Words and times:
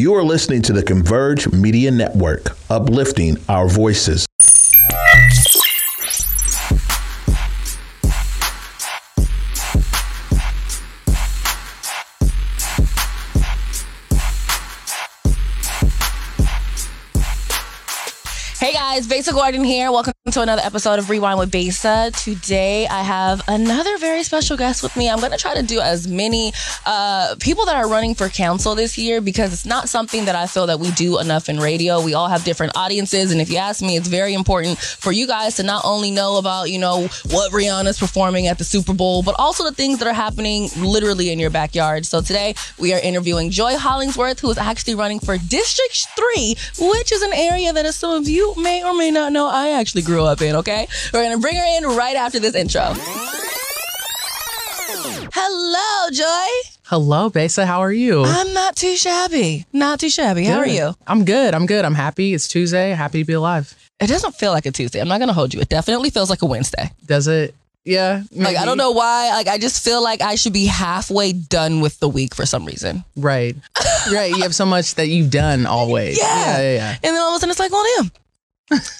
You 0.00 0.14
are 0.14 0.24
listening 0.24 0.62
to 0.62 0.72
the 0.72 0.82
Converge 0.82 1.52
Media 1.52 1.90
Network, 1.90 2.56
uplifting 2.70 3.36
our 3.50 3.68
voices. 3.68 4.24
Hey 18.58 18.72
guys, 18.72 19.06
Besa 19.06 19.32
Gordon 19.32 19.64
here. 19.64 19.92
Welcome 19.92 20.14
to 20.32 20.42
another 20.42 20.62
episode 20.62 21.00
of 21.00 21.10
Rewind 21.10 21.40
with 21.40 21.50
Besa. 21.50 22.12
Today 22.14 22.86
I 22.86 23.02
have 23.02 23.42
another 23.48 23.98
very 23.98 24.22
special 24.22 24.56
guest 24.56 24.80
with 24.80 24.96
me. 24.96 25.10
I'm 25.10 25.18
going 25.18 25.32
to 25.32 25.38
try 25.38 25.54
to 25.54 25.62
do 25.62 25.80
as 25.80 26.06
many 26.06 26.52
uh, 26.86 27.34
people 27.40 27.64
that 27.66 27.74
are 27.74 27.88
running 27.88 28.14
for 28.14 28.28
council 28.28 28.76
this 28.76 28.96
year 28.96 29.20
because 29.20 29.52
it's 29.52 29.66
not 29.66 29.88
something 29.88 30.26
that 30.26 30.36
I 30.36 30.46
feel 30.46 30.68
that 30.68 30.78
we 30.78 30.92
do 30.92 31.18
enough 31.18 31.48
in 31.48 31.58
radio. 31.58 32.00
We 32.00 32.14
all 32.14 32.28
have 32.28 32.44
different 32.44 32.76
audiences, 32.76 33.32
and 33.32 33.40
if 33.40 33.50
you 33.50 33.56
ask 33.56 33.82
me, 33.82 33.96
it's 33.96 34.06
very 34.06 34.32
important 34.32 34.78
for 34.78 35.10
you 35.10 35.26
guys 35.26 35.56
to 35.56 35.64
not 35.64 35.82
only 35.84 36.12
know 36.12 36.36
about 36.38 36.70
you 36.70 36.78
know 36.78 37.08
what 37.30 37.50
Rihanna's 37.50 37.98
performing 37.98 38.46
at 38.46 38.58
the 38.58 38.64
Super 38.64 38.94
Bowl, 38.94 39.24
but 39.24 39.34
also 39.36 39.64
the 39.64 39.72
things 39.74 39.98
that 39.98 40.06
are 40.06 40.14
happening 40.14 40.68
literally 40.76 41.30
in 41.30 41.40
your 41.40 41.50
backyard. 41.50 42.06
So 42.06 42.20
today 42.20 42.54
we 42.78 42.94
are 42.94 43.00
interviewing 43.00 43.50
Joy 43.50 43.76
Hollingsworth, 43.76 44.38
who 44.38 44.50
is 44.50 44.58
actually 44.58 44.94
running 44.94 45.18
for 45.18 45.38
District 45.38 46.06
Three, 46.16 46.54
which 46.78 47.10
is 47.10 47.22
an 47.22 47.32
area 47.32 47.72
that, 47.72 47.84
as 47.84 47.96
some 47.96 48.12
of 48.12 48.28
you 48.28 48.54
may 48.56 48.84
or 48.84 48.94
may 48.94 49.10
not 49.10 49.32
know, 49.32 49.48
I 49.48 49.70
actually 49.70 50.02
grew 50.02 50.19
up 50.24 50.40
in, 50.42 50.56
okay? 50.56 50.86
We're 51.12 51.22
gonna 51.22 51.38
bring 51.38 51.56
her 51.56 51.78
in 51.78 51.84
right 51.96 52.16
after 52.16 52.40
this 52.40 52.54
intro. 52.54 52.94
Hello, 55.32 56.10
Joy. 56.10 56.70
Hello, 56.84 57.30
Besa. 57.30 57.66
How 57.66 57.80
are 57.80 57.92
you? 57.92 58.24
I'm 58.24 58.52
not 58.52 58.74
too 58.74 58.96
shabby. 58.96 59.64
Not 59.72 60.00
too 60.00 60.10
shabby. 60.10 60.44
How 60.44 60.58
are 60.58 60.66
you? 60.66 60.94
I'm 61.06 61.24
good. 61.24 61.54
I'm 61.54 61.66
good. 61.66 61.84
I'm 61.84 61.94
happy. 61.94 62.34
It's 62.34 62.48
Tuesday. 62.48 62.90
Happy 62.90 63.20
to 63.20 63.24
be 63.24 63.34
alive. 63.34 63.72
It 64.00 64.08
doesn't 64.08 64.34
feel 64.34 64.50
like 64.50 64.66
a 64.66 64.72
Tuesday. 64.72 65.00
I'm 65.00 65.08
not 65.08 65.20
gonna 65.20 65.32
hold 65.32 65.54
you. 65.54 65.60
It 65.60 65.68
definitely 65.68 66.10
feels 66.10 66.30
like 66.30 66.42
a 66.42 66.46
Wednesday. 66.46 66.90
Does 67.06 67.28
it? 67.28 67.54
Yeah. 67.84 68.22
Like 68.32 68.56
I 68.56 68.64
don't 68.64 68.76
know 68.76 68.90
why. 68.90 69.30
Like 69.30 69.48
I 69.48 69.58
just 69.58 69.82
feel 69.82 70.02
like 70.02 70.20
I 70.20 70.34
should 70.34 70.52
be 70.52 70.66
halfway 70.66 71.32
done 71.32 71.80
with 71.80 71.98
the 72.00 72.08
week 72.08 72.34
for 72.34 72.44
some 72.44 72.64
reason. 72.64 73.04
Right. 73.16 73.56
right. 74.12 74.30
You 74.30 74.42
have 74.42 74.54
so 74.54 74.66
much 74.66 74.96
that 74.96 75.08
you've 75.08 75.30
done 75.30 75.66
always. 75.78 76.18
Yeah. 76.18 76.60
Yeah. 76.60 76.72
Yeah. 76.74 76.90
And 76.92 77.14
then 77.14 77.20
all 77.20 77.30
of 77.30 77.36
a 77.36 77.40
sudden 77.40 77.50
it's 77.50 77.60
like, 77.60 77.72
well, 77.72 77.84
damn, 77.96 78.10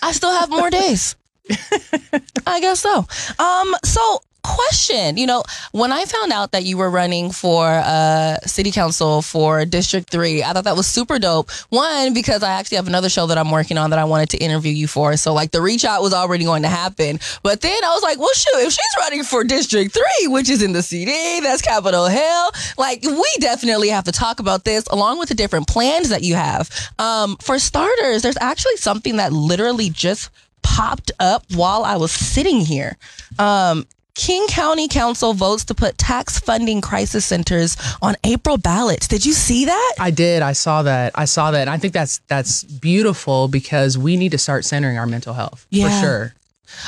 I 0.03 0.13
still 0.13 0.33
have 0.33 0.51
more 0.51 0.71
days. 0.71 1.17
I 2.47 2.61
guess 2.61 2.81
so. 2.81 3.07
Um, 3.39 3.75
so 3.85 4.23
question, 4.55 5.17
you 5.17 5.27
know, 5.27 5.43
when 5.73 5.93
I 5.93 6.05
found 6.05 6.33
out 6.33 6.53
that 6.53 6.65
you 6.65 6.77
were 6.77 6.91
running 6.91 7.31
for 7.31 7.65
uh 7.67 8.37
city 8.47 8.71
council 8.71 9.23
for 9.23 9.65
District 9.65 10.09
3, 10.11 10.43
I 10.43 10.53
thought 10.53 10.65
that 10.65 10.77
was 10.77 10.87
super 10.87 11.19
dope. 11.19 11.51
One, 11.69 12.15
because 12.15 12.43
I 12.43 12.53
actually 12.53 12.77
have 12.77 12.89
another 12.89 13.09
show 13.09 13.27
that 13.27 13.39
I'm 13.39 13.51
working 13.51 13.79
on 13.79 13.91
that 13.91 13.99
I 13.99 14.05
wanted 14.05 14.31
to 14.31 14.39
interview 14.39 14.73
you 14.73 14.87
for. 14.87 15.17
So 15.17 15.33
like 15.33 15.51
the 15.51 15.61
reach 15.61 15.85
out 15.85 16.03
was 16.03 16.13
already 16.13 16.45
going 16.45 16.63
to 16.63 16.69
happen. 16.69 17.19
But 17.43 17.61
then 17.61 17.85
I 17.85 17.89
was 17.89 18.03
like, 18.03 18.19
well 18.19 18.33
shoot, 18.35 18.67
if 18.67 18.73
she's 18.73 18.97
running 18.99 19.23
for 19.25 19.45
District 19.45 19.93
3, 19.93 20.29
which 20.29 20.49
is 20.49 20.63
in 20.63 20.73
the 20.73 20.83
CD, 20.83 21.41
that's 21.41 21.63
Capitol 21.63 22.07
Hill, 22.07 22.51
like 22.79 23.03
we 23.03 23.31
definitely 23.41 23.89
have 23.89 24.05
to 24.05 24.13
talk 24.13 24.41
about 24.41 24.65
this 24.65 24.85
along 24.89 25.19
with 25.19 25.29
the 25.29 25.35
different 25.35 25.69
plans 25.69 26.09
that 26.11 26.23
you 26.23 26.35
have. 26.35 26.71
Um, 26.99 27.37
for 27.37 27.59
starters, 27.59 28.23
there's 28.23 28.39
actually 28.41 28.77
something 28.77 29.17
that 29.17 29.33
literally 29.33 29.91
just 29.91 30.31
popped 30.63 31.11
up 31.19 31.45
while 31.55 31.85
I 31.85 31.97
was 31.97 32.13
sitting 32.13 32.61
here. 32.61 32.97
Um, 33.39 33.87
King 34.15 34.47
County 34.49 34.89
Council 34.89 35.33
votes 35.35 35.65
to 35.67 35.75
put 35.75 35.97
tax 35.99 36.39
funding 36.39 36.81
crisis 36.81 37.25
centers 37.25 37.77
on 38.03 38.17
April 38.25 38.59
ballots. 38.59 39.09
Did 39.09 39.25
you 39.25 39.33
see 39.33 39.65
that? 39.67 39.95
I 39.99 40.11
did. 40.11 40.43
I 40.43 40.53
saw 40.53 40.83
that. 40.83 41.13
I 41.15 41.25
saw 41.25 41.51
that. 41.53 41.63
And 41.63 41.71
I 41.71 41.79
think 41.79 41.93
that's 41.95 42.19
that's 42.29 42.65
beautiful 42.65 43.49
because 43.49 43.97
we 43.97 44.17
need 44.17 44.33
to 44.33 44.39
start 44.39 44.65
centering 44.65 44.99
our 44.99 45.07
mental 45.07 45.35
health 45.35 45.67
Yeah. 45.71 45.89
for 45.89 46.07
sure. 46.07 46.35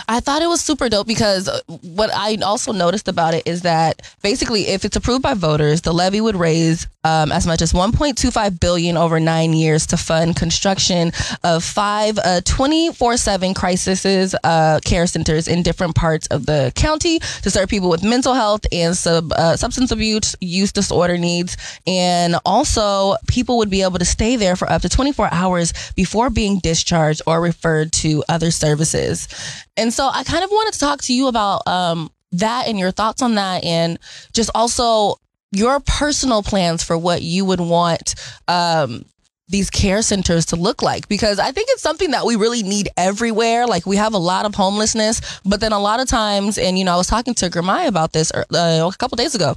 I 0.09 0.21
thought 0.21 0.43
it 0.43 0.49
was 0.49 0.61
super 0.61 0.89
dope 0.89 1.07
because 1.07 1.49
uh, 1.49 1.61
what 1.83 2.11
I 2.13 2.37
also 2.45 2.73
noticed 2.73 3.09
about 3.09 3.35
it 3.35 3.47
is 3.47 3.63
that 3.63 4.03
basically, 4.23 4.69
if 4.69 4.85
it's 4.85 4.97
approved 4.97 5.23
by 5.23 5.35
voters, 5.35 5.83
the 5.83 5.93
levy 5.93 6.21
would 6.21 6.37
raise 6.37 6.87
um, 7.05 7.33
as 7.33 7.47
much 7.47 7.63
as 7.63 7.73
1.25 7.73 8.61
billion 8.61 8.97
over 8.97 9.19
nine 9.19 9.53
years 9.53 9.87
to 9.89 9.97
fund 9.97 10.37
construction 10.37 11.13
of 11.43 11.65
five 11.65 12.19
uh, 12.19 12.41
24/7 12.45 13.55
crisis 13.55 14.35
uh, 14.45 14.81
care 14.85 15.07
centers 15.07 15.49
in 15.49 15.63
different 15.63 15.95
parts 15.95 16.27
of 16.29 16.47
the 16.47 16.73
county 16.75 17.19
to 17.43 17.51
serve 17.51 17.69
people 17.69 17.91
with 17.91 18.03
mental 18.03 18.35
health 18.35 18.65
and 18.73 18.97
sub, 18.97 19.33
uh, 19.33 19.57
substance 19.57 19.91
abuse 19.91 20.37
use 20.41 20.73
disorder 20.73 21.19
needs, 21.19 21.57
and 21.87 22.37
also 22.45 23.17
people 23.27 23.59
would 23.59 23.71
be 23.71 23.83
able 23.83 23.99
to 23.99 24.05
stay 24.05 24.37
there 24.37 24.57
for 24.57 24.71
up 24.71 24.83
to 24.83 24.89
24 24.89 25.29
hours 25.33 25.73
before 25.97 26.31
being 26.31 26.59
discharged 26.61 27.23
or 27.27 27.41
referred 27.41 27.93
to 27.93 28.23
other 28.29 28.51
services. 28.51 29.29
And 29.77 29.93
so 29.93 30.09
I 30.13 30.25
kind 30.25 30.45
of 30.45 30.51
wanted 30.51 30.75
to 30.75 30.79
talk 30.79 31.03
to 31.03 31.15
you 31.15 31.29
about 31.29 31.67
um, 31.67 32.11
that 32.33 32.69
and 32.69 32.79
your 32.79 32.91
thoughts 32.91 33.23
on 33.23 33.35
that, 33.37 33.65
and 33.65 33.99
just 34.33 34.51
also 34.55 35.17
your 35.51 35.81
personal 35.81 36.43
plans 36.43 36.83
for 36.83 36.97
what 36.97 37.23
you 37.23 37.45
would 37.45 37.61
want 37.61 38.15
um, 38.49 39.05
these 39.49 39.71
care 39.71 40.03
centers 40.03 40.47
to 40.47 40.57
look 40.57 40.83
like. 40.83 41.09
Because 41.09 41.39
I 41.39 41.53
think 41.53 41.69
it's 41.71 41.83
something 41.83 42.11
that 42.13 42.25
we 42.25 42.37
really 42.37 42.63
need 42.63 42.89
everywhere. 42.97 43.67
Like 43.67 43.87
we 43.87 43.97
have 43.97 44.15
a 44.15 44.19
lot 44.19 44.47
of 44.47 44.55
homelessness, 44.55 45.41
but 45.45 45.61
then 45.61 45.73
a 45.73 45.81
lot 45.81 46.01
of 46.01 46.09
times, 46.09 46.59
and 46.59 46.79
you 46.79 46.85
know, 46.85 46.95
I 46.95 46.97
was 46.97 47.07
talking 47.07 47.35
to 47.35 47.49
Gramai 47.49 47.85
about 47.85 48.13
this 48.13 48.31
uh, 48.33 48.45
a 48.53 48.97
couple 48.99 49.17
days 49.17 49.35
ago. 49.35 49.57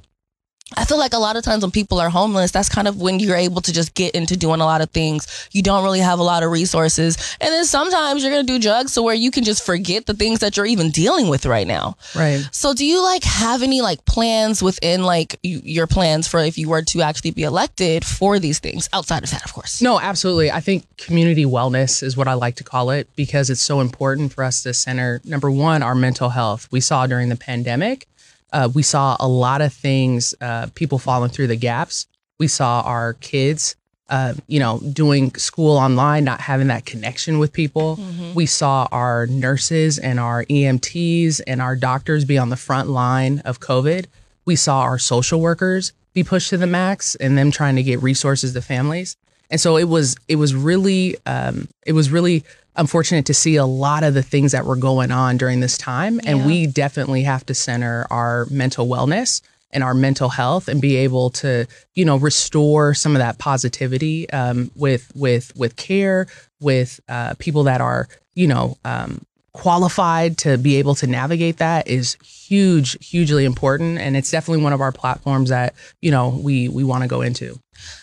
I 0.75 0.83
feel 0.83 0.97
like 0.97 1.13
a 1.13 1.19
lot 1.19 1.35
of 1.35 1.43
times 1.43 1.63
when 1.63 1.69
people 1.69 1.99
are 1.99 2.09
homeless, 2.09 2.49
that's 2.49 2.69
kind 2.69 2.87
of 2.87 2.99
when 2.99 3.19
you're 3.19 3.35
able 3.35 3.61
to 3.61 3.71
just 3.71 3.93
get 3.93 4.15
into 4.15 4.35
doing 4.35 4.61
a 4.61 4.65
lot 4.65 4.81
of 4.81 4.89
things. 4.89 5.47
You 5.51 5.61
don't 5.61 5.83
really 5.83 5.99
have 5.99 6.17
a 6.17 6.23
lot 6.23 6.41
of 6.41 6.49
resources. 6.49 7.37
And 7.39 7.53
then 7.53 7.65
sometimes 7.65 8.23
you're 8.23 8.31
going 8.31 8.47
to 8.47 8.51
do 8.51 8.57
drugs 8.57 8.91
so 8.91 9.03
where 9.03 9.13
you 9.13 9.29
can 9.29 9.43
just 9.43 9.63
forget 9.63 10.07
the 10.07 10.15
things 10.15 10.39
that 10.39 10.57
you're 10.57 10.65
even 10.65 10.89
dealing 10.89 11.27
with 11.27 11.45
right 11.45 11.67
now. 11.67 11.97
Right. 12.15 12.43
So 12.51 12.73
do 12.73 12.83
you 12.83 13.03
like 13.03 13.23
have 13.23 13.61
any 13.61 13.81
like 13.81 14.03
plans 14.05 14.63
within 14.63 15.03
like 15.03 15.37
your 15.43 15.85
plans 15.85 16.27
for 16.27 16.39
if 16.39 16.57
you 16.57 16.67
were 16.67 16.81
to 16.81 17.01
actually 17.03 17.31
be 17.31 17.43
elected 17.43 18.03
for 18.03 18.39
these 18.39 18.57
things 18.57 18.89
outside 18.91 19.23
of 19.23 19.29
that, 19.29 19.45
of 19.45 19.53
course? 19.53 19.83
No, 19.83 19.99
absolutely. 19.99 20.49
I 20.49 20.61
think 20.61 20.85
community 20.97 21.45
wellness 21.45 22.01
is 22.01 22.17
what 22.17 22.27
I 22.27 22.33
like 22.33 22.55
to 22.55 22.63
call 22.63 22.89
it 22.89 23.07
because 23.15 23.51
it's 23.51 23.61
so 23.61 23.81
important 23.81 24.33
for 24.33 24.43
us 24.43 24.63
to 24.63 24.73
center 24.73 25.21
number 25.25 25.51
one, 25.51 25.83
our 25.83 25.93
mental 25.93 26.29
health. 26.29 26.67
We 26.71 26.81
saw 26.81 27.05
during 27.05 27.29
the 27.29 27.35
pandemic, 27.35 28.07
uh, 28.55 28.69
we 28.73 28.83
saw 28.83 29.17
a 29.19 29.27
lot 29.27 29.59
of 29.61 29.73
things, 29.73 30.33
uh, 30.39 30.67
people 30.75 30.97
falling 30.97 31.29
through 31.29 31.47
the 31.47 31.57
gaps. 31.57 32.07
We 32.39 32.47
saw 32.47 32.81
our 32.85 33.13
kids, 33.15 33.75
uh, 34.09 34.35
you 34.47 34.61
know, 34.61 34.79
doing 34.93 35.35
school 35.35 35.75
online, 35.75 36.23
not 36.23 36.39
having 36.39 36.67
that 36.67 36.85
connection 36.85 37.37
with 37.37 37.51
people. 37.51 37.99
We 38.33 38.45
saw 38.45 38.87
our 38.93 39.27
nurses 39.27 39.99
and 39.99 40.21
our 40.21 40.45
EMTs 40.45 41.41
and 41.45 41.61
our 41.61 41.75
doctors 41.75 42.23
be 42.23 42.37
on 42.37 42.47
the 42.47 42.55
front 42.55 42.87
line 42.87 43.39
of 43.39 43.59
COVID. 43.59 44.05
We 44.45 44.55
saw 44.55 44.81
our 44.81 44.99
social 44.99 45.41
workers 45.41 45.91
be 46.13 46.23
pushed 46.23 46.49
to 46.51 46.57
the 46.57 46.67
max 46.67 47.15
and 47.15 47.37
them 47.37 47.51
trying 47.51 47.75
to 47.75 47.83
get 47.83 48.01
resources 48.01 48.53
to 48.53 48.61
families. 48.61 49.17
And 49.51 49.59
so 49.59 49.75
it 49.75 49.89
was 49.89 50.15
it 50.29 50.37
was 50.37 50.55
really 50.55 51.17
um, 51.25 51.67
it 51.85 51.91
was 51.91 52.09
really 52.09 52.45
unfortunate 52.75 53.25
to 53.25 53.33
see 53.33 53.55
a 53.55 53.65
lot 53.65 54.03
of 54.03 54.13
the 54.13 54.23
things 54.23 54.51
that 54.51 54.65
were 54.65 54.75
going 54.75 55.11
on 55.11 55.37
during 55.37 55.59
this 55.59 55.77
time. 55.77 56.19
And 56.25 56.45
we 56.45 56.67
definitely 56.67 57.23
have 57.23 57.45
to 57.47 57.53
center 57.53 58.05
our 58.09 58.47
mental 58.49 58.87
wellness 58.87 59.41
and 59.75 59.83
our 59.83 59.93
mental 59.93 60.29
health 60.29 60.67
and 60.67 60.81
be 60.81 60.95
able 60.95 61.29
to 61.29 61.67
you 61.93 62.05
know 62.05 62.17
restore 62.17 62.93
some 62.93 63.15
of 63.15 63.19
that 63.19 63.37
positivity 63.37 64.27
um, 64.31 64.71
with 64.75 65.11
with 65.15 65.55
with 65.55 65.75
care 65.75 66.27
with 66.61 66.99
uh, 67.09 67.35
people 67.39 67.63
that 67.63 67.81
are 67.81 68.07
you 68.33 68.47
know 68.47 68.77
um, 68.85 69.21
qualified 69.51 70.37
to 70.37 70.57
be 70.57 70.77
able 70.77 70.95
to 70.95 71.07
navigate 71.07 71.57
that 71.57 71.87
is 71.87 72.17
huge 72.23 72.97
hugely 73.05 73.45
important 73.45 73.99
and 73.99 74.15
it's 74.15 74.31
definitely 74.31 74.63
one 74.63 74.73
of 74.73 74.81
our 74.81 74.91
platforms 74.91 75.49
that 75.49 75.73
you 76.01 76.09
know 76.09 76.29
we 76.41 76.69
we 76.69 76.83
want 76.83 77.03
to 77.03 77.09
go 77.09 77.21
into 77.21 77.59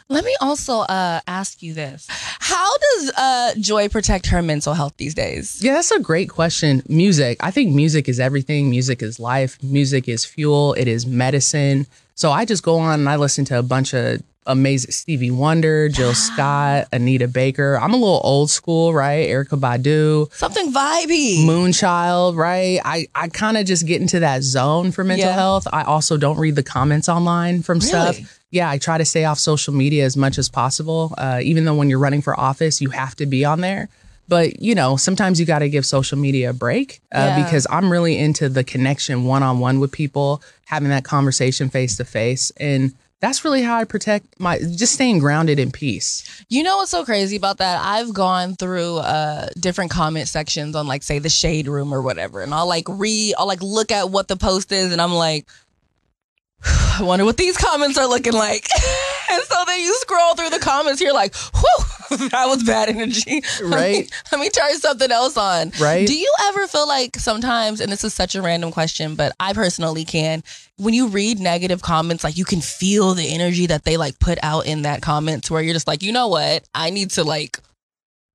Let 0.08 0.24
me 0.24 0.36
also 0.40 0.80
uh, 0.80 1.20
ask 1.26 1.62
you 1.62 1.74
this: 1.74 2.06
How 2.10 2.70
does 2.78 3.10
uh, 3.16 3.52
Joy 3.60 3.88
protect 3.88 4.26
her 4.26 4.42
mental 4.42 4.74
health 4.74 4.94
these 4.96 5.14
days? 5.14 5.58
Yeah, 5.62 5.72
that's 5.74 5.90
a 5.90 6.00
great 6.00 6.28
question. 6.28 6.82
Music. 6.88 7.38
I 7.40 7.50
think 7.50 7.74
music 7.74 8.08
is 8.08 8.20
everything. 8.20 8.70
Music 8.70 9.02
is 9.02 9.18
life. 9.18 9.62
Music 9.62 10.08
is 10.08 10.24
fuel. 10.24 10.74
It 10.74 10.88
is 10.88 11.06
medicine. 11.06 11.86
So 12.14 12.30
I 12.30 12.44
just 12.44 12.62
go 12.62 12.78
on 12.78 13.00
and 13.00 13.08
I 13.08 13.16
listen 13.16 13.44
to 13.46 13.58
a 13.58 13.62
bunch 13.62 13.94
of 13.94 14.22
amazing 14.44 14.90
Stevie 14.90 15.30
Wonder, 15.30 15.88
Jill 15.88 16.14
Scott, 16.28 16.88
Anita 16.92 17.26
Baker. 17.28 17.78
I'm 17.80 17.92
a 17.94 17.96
little 17.96 18.20
old 18.24 18.50
school, 18.50 18.92
right? 18.92 19.28
Erykah 19.28 19.58
Badu, 19.58 20.32
Something 20.34 20.72
vibey. 20.72 21.44
Moonchild, 21.46 22.36
right? 22.36 22.80
I, 22.84 23.06
I 23.14 23.28
kind 23.28 23.56
of 23.56 23.66
just 23.66 23.86
get 23.86 24.00
into 24.02 24.20
that 24.20 24.42
zone 24.42 24.92
for 24.92 25.04
mental 25.04 25.28
Yeah. 25.28 25.34
health. 25.34 25.66
I 25.72 25.82
also 25.84 26.16
don't 26.16 26.38
read 26.38 26.56
the 26.56 26.62
comments 26.64 27.08
online 27.08 27.62
from 27.62 27.80
stuff. 27.80 28.18
Yeah, 28.52 28.70
I 28.70 28.78
try 28.78 28.98
to 28.98 29.04
stay 29.04 29.24
off 29.24 29.38
social 29.40 29.74
media 29.74 30.04
as 30.04 30.16
much 30.16 30.38
as 30.38 30.48
possible. 30.48 31.14
Uh, 31.18 31.40
even 31.42 31.64
though 31.64 31.74
when 31.74 31.90
you're 31.90 31.98
running 31.98 32.22
for 32.22 32.38
office, 32.38 32.80
you 32.80 32.90
have 32.90 33.16
to 33.16 33.26
be 33.26 33.44
on 33.44 33.60
there. 33.62 33.88
But 34.28 34.62
you 34.62 34.74
know, 34.76 34.96
sometimes 34.96 35.40
you 35.40 35.46
got 35.46 35.58
to 35.60 35.68
give 35.68 35.84
social 35.84 36.16
media 36.16 36.50
a 36.50 36.52
break 36.52 37.00
uh, 37.12 37.18
Yeah. 37.18 37.44
because 37.44 37.66
I'm 37.68 37.90
really 37.90 38.16
into 38.16 38.48
the 38.48 38.62
connection 38.62 39.24
one 39.24 39.42
on 39.42 39.58
one 39.58 39.80
with 39.80 39.90
people, 39.90 40.40
having 40.66 40.90
that 40.90 41.02
conversation 41.04 41.68
face 41.70 41.96
to 41.96 42.04
face, 42.04 42.52
and 42.58 42.94
that's 43.20 43.44
really 43.44 43.62
how 43.62 43.76
I 43.76 43.84
protect 43.84 44.26
my 44.40 44.58
just 44.58 44.94
staying 44.94 45.18
grounded 45.20 45.58
in 45.60 45.70
peace. 45.70 46.24
You 46.48 46.62
know 46.64 46.78
what's 46.78 46.90
so 46.90 47.04
crazy 47.04 47.36
about 47.36 47.58
that? 47.58 47.80
I've 47.84 48.12
gone 48.12 48.56
through 48.56 48.96
uh 48.98 49.48
different 49.60 49.90
comment 49.90 50.28
sections 50.28 50.74
on 50.76 50.86
like 50.86 51.02
say 51.02 51.18
the 51.18 51.28
shade 51.28 51.68
room 51.68 51.92
or 51.92 52.00
whatever, 52.02 52.40
and 52.42 52.52
I'll 52.54 52.66
like 52.68 52.86
read, 52.88 53.34
I'll 53.38 53.46
like 53.46 53.62
look 53.62 53.90
at 53.92 54.10
what 54.10 54.28
the 54.28 54.36
post 54.36 54.72
is, 54.72 54.92
and 54.92 55.00
I'm 55.00 55.12
like, 55.14 55.46
I 56.98 57.02
wonder 57.02 57.24
what 57.24 57.36
these 57.36 57.56
comments 57.56 57.98
are 57.98 58.06
looking 58.06 58.32
like. 58.32 58.68
and 59.30 59.42
so 59.44 59.56
then 59.66 59.80
you 59.80 59.94
scroll 60.00 60.34
through 60.34 60.50
the 60.50 60.58
comments, 60.58 61.00
you're 61.00 61.14
like, 61.14 61.34
whew, 61.54 62.18
that 62.28 62.46
was 62.46 62.62
bad 62.62 62.88
energy. 62.88 63.42
Let 63.60 63.70
me- 63.70 63.76
Right. 63.76 64.10
Let 64.30 64.40
me, 64.40 64.50
turn 64.50 64.78
something 64.78 65.10
else 65.10 65.36
on. 65.36 65.72
Right. 65.80 66.06
Do 66.06 66.16
you 66.16 66.32
ever 66.48 66.66
feel 66.66 66.86
like 66.86 67.16
sometimes, 67.16 67.80
and 67.80 67.90
this 67.90 68.04
is 68.04 68.12
such 68.14 68.34
a 68.34 68.42
random 68.42 68.70
question, 68.70 69.14
but 69.14 69.32
I 69.40 69.52
personally 69.54 70.04
can, 70.04 70.42
when 70.76 70.94
you 70.94 71.08
read 71.08 71.40
negative 71.40 71.80
comments, 71.82 72.22
like 72.24 72.36
you 72.36 72.44
can 72.44 72.60
feel 72.60 73.14
the 73.14 73.32
energy 73.32 73.66
that 73.66 73.84
they 73.84 73.96
like 73.96 74.18
put 74.18 74.38
out 74.42 74.66
in 74.66 74.82
that 74.82 75.00
comment 75.02 75.50
where 75.50 75.62
you're 75.62 75.74
just 75.74 75.86
like, 75.86 76.02
you 76.02 76.12
know 76.12 76.28
what? 76.28 76.64
I 76.74 76.90
need 76.90 77.10
to 77.12 77.24
like 77.24 77.58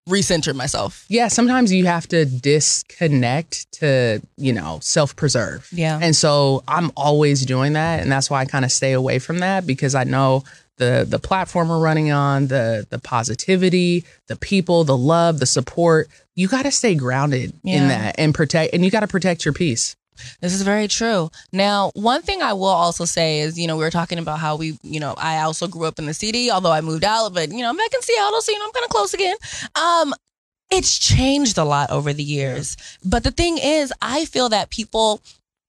recenter 0.07 0.55
myself. 0.55 1.05
Yeah, 1.09 1.27
sometimes 1.27 1.71
you 1.73 1.85
have 1.85 2.07
to 2.09 2.25
disconnect 2.25 3.71
to, 3.73 4.21
you 4.37 4.53
know, 4.53 4.79
self 4.81 5.15
preserve. 5.15 5.67
Yeah. 5.71 5.99
And 6.01 6.15
so 6.15 6.63
I'm 6.67 6.91
always 6.95 7.45
doing 7.45 7.73
that. 7.73 8.01
And 8.01 8.11
that's 8.11 8.29
why 8.29 8.41
I 8.41 8.45
kind 8.45 8.65
of 8.65 8.71
stay 8.71 8.93
away 8.93 9.19
from 9.19 9.39
that 9.39 9.67
because 9.67 9.95
I 9.95 10.03
know 10.03 10.43
the 10.77 11.05
the 11.09 11.19
platform 11.19 11.69
we're 11.69 11.79
running 11.79 12.11
on, 12.11 12.47
the 12.47 12.85
the 12.89 12.99
positivity, 12.99 14.05
the 14.27 14.35
people, 14.35 14.83
the 14.83 14.97
love, 14.97 15.39
the 15.39 15.45
support. 15.45 16.07
You 16.35 16.47
gotta 16.47 16.71
stay 16.71 16.95
grounded 16.95 17.53
Yeah. 17.63 17.81
in 17.81 17.87
that 17.89 18.15
and 18.17 18.33
protect 18.33 18.73
and 18.73 18.85
you 18.85 18.91
gotta 18.91 19.07
protect 19.07 19.43
your 19.43 19.53
peace. 19.53 19.95
This 20.41 20.53
is 20.53 20.61
very 20.61 20.87
true. 20.87 21.29
Now, 21.51 21.91
one 21.93 22.21
thing 22.21 22.41
I 22.41 22.53
will 22.53 22.65
also 22.65 23.05
say 23.05 23.39
is, 23.39 23.57
you 23.57 23.67
know, 23.67 23.77
we 23.77 23.83
were 23.83 23.91
talking 23.91 24.19
about 24.19 24.39
how 24.39 24.55
we, 24.55 24.77
you 24.83 24.99
know, 24.99 25.15
I 25.17 25.39
also 25.39 25.67
grew 25.67 25.85
up 25.85 25.99
in 25.99 26.05
the 26.05 26.13
city, 26.13 26.51
although 26.51 26.71
I 26.71 26.81
moved 26.81 27.03
out, 27.03 27.33
but 27.33 27.49
you 27.51 27.61
know, 27.61 27.69
I'm 27.69 27.77
back 27.77 27.93
in 27.93 28.01
Seattle, 28.01 28.41
so 28.41 28.51
you 28.51 28.59
know, 28.59 28.65
I'm 28.65 28.71
kind 28.71 28.85
of 28.85 28.89
close 28.89 29.13
again. 29.13 29.35
Um, 29.75 30.13
it's 30.69 30.99
changed 30.99 31.57
a 31.57 31.63
lot 31.63 31.91
over 31.91 32.13
the 32.13 32.23
years. 32.23 32.75
But 33.03 33.23
the 33.23 33.31
thing 33.31 33.57
is, 33.57 33.93
I 34.01 34.25
feel 34.25 34.49
that 34.49 34.69
people 34.69 35.21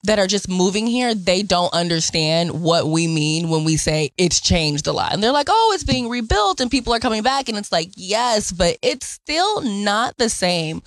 that 0.05 0.19
are 0.19 0.27
just 0.27 0.49
moving 0.49 0.87
here, 0.87 1.15
they 1.15 1.43
don't 1.43 1.73
understand 1.75 2.62
what 2.62 2.87
we 2.87 3.09
mean 3.09 3.49
when 3.49 3.65
we 3.65 3.77
say 3.77 4.11
it's 4.17 4.41
changed 4.41 4.87
a 4.87 4.93
lot. 4.93 5.12
And 5.12 5.23
they're 5.23 5.33
like, 5.33 5.49
oh, 5.50 5.73
it's 5.75 5.85
being 5.85 6.09
rebuilt 6.09 6.61
and 6.61 6.71
people 6.71 6.95
are 6.95 7.00
coming 7.00 7.23
back. 7.23 7.49
And 7.49 7.59
it's 7.59 7.73
like, 7.73 7.91
yes, 7.97 8.53
but 8.53 8.79
it's 8.81 9.06
still 9.06 9.61
not 9.61 10.17
the 10.17 10.29
same. 10.29 10.83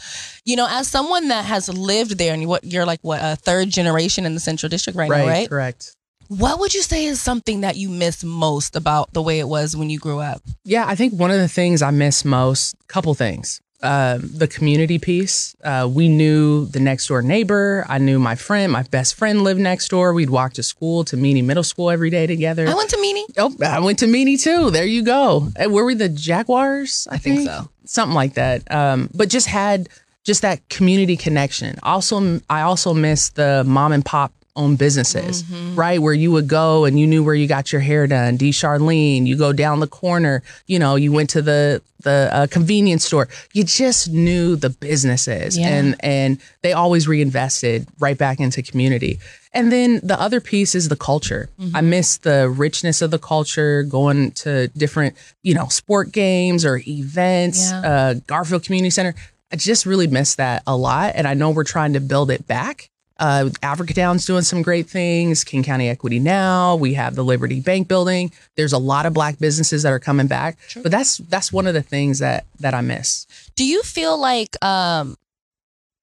You 0.46 0.56
know, 0.56 0.68
as 0.70 0.88
someone 0.88 1.28
that 1.28 1.46
has 1.46 1.68
lived 1.70 2.18
there 2.18 2.34
and 2.34 2.48
what 2.48 2.64
you're 2.64 2.86
like, 2.86 3.00
what, 3.02 3.20
a 3.22 3.36
third 3.36 3.70
generation 3.70 4.26
in 4.26 4.34
the 4.34 4.40
Central 4.40 4.70
District 4.70 4.98
right, 4.98 5.10
now, 5.10 5.28
right? 5.28 5.50
Correct. 5.50 5.96
What 6.30 6.60
would 6.60 6.74
you 6.74 6.82
say 6.82 7.04
is 7.04 7.22
something 7.22 7.62
that 7.62 7.76
you 7.76 7.90
miss 7.90 8.24
most 8.24 8.78
about 8.78 9.12
the 9.12 9.22
way 9.22 9.40
it 9.40 9.50
was 9.50 9.76
when 9.76 9.90
you 9.90 10.00
grew 10.00 10.20
up? 10.20 10.42
Yeah, 10.64 10.86
I 10.88 10.96
think 10.96 11.14
one 11.14 11.30
of 11.30 11.38
the 11.38 11.50
things 11.50 11.82
I 11.82 11.92
miss 11.92 12.24
most, 12.24 12.76
couple 12.88 13.14
things. 13.16 13.60
Um, 13.84 14.30
the 14.34 14.48
community 14.48 15.00
piece. 15.00 15.56
Uh, 15.64 15.90
we 15.92 16.08
knew 16.08 16.66
the 16.68 16.80
next 16.80 17.08
door 17.08 17.24
neighbor. 17.24 17.84
I 17.90 17.98
knew 17.98 18.20
my 18.20 18.36
friend, 18.36 18.72
my 18.72 18.84
best 18.84 19.16
friend 19.16 19.44
lived 19.44 19.60
next 19.60 19.88
door. 19.90 20.14
We'd 20.14 20.30
walk 20.30 20.54
to 20.54 20.64
school, 20.64 21.04
to 21.06 21.18
Meany 21.18 21.42
Middle 21.42 21.64
School 21.64 21.90
every 21.90 22.12
day 22.12 22.28
together. 22.28 22.68
I 22.68 22.76
went 22.76 22.92
to 22.92 23.02
Meany. 23.02 23.26
Oh, 23.38 23.56
I 23.66 23.80
went 23.80 23.98
to 24.00 24.08
Meany 24.08 24.38
too. 24.38 24.70
There 24.70 24.86
you 24.86 25.04
go. 25.04 25.50
Uh, 25.60 25.70
Were 25.70 25.84
we 25.84 25.96
the 25.96 26.10
Jaguars? 26.10 27.08
I, 27.10 27.18
think 27.18 27.48
so. 27.48 27.70
Something 27.86 28.14
like 28.14 28.36
that. 28.36 28.72
Um, 28.72 29.10
but 29.16 29.30
just 29.30 29.48
had 29.48 29.90
just 30.24 30.44
that 30.44 30.68
community 30.70 31.18
connection. 31.18 31.80
Also, 31.82 32.40
I 32.50 32.62
also 32.62 32.94
miss 32.94 33.30
the 33.30 33.64
mom 33.66 33.94
and 33.94 34.06
pop 34.06 34.32
owned 34.56 34.78
businesses, 34.78 35.44
Mm-hmm. 35.44 35.76
right? 35.76 36.02
Where 36.02 36.14
you 36.14 36.32
would 36.32 36.48
go 36.48 36.86
and 36.86 37.00
you 37.00 37.08
knew 37.08 37.24
where 37.24 37.36
you 37.36 37.48
got 37.48 37.72
your 37.72 37.82
hair 37.82 38.08
done. 38.08 38.38
D. 38.38 38.52
Charlene, 38.52 39.26
you 39.26 39.38
go 39.38 39.54
down 39.54 39.80
the 39.80 39.88
corner. 39.88 40.44
You 40.68 40.80
know, 40.80 40.96
you 40.96 41.12
went 41.12 41.30
to 41.32 41.42
the 41.42 41.82
the 42.04 42.30
uh, 42.34 42.48
convenience 42.48 43.06
store. 43.06 43.28
You 43.54 43.64
just 43.64 44.10
knew 44.10 44.56
the 44.56 44.70
businesses, 44.72 45.58
Yeah. 45.58 45.68
and 45.70 45.96
and 46.00 46.40
they 46.64 46.74
always 46.74 47.08
reinvested 47.08 47.88
right 48.00 48.18
back 48.18 48.40
into 48.40 48.62
community. 48.62 49.20
And 49.54 49.72
then 49.72 50.00
the 50.02 50.20
other 50.20 50.40
piece 50.40 50.76
is 50.76 50.88
the 50.90 50.96
culture. 50.96 51.50
Mm-hmm. 51.60 51.76
I 51.76 51.82
miss 51.82 52.18
the 52.18 52.50
richness 52.50 53.02
of 53.02 53.12
the 53.12 53.20
culture, 53.20 53.84
going 53.84 54.32
to 54.44 54.68
different, 54.70 55.16
you 55.44 55.54
know, 55.54 55.68
sport 55.68 56.12
games 56.12 56.64
or 56.66 56.82
events, 56.88 57.70
Yeah. 57.70 57.82
uh, 57.82 58.14
Garfield 58.28 58.64
Community 58.64 58.90
Center. 58.92 59.14
I 59.52 59.58
just 59.58 59.86
really 59.86 60.08
miss 60.08 60.36
that 60.36 60.64
a 60.66 60.78
lot. 60.78 61.12
And 61.16 61.28
I 61.28 61.34
know 61.34 61.50
we're 61.50 61.66
trying 61.66 61.92
to 61.94 62.00
build 62.00 62.32
it 62.32 62.48
back. 62.48 62.90
Uh, 63.22 63.50
Africatown's 63.62 64.26
doing 64.26 64.42
some 64.42 64.64
great 64.64 64.90
things. 64.90 65.44
King 65.44 65.62
County 65.62 65.88
Equity 65.88 66.18
Now. 66.18 66.76
We 66.76 66.96
have 66.96 67.14
the 67.14 67.24
Liberty 67.24 67.62
Bank 67.62 67.88
building. 67.88 68.32
There's 68.56 68.74
a 68.74 68.80
lot 68.80 69.06
of 69.06 69.14
black 69.14 69.38
businesses 69.38 69.84
that 69.84 69.94
are 69.94 70.00
coming 70.00 70.26
back. 70.26 70.58
But 70.82 70.92
that's 70.92 71.18
that's 71.18 71.54
one 71.54 71.68
of 71.68 71.76
the 71.76 71.84
things 71.84 72.18
that 72.20 72.46
that 72.60 72.74
I 72.74 72.82
miss. 72.82 73.28
Do 73.56 73.64
you 73.64 73.84
feel 73.84 74.20
like 74.20 74.58
um 74.66 75.16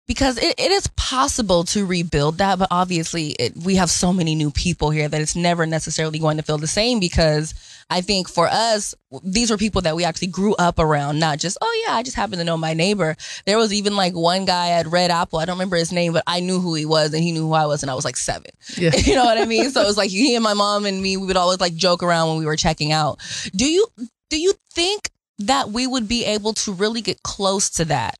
because 0.06 0.38
it, 0.38 0.54
it 0.58 0.72
is 0.72 0.86
possible 0.96 1.64
to 1.64 1.84
rebuild 1.84 2.38
that, 2.38 2.58
but 2.58 2.68
obviously 2.70 3.30
it, 3.32 3.54
we 3.56 3.74
have 3.74 3.90
so 3.90 4.12
many 4.12 4.34
new 4.34 4.50
people 4.50 4.90
here 4.90 5.08
that 5.08 5.20
it's 5.20 5.36
never 5.36 5.66
necessarily 5.66 6.18
going 6.18 6.38
to 6.38 6.42
feel 6.42 6.56
the 6.56 6.66
same 6.66 6.98
because 6.98 7.52
I 7.90 8.02
think 8.02 8.28
for 8.28 8.46
us, 8.46 8.94
these 9.22 9.50
were 9.50 9.56
people 9.56 9.80
that 9.82 9.96
we 9.96 10.04
actually 10.04 10.28
grew 10.28 10.54
up 10.56 10.78
around, 10.78 11.18
not 11.18 11.38
just, 11.38 11.56
oh 11.62 11.84
yeah, 11.86 11.94
I 11.94 12.02
just 12.02 12.16
happen 12.16 12.38
to 12.38 12.44
know 12.44 12.56
my 12.56 12.74
neighbor. 12.74 13.16
There 13.46 13.56
was 13.56 13.72
even 13.72 13.96
like 13.96 14.14
one 14.14 14.44
guy 14.44 14.70
at 14.70 14.86
Red 14.86 15.10
Apple, 15.10 15.38
I 15.38 15.46
don't 15.46 15.56
remember 15.56 15.76
his 15.76 15.90
name, 15.90 16.12
but 16.12 16.22
I 16.26 16.40
knew 16.40 16.60
who 16.60 16.74
he 16.74 16.84
was 16.84 17.14
and 17.14 17.22
he 17.22 17.32
knew 17.32 17.46
who 17.46 17.54
I 17.54 17.66
was 17.66 17.82
and 17.82 17.90
I 17.90 17.94
was 17.94 18.04
like 18.04 18.16
seven. 18.16 18.50
Yeah. 18.76 18.90
You 19.08 19.14
know 19.14 19.24
what 19.24 19.38
I 19.38 19.46
mean? 19.46 19.70
So 19.70 19.80
it 19.80 19.86
was 19.86 19.96
like 19.96 20.10
he 20.10 20.34
and 20.34 20.44
my 20.44 20.52
mom 20.52 20.84
and 20.84 21.00
me, 21.00 21.16
we 21.16 21.26
would 21.26 21.36
always 21.36 21.60
like 21.60 21.74
joke 21.74 22.02
around 22.02 22.28
when 22.28 22.38
we 22.38 22.44
were 22.44 22.56
checking 22.56 22.92
out. 22.92 23.20
Do 23.54 23.64
you 23.64 23.86
do 24.28 24.38
you 24.38 24.52
think 24.70 25.10
that 25.38 25.70
we 25.70 25.86
would 25.86 26.08
be 26.08 26.26
able 26.26 26.52
to 26.54 26.72
really 26.72 27.00
get 27.00 27.22
close 27.22 27.70
to 27.70 27.86
that? 27.86 28.18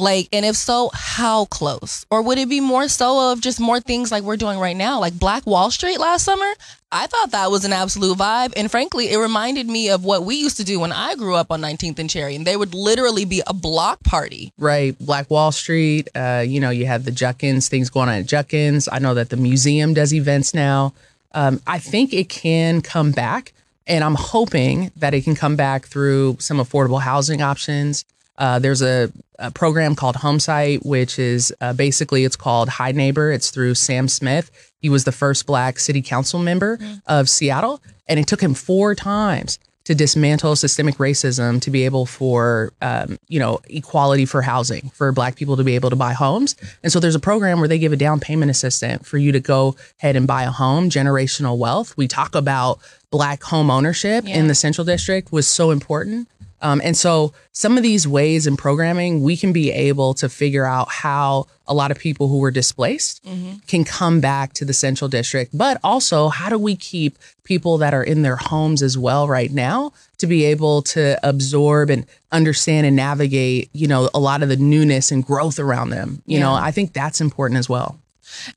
Like, 0.00 0.28
and 0.32 0.44
if 0.44 0.56
so, 0.56 0.90
how 0.94 1.44
close? 1.46 2.06
Or 2.10 2.22
would 2.22 2.38
it 2.38 2.48
be 2.48 2.60
more 2.60 2.88
so 2.88 3.32
of 3.32 3.40
just 3.40 3.60
more 3.60 3.80
things 3.80 4.10
like 4.10 4.22
we're 4.22 4.36
doing 4.36 4.58
right 4.58 4.76
now? 4.76 4.98
Like 4.98 5.18
Black 5.18 5.46
Wall 5.46 5.70
Street 5.70 5.98
last 5.98 6.24
summer, 6.24 6.46
I 6.90 7.06
thought 7.06 7.30
that 7.32 7.50
was 7.50 7.64
an 7.64 7.72
absolute 7.72 8.18
vibe. 8.18 8.52
And 8.56 8.70
frankly, 8.70 9.10
it 9.12 9.18
reminded 9.18 9.68
me 9.68 9.90
of 9.90 10.04
what 10.04 10.24
we 10.24 10.36
used 10.36 10.56
to 10.56 10.64
do 10.64 10.80
when 10.80 10.90
I 10.90 11.14
grew 11.14 11.34
up 11.34 11.52
on 11.52 11.60
19th 11.60 11.98
and 11.98 12.10
Cherry. 12.10 12.34
And 12.34 12.46
there 12.46 12.58
would 12.58 12.74
literally 12.74 13.24
be 13.24 13.42
a 13.46 13.54
block 13.54 14.02
party. 14.02 14.52
right? 14.58 14.98
Black 14.98 15.30
Wall 15.30 15.52
Street. 15.52 16.08
Uh, 16.14 16.44
you 16.46 16.58
know, 16.60 16.70
you 16.70 16.86
have 16.86 17.04
the 17.04 17.12
Juckins, 17.12 17.68
things 17.68 17.90
going 17.90 18.08
on 18.08 18.16
at 18.16 18.26
Juckins. 18.26 18.88
I 18.90 18.98
know 18.98 19.14
that 19.14 19.28
the 19.28 19.36
museum 19.36 19.94
does 19.94 20.12
events 20.12 20.54
now. 20.54 20.94
Um, 21.32 21.60
I 21.66 21.78
think 21.78 22.12
it 22.12 22.28
can 22.28 22.80
come 22.80 23.12
back, 23.12 23.52
and 23.86 24.02
I'm 24.02 24.16
hoping 24.16 24.90
that 24.96 25.14
it 25.14 25.22
can 25.22 25.36
come 25.36 25.54
back 25.54 25.86
through 25.86 26.38
some 26.40 26.56
affordable 26.58 27.00
housing 27.00 27.40
options. 27.40 28.04
Uh, 28.38 28.58
there's 28.58 28.80
a, 28.82 29.12
a 29.38 29.50
program 29.50 29.94
called 29.94 30.16
HomeSight, 30.16 30.84
which 30.84 31.18
is 31.18 31.52
uh, 31.60 31.72
basically 31.74 32.24
it's 32.24 32.36
called 32.36 32.68
High 32.68 32.92
Neighbor. 32.92 33.30
It's 33.32 33.50
through 33.50 33.74
Sam 33.74 34.08
Smith. 34.08 34.50
He 34.80 34.88
was 34.88 35.04
the 35.04 35.12
first 35.12 35.46
Black 35.46 35.78
City 35.78 36.00
Council 36.02 36.38
member 36.40 36.78
of 37.06 37.28
Seattle, 37.28 37.82
and 38.08 38.18
it 38.18 38.26
took 38.26 38.40
him 38.40 38.54
four 38.54 38.94
times 38.94 39.58
to 39.84 39.94
dismantle 39.94 40.56
systemic 40.56 40.96
racism 40.96 41.60
to 41.62 41.70
be 41.70 41.84
able 41.84 42.06
for 42.06 42.72
um, 42.80 43.18
you 43.28 43.40
know 43.40 43.60
equality 43.68 44.24
for 44.26 44.40
housing 44.42 44.90
for 44.90 45.10
black 45.10 45.36
people 45.36 45.56
to 45.56 45.64
be 45.64 45.74
able 45.74 45.88
to 45.90 45.96
buy 45.96 46.12
homes 46.12 46.54
and 46.82 46.92
so 46.92 47.00
there's 47.00 47.14
a 47.14 47.20
program 47.20 47.58
where 47.58 47.66
they 47.66 47.78
give 47.78 47.90
a 47.92 47.96
down 47.96 48.20
payment 48.20 48.50
assistant 48.50 49.04
for 49.06 49.16
you 49.16 49.32
to 49.32 49.40
go 49.40 49.74
ahead 49.98 50.16
and 50.16 50.26
buy 50.26 50.42
a 50.44 50.50
home 50.50 50.90
generational 50.90 51.56
wealth 51.56 51.96
we 51.96 52.06
talk 52.06 52.34
about 52.34 52.78
black 53.10 53.42
home 53.42 53.70
ownership 53.70 54.24
Yeah. 54.26 54.36
in 54.36 54.48
the 54.48 54.54
central 54.54 54.84
district 54.84 55.32
was 55.32 55.48
so 55.48 55.70
important 55.70 56.28
um, 56.62 56.80
and 56.84 56.96
so 56.96 57.32
some 57.52 57.76
of 57.76 57.82
these 57.82 58.06
ways 58.06 58.46
in 58.46 58.56
programming 58.56 59.22
we 59.22 59.36
can 59.36 59.52
be 59.52 59.70
able 59.70 60.14
to 60.14 60.28
figure 60.28 60.64
out 60.64 60.88
how 60.90 61.46
a 61.66 61.74
lot 61.74 61.90
of 61.90 61.98
people 61.98 62.26
who 62.28 62.38
were 62.38 62.50
displaced 62.50 63.24
can 63.68 63.84
come 63.84 64.20
back 64.20 64.52
to 64.54 64.64
the 64.64 64.72
central 64.72 65.08
district. 65.08 65.56
But 65.56 65.78
also 65.84 66.28
how 66.28 66.48
do 66.48 66.58
we 66.58 66.74
keep 66.74 67.16
people 67.44 67.78
that 67.78 67.94
are 67.94 68.02
in 68.02 68.22
their 68.22 68.36
homes 68.36 68.82
as 68.82 68.98
well 68.98 69.28
right 69.28 69.52
now 69.52 69.92
to 70.18 70.26
be 70.26 70.44
able 70.44 70.82
to 70.82 71.18
absorb 71.22 71.90
and 71.90 72.06
understand 72.32 72.86
and 72.86 72.96
navigate 72.96 73.70
you 73.72 73.86
know 73.86 74.10
a 74.12 74.20
lot 74.20 74.42
of 74.42 74.48
the 74.48 74.56
newness 74.56 75.10
and 75.12 75.24
growth 75.24 75.58
around 75.58 75.90
them? 75.90 76.22
You 76.26 76.40
know 76.40 76.52
i 76.54 76.70
think 76.70 76.92
that's 76.92 77.20
important 77.20 77.58
as 77.58 77.68
well 77.68 77.98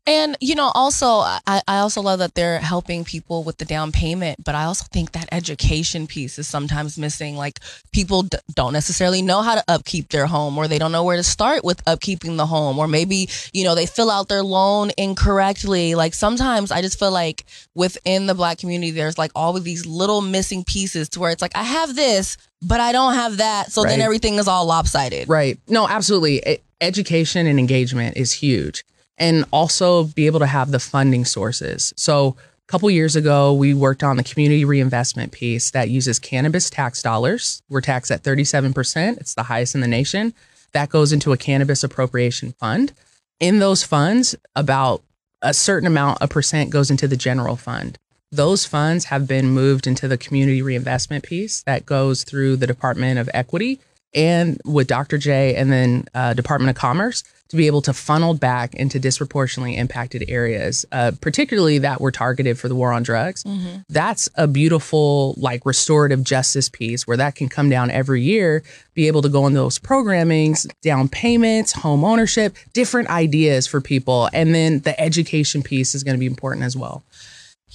And 0.08 0.38
you 0.40 0.56
know, 0.56 0.72
also 0.76 1.08
I, 1.08 1.62
I 1.68 1.78
also 1.80 2.02
love 2.02 2.20
that 2.20 2.36
they're 2.36 2.60
helping 2.60 3.04
people 3.04 3.44
with 3.44 3.58
the 3.58 3.66
down 3.66 3.92
payment, 3.92 4.44
but 4.44 4.56
I 4.56 4.66
also 4.66 4.86
think 4.92 5.12
that 5.14 5.28
education 5.32 6.08
piece 6.08 6.38
is 6.40 6.48
sometimes 6.48 6.98
missing. 6.98 7.36
Like 7.36 7.60
people 7.92 8.24
d- 8.24 8.38
don't 8.54 8.74
necessarily 8.74 9.22
know 9.22 9.42
how 9.42 9.56
to 9.56 9.64
upkeep 9.68 10.10
their 10.10 10.26
home, 10.26 10.58
or 10.58 10.68
they 10.68 10.80
don't 10.80 10.92
know 10.92 11.04
where 11.04 11.18
to 11.18 11.24
start 11.24 11.64
with 11.64 11.84
upkeeping 11.86 12.38
the 12.38 12.46
home, 12.46 12.80
or 12.80 12.88
maybe 12.88 13.30
you 13.54 13.64
know 13.64 13.76
they 13.76 13.86
fill 13.86 14.10
out 14.10 14.28
their 14.30 14.44
loan 14.44 14.92
incorrectly. 14.98 15.96
Like 15.96 16.14
sometimes 16.14 16.72
I 16.72 16.82
just 16.82 17.00
feel 17.00 17.12
like 17.12 17.46
within 17.76 18.28
the 18.28 18.36
Black 18.36 18.58
community, 18.58 18.92
there's 18.92 19.18
like 19.18 19.32
all 19.36 19.56
of 19.58 19.64
these 19.64 19.86
little 19.86 20.22
missing 20.22 20.64
pieces 20.64 21.10
to 21.10 21.20
where 21.20 21.32
it's 21.32 21.42
like 21.42 21.56
I 21.56 21.64
have 21.64 21.96
this, 21.96 22.38
but 22.62 22.80
I 22.80 22.92
don't 22.92 23.14
have 23.14 23.38
that, 23.38 23.72
so 23.72 23.84
then 23.84 24.02
everything 24.02 24.36
is 24.36 24.48
all 24.48 24.66
lopsided. 24.66 25.28
Right. 25.30 25.60
No, 25.68 25.88
absolutely. 25.88 26.42
E- 26.46 26.58
education 26.82 27.48
and 27.48 27.60
engagement 27.60 28.18
is 28.18 28.34
huge. 28.34 28.84
And 29.18 29.46
also 29.52 30.06
be 30.06 30.26
able 30.26 30.40
to 30.40 30.48
have 30.48 30.72
the 30.72 30.80
funding 30.80 31.26
sources. 31.26 31.94
So 31.96 32.36
a 32.68 32.72
couple 32.72 32.90
years 32.90 33.16
ago, 33.16 33.54
we 33.54 33.74
worked 33.74 34.04
on 34.04 34.18
the 34.18 34.24
community 34.24 34.66
reinvestment 34.66 35.32
piece 35.32 35.72
that 35.72 35.90
uses 35.90 36.18
cannabis 36.18 36.70
tax 36.70 37.02
dollars. 37.02 37.62
We're 37.70 37.82
taxed 37.82 38.12
at 38.12 38.24
37%. 38.24 39.18
It's 39.18 39.36
the 39.36 39.44
highest 39.44 39.76
in 39.76 39.82
the 39.82 39.88
nation. 39.88 40.34
That 40.72 40.90
goes 40.90 41.14
into 41.14 41.32
a 41.32 41.38
cannabis 41.38 41.84
appropriation 41.84 42.54
fund. 42.54 42.94
In 43.40 43.60
those 43.60 43.84
funds, 43.84 44.36
about 44.56 45.04
a 45.42 45.54
certain 45.54 45.88
amount, 45.88 46.20
a 46.22 46.28
percent 46.28 46.70
goes 46.70 46.90
into 46.90 47.08
the 47.08 47.18
general 47.18 47.58
fund. 47.58 48.00
Those 48.32 48.66
funds 48.66 49.06
have 49.06 49.28
been 49.28 49.50
moved 49.50 49.86
into 49.86 50.08
the 50.08 50.18
community 50.18 50.62
reinvestment 50.62 51.24
piece 51.24 51.62
that 51.64 51.86
goes 51.86 52.24
through 52.24 52.56
the 52.56 52.66
Department 52.66 53.20
of 53.20 53.30
Equity 53.34 53.80
and 54.14 54.60
with 54.66 54.88
Dr. 54.88 55.18
J 55.18 55.56
and 55.56 55.72
then 55.72 56.06
uh, 56.14 56.34
Department 56.34 56.70
of 56.70 56.76
Commerce 56.76 57.24
to 57.54 57.58
be 57.58 57.68
able 57.68 57.84
to 57.84 57.94
funnel 57.94 58.34
back 58.34 58.74
into 58.74 58.98
disproportionately 58.98 59.78
impacted 59.78 60.26
areas, 60.28 60.88
uh, 60.92 61.12
particularly 61.22 61.78
that 61.78 62.02
were 62.02 62.12
targeted 62.12 62.58
for 62.58 62.68
the 62.68 62.74
war 62.74 62.92
on 62.92 63.04
drugs. 63.04 63.44
Mm-hmm. 63.44 63.82
That's 63.90 64.28
a 64.34 64.48
beautiful, 64.48 65.36
like, 65.38 65.64
restorative 65.64 66.24
justice 66.24 66.68
piece 66.68 67.06
where 67.06 67.18
that 67.18 67.36
can 67.36 67.50
come 67.50 67.70
down 67.70 67.92
every 67.92 68.24
year, 68.24 68.64
be 68.96 69.06
able 69.06 69.22
to 69.22 69.30
go 69.30 69.46
in 69.46 69.54
those 69.54 69.78
programmings, 69.78 70.68
down 70.82 71.10
payments, 71.10 71.74
home 71.74 72.04
ownership, 72.04 72.56
different 72.74 73.10
ideas 73.10 73.68
for 73.68 73.82
people. 73.82 74.32
And 74.34 74.56
then 74.56 74.80
the 74.80 75.00
education 75.00 75.62
piece 75.62 75.94
is 75.94 76.04
going 76.04 76.16
to 76.16 76.20
be 76.20 76.26
important 76.26 76.66
as 76.66 76.76
well. 76.76 77.04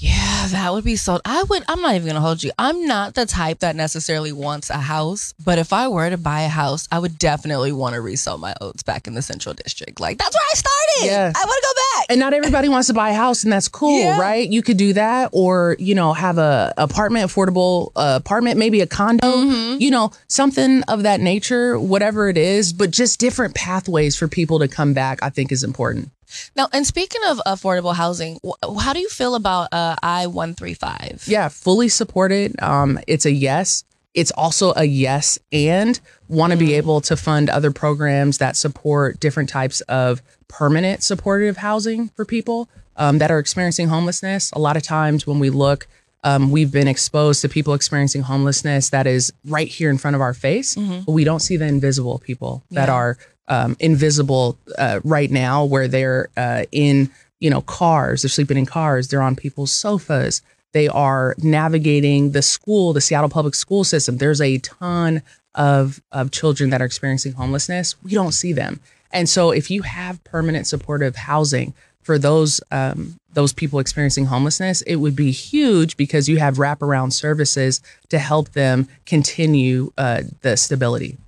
Yeah, 0.01 0.47
that 0.53 0.73
would 0.73 0.85
be 0.85 0.95
so. 0.95 1.21
I 1.25 1.43
would. 1.43 1.65
I'm 1.67 1.83
not 1.83 1.97
even 1.97 2.07
gonna 2.07 2.21
hold 2.21 2.45
you. 2.45 2.53
I'm 2.57 2.87
not 2.87 3.15
the 3.15 3.27
type 3.27 3.59
that 3.61 3.75
necessarily 3.75 4.31
wants 4.31 4.71
a 4.71 4.77
house, 4.79 5.35
but 5.45 5.59
if 5.59 5.73
I 5.73 5.89
were 5.89 6.09
to 6.09 6.17
buy 6.17 6.43
a 6.43 6.49
house, 6.49 6.87
I 6.93 7.01
would 7.01 7.19
definitely 7.19 7.73
want 7.73 7.97
to 7.97 8.01
resell 8.01 8.39
my 8.39 8.55
oats 8.61 8.85
back 8.85 9.09
in 9.09 9.15
the 9.15 9.23
Central 9.23 9.57
District. 9.57 9.99
Like 9.99 10.19
that's 10.19 10.37
where 10.37 10.47
I 10.53 10.55
started. 10.55 11.07
Yeah. 11.07 11.33
I 11.35 11.45
want 11.45 11.63
to 11.63 11.67
go 11.67 11.99
back. 11.99 12.07
And 12.11 12.21
not 12.21 12.33
everybody 12.33 12.69
wants 12.69 12.87
to 12.87 12.95
buy 12.95 13.11
a 13.11 13.15
house, 13.15 13.43
and 13.43 13.53
that's 13.53 13.67
cool, 13.67 13.99
yeah. 13.99 14.21
right? 14.21 14.49
You 14.49 14.63
could 14.63 14.77
do 14.77 14.93
that, 14.93 15.31
or 15.33 15.75
you 15.81 15.97
know, 15.97 16.13
have 16.13 16.39
a 16.39 16.73
apartment, 16.77 17.29
affordable 17.29 17.91
uh, 17.97 18.21
apartment, 18.23 18.57
maybe 18.57 18.81
a 18.81 18.87
condo, 18.87 19.27
mm-hmm. 19.27 19.81
you 19.81 19.91
know, 19.91 20.13
something 20.29 20.85
of 20.85 21.03
that 21.03 21.21
nature, 21.21 21.77
whatever 21.77 22.29
it 22.29 22.37
is. 22.37 22.73
But 22.73 22.93
just 22.93 23.19
different 23.19 23.57
pathways 23.57 24.15
for 24.15 24.29
people 24.29 24.61
to 24.61 24.69
come 24.69 24.95
back, 24.95 25.25
I 25.25 25.31
think, 25.31 25.51
is 25.51 25.65
important. 25.65 26.11
Now, 26.57 26.69
and 26.73 26.87
speaking 26.87 27.21
of 27.27 27.41
affordable 27.47 27.95
housing, 27.95 28.41
how 28.81 28.93
do 28.93 29.01
you 29.01 29.09
feel 29.09 29.35
about 29.35 29.73
uh, 29.73 29.97
I 30.03 30.27
one 30.27 30.55
three 30.55 30.75
five? 30.75 31.25
Yeah, 31.27 31.49
fully 31.49 31.89
supported. 31.89 32.61
Um, 32.63 32.99
it's 33.07 33.27
a 33.27 33.33
yes. 33.33 33.85
It's 34.15 34.31
also 34.33 34.73
a 34.75 34.85
yes, 34.85 35.39
and 35.53 36.01
want 36.29 36.53
to 36.53 36.57
mm. 36.57 36.61
be 36.61 36.75
able 36.75 37.01
to 37.03 37.17
fund 37.17 37.51
other 37.51 37.71
programs 37.71 38.39
that 38.39 38.57
support 38.57 39.21
different 39.21 39.49
types 39.49 39.81
of 39.83 40.23
permanent 40.49 41.03
supportive 41.03 41.59
housing 41.59 42.09
for 42.17 42.25
people 42.25 42.69
um, 42.97 43.19
that 43.19 43.31
are 43.31 43.39
experiencing 43.39 43.89
homelessness. 43.89 44.51
A 44.53 44.59
lot 44.59 44.77
of 44.77 44.83
times 44.83 45.27
when 45.27 45.39
we 45.39 45.51
look, 45.51 45.87
um, 46.25 46.51
we've 46.51 46.73
been 46.73 46.89
exposed 46.89 47.43
to 47.43 47.49
people 47.49 47.75
experiencing 47.75 48.23
homelessness 48.23 48.91
that 48.91 49.07
is 49.07 49.33
right 49.45 49.69
here 49.69 49.91
in 49.91 49.99
front 49.99 50.17
of 50.17 50.21
our 50.21 50.35
face, 50.35 50.75
mm-hmm. 50.75 51.05
but 51.05 51.13
we 51.13 51.23
don't 51.23 51.41
see 51.41 51.57
the 51.57 51.67
invisible 51.67 52.19
people 52.19 52.65
that 52.71 52.89
are 52.89 53.19
um, 53.49 53.77
invisible 53.81 54.59
uh, 54.79 55.01
right 55.05 55.31
now, 55.31 55.65
where 55.65 55.89
they're 55.89 56.29
uh, 56.37 56.65
in 56.73 57.11
you 57.41 57.51
know 57.51 57.63
cars, 57.63 58.23
they're 58.23 58.29
sleeping 58.29 58.59
in 58.59 58.67
cars, 58.67 59.09
they're 59.09 59.23
on 59.23 59.37
people's 59.37 59.73
sofas, 59.73 60.43
they 60.73 60.89
are 60.89 61.35
navigating 61.39 62.33
the 62.33 62.43
school, 62.43 62.93
the 62.93 63.01
Seattle 63.01 63.31
public 63.31 63.55
school 63.55 63.85
system. 63.85 64.19
There's 64.19 64.41
a 64.41 64.59
ton 64.59 65.23
of 65.55 66.01
of 66.13 66.31
children 66.31 66.71
that 66.71 66.83
are 66.83 66.87
experiencing 66.87 67.33
homelessness. 67.33 67.97
We 68.03 68.13
don't 68.13 68.33
see 68.33 68.53
them, 68.53 68.81
and 69.13 69.29
so 69.29 69.51
if 69.51 69.71
you 69.71 69.83
have 69.83 70.23
permanent 70.25 70.67
supportive 70.67 71.17
housing 71.17 71.75
for 72.03 72.19
those 72.19 72.61
um, 72.71 73.19
those 73.33 73.53
people 73.53 73.79
experiencing 73.79 74.27
homelessness, 74.27 74.83
it 74.83 74.97
would 74.97 75.15
be 75.15 75.31
huge 75.31 75.97
because 75.97 76.29
you 76.29 76.39
have 76.39 76.57
wraparound 76.57 77.13
services 77.13 77.81
to 78.09 78.19
help 78.19 78.51
them 78.51 78.89
continue 79.07 79.93
uh, 79.99 80.23
the 80.41 80.57
stability. 80.57 81.19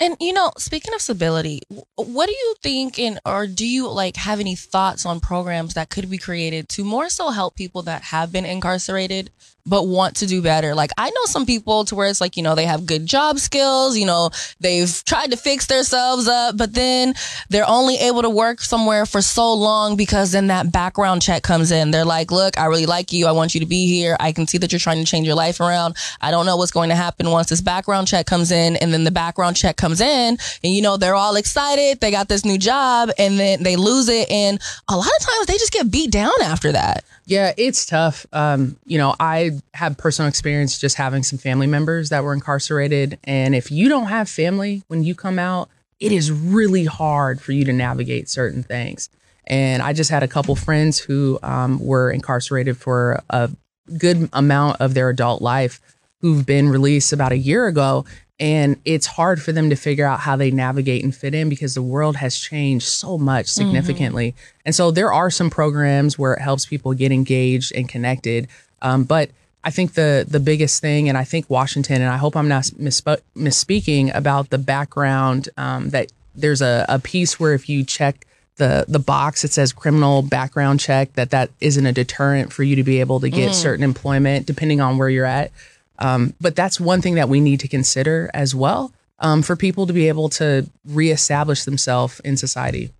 And 0.00 0.16
you 0.20 0.32
know, 0.32 0.52
speaking 0.58 0.94
of 0.94 1.00
stability, 1.00 1.62
what 1.96 2.26
do 2.26 2.32
you 2.32 2.54
think 2.62 2.98
in 2.98 3.18
or 3.24 3.46
do 3.46 3.66
you 3.66 3.88
like 3.88 4.16
have 4.16 4.40
any 4.40 4.54
thoughts 4.54 5.06
on 5.06 5.20
programs 5.20 5.74
that 5.74 5.90
could 5.90 6.08
be 6.10 6.18
created 6.18 6.68
to 6.70 6.84
more 6.84 7.08
so 7.08 7.30
help 7.30 7.56
people 7.56 7.82
that 7.82 8.02
have 8.02 8.32
been 8.32 8.44
incarcerated 8.44 9.30
but 9.66 9.86
want 9.86 10.16
to 10.16 10.26
do 10.26 10.40
better. 10.40 10.74
Like 10.74 10.92
I 10.96 11.10
know 11.10 11.24
some 11.24 11.44
people 11.44 11.84
to 11.86 11.94
where 11.94 12.08
it's 12.08 12.20
like, 12.20 12.36
you 12.36 12.42
know, 12.42 12.54
they 12.54 12.64
have 12.66 12.86
good 12.86 13.04
job 13.04 13.38
skills, 13.38 13.98
you 13.98 14.06
know, 14.06 14.30
they've 14.60 15.02
tried 15.04 15.32
to 15.32 15.36
fix 15.36 15.66
themselves 15.66 16.28
up, 16.28 16.56
but 16.56 16.72
then 16.72 17.14
they're 17.50 17.68
only 17.68 17.96
able 17.96 18.22
to 18.22 18.30
work 18.30 18.60
somewhere 18.60 19.04
for 19.04 19.20
so 19.20 19.52
long 19.52 19.96
because 19.96 20.32
then 20.32 20.46
that 20.46 20.70
background 20.70 21.20
check 21.20 21.42
comes 21.42 21.72
in. 21.72 21.90
They're 21.90 22.04
like, 22.04 22.30
look, 22.30 22.58
I 22.58 22.66
really 22.66 22.86
like 22.86 23.12
you. 23.12 23.26
I 23.26 23.32
want 23.32 23.54
you 23.54 23.60
to 23.60 23.66
be 23.66 23.86
here. 23.86 24.16
I 24.20 24.32
can 24.32 24.46
see 24.46 24.58
that 24.58 24.72
you're 24.72 24.78
trying 24.78 25.04
to 25.04 25.10
change 25.10 25.26
your 25.26 25.36
life 25.36 25.58
around. 25.58 25.96
I 26.20 26.30
don't 26.30 26.46
know 26.46 26.56
what's 26.56 26.70
going 26.70 26.90
to 26.90 26.96
happen 26.96 27.30
once 27.30 27.48
this 27.48 27.60
background 27.60 28.06
check 28.06 28.26
comes 28.26 28.52
in 28.52 28.76
and 28.76 28.92
then 28.92 29.04
the 29.04 29.10
background 29.10 29.55
check 29.56 29.76
comes 29.76 30.00
in 30.00 30.38
and 30.62 30.72
you 30.72 30.82
know, 30.82 30.96
they're 30.96 31.14
all 31.14 31.36
excited. 31.36 32.00
They 32.00 32.10
got 32.10 32.28
this 32.28 32.44
new 32.44 32.58
job 32.58 33.10
and 33.18 33.38
then 33.38 33.62
they 33.62 33.76
lose 33.76 34.08
it. 34.08 34.30
And 34.30 34.60
a 34.88 34.96
lot 34.96 35.06
of 35.06 35.26
times 35.26 35.46
they 35.46 35.54
just 35.54 35.72
get 35.72 35.90
beat 35.90 36.10
down 36.10 36.32
after 36.42 36.72
that. 36.72 37.04
Yeah, 37.26 37.52
it's 37.56 37.84
tough. 37.84 38.24
Um, 38.32 38.76
you 38.86 38.98
know, 38.98 39.16
I 39.18 39.52
have 39.74 39.98
personal 39.98 40.28
experience 40.28 40.78
just 40.78 40.96
having 40.96 41.24
some 41.24 41.38
family 41.38 41.66
members 41.66 42.10
that 42.10 42.22
were 42.22 42.32
incarcerated. 42.32 43.18
And 43.24 43.54
if 43.54 43.70
you 43.70 43.88
don't 43.88 44.06
have 44.06 44.28
family 44.28 44.82
when 44.86 45.02
you 45.02 45.14
come 45.14 45.38
out, 45.38 45.68
it 45.98 46.12
is 46.12 46.30
really 46.30 46.84
hard 46.84 47.40
for 47.40 47.52
you 47.52 47.64
to 47.64 47.72
navigate 47.72 48.28
certain 48.28 48.62
things. 48.62 49.08
And 49.46 49.82
I 49.82 49.92
just 49.92 50.10
had 50.10 50.22
a 50.22 50.28
couple 50.28 50.54
friends 50.56 50.98
who 50.98 51.38
um, 51.42 51.84
were 51.84 52.10
incarcerated 52.10 52.76
for 52.76 53.22
a 53.30 53.50
good 53.98 54.28
amount 54.32 54.80
of 54.80 54.94
their 54.94 55.08
adult 55.08 55.40
life 55.42 55.80
who've 56.20 56.44
been 56.44 56.68
released 56.68 57.12
about 57.12 57.32
a 57.32 57.38
year 57.38 57.66
ago 57.66 58.04
and 58.38 58.78
it's 58.84 59.06
hard 59.06 59.40
for 59.40 59.52
them 59.52 59.70
to 59.70 59.76
figure 59.76 60.06
out 60.06 60.20
how 60.20 60.36
they 60.36 60.50
navigate 60.50 61.02
and 61.02 61.14
fit 61.14 61.34
in 61.34 61.48
because 61.48 61.74
the 61.74 61.82
world 61.82 62.16
has 62.16 62.38
changed 62.38 62.86
so 62.86 63.16
much 63.16 63.46
mm-hmm. 63.46 63.62
significantly. 63.62 64.32
Mm-hmm. 64.32 64.60
And 64.66 64.74
so 64.74 64.90
there 64.90 65.12
are 65.12 65.30
some 65.30 65.48
programs 65.48 66.18
where 66.18 66.34
it 66.34 66.42
helps 66.42 66.66
people 66.66 66.92
get 66.92 67.12
engaged 67.12 67.72
and 67.74 67.88
connected. 67.88 68.48
Um, 68.82 69.04
but 69.04 69.30
I 69.64 69.70
think 69.70 69.94
the 69.94 70.24
the 70.28 70.38
biggest 70.38 70.80
thing, 70.80 71.08
and 71.08 71.16
I 71.16 71.24
think 71.24 71.48
Washington, 71.48 72.02
and 72.02 72.10
I 72.10 72.18
hope 72.18 72.36
I'm 72.36 72.48
not 72.48 72.64
missp- 72.78 73.20
misspeaking 73.36 74.14
about 74.14 74.50
the 74.50 74.58
background 74.58 75.48
um, 75.56 75.90
that 75.90 76.12
there's 76.34 76.62
a, 76.62 76.84
a 76.88 76.98
piece 76.98 77.40
where 77.40 77.54
if 77.54 77.68
you 77.68 77.84
check 77.84 78.26
the 78.56 78.84
the 78.88 78.98
box 78.98 79.44
it 79.44 79.52
says 79.52 79.72
criminal 79.72 80.22
background 80.22 80.80
check 80.80 81.12
that 81.12 81.30
that 81.30 81.50
isn't 81.60 81.84
a 81.84 81.92
deterrent 81.92 82.52
for 82.52 82.62
you 82.62 82.76
to 82.76 82.82
be 82.82 83.00
able 83.00 83.20
to 83.20 83.28
get 83.28 83.50
mm. 83.50 83.54
certain 83.54 83.84
employment 83.84 84.46
depending 84.46 84.80
on 84.80 84.96
where 84.96 85.10
you're 85.10 85.26
at 85.26 85.50
um, 85.98 86.34
but 86.40 86.56
that's 86.56 86.80
one 86.80 87.02
thing 87.02 87.14
that 87.14 87.28
we 87.28 87.40
need 87.40 87.60
to 87.60 87.68
consider 87.68 88.30
as 88.34 88.54
well 88.54 88.92
um, 89.18 89.42
for 89.42 89.56
people 89.56 89.86
to 89.86 89.92
be 89.92 90.08
able 90.08 90.28
to 90.30 90.68
reestablish 90.84 91.64
themselves 91.64 92.20
in 92.20 92.36
society. 92.36 92.90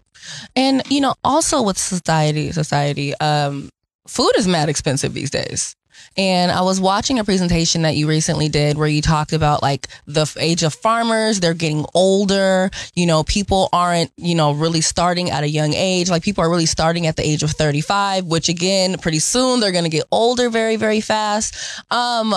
And 0.54 0.82
you 0.90 1.00
know, 1.00 1.14
also 1.22 1.62
with 1.62 1.78
society, 1.78 2.52
society, 2.52 3.14
um, 3.16 3.68
food 4.06 4.32
is 4.36 4.48
mad 4.48 4.68
expensive 4.68 5.14
these 5.14 5.30
days. 5.30 5.76
And 6.16 6.50
I 6.50 6.62
was 6.62 6.80
watching 6.80 7.18
a 7.18 7.24
presentation 7.24 7.82
that 7.82 7.96
you 7.96 8.08
recently 8.08 8.48
did 8.48 8.78
where 8.78 8.88
you 8.88 9.02
talked 9.02 9.32
about 9.32 9.62
like 9.62 9.88
the 10.06 10.30
age 10.38 10.62
of 10.62 10.74
farmers, 10.74 11.40
they're 11.40 11.54
getting 11.54 11.84
older. 11.94 12.70
You 12.94 13.06
know, 13.06 13.22
people 13.24 13.68
aren't, 13.72 14.10
you 14.16 14.34
know, 14.34 14.52
really 14.52 14.80
starting 14.80 15.30
at 15.30 15.44
a 15.44 15.48
young 15.48 15.74
age. 15.74 16.08
Like 16.08 16.22
people 16.22 16.42
are 16.44 16.50
really 16.50 16.66
starting 16.66 17.06
at 17.06 17.16
the 17.16 17.26
age 17.26 17.42
of 17.42 17.50
35, 17.50 18.26
which 18.26 18.48
again, 18.48 18.96
pretty 18.98 19.18
soon 19.18 19.60
they're 19.60 19.72
going 19.72 19.84
to 19.84 19.90
get 19.90 20.04
older 20.10 20.48
very, 20.48 20.76
very 20.76 21.00
fast. 21.00 21.54
Um, 21.90 22.34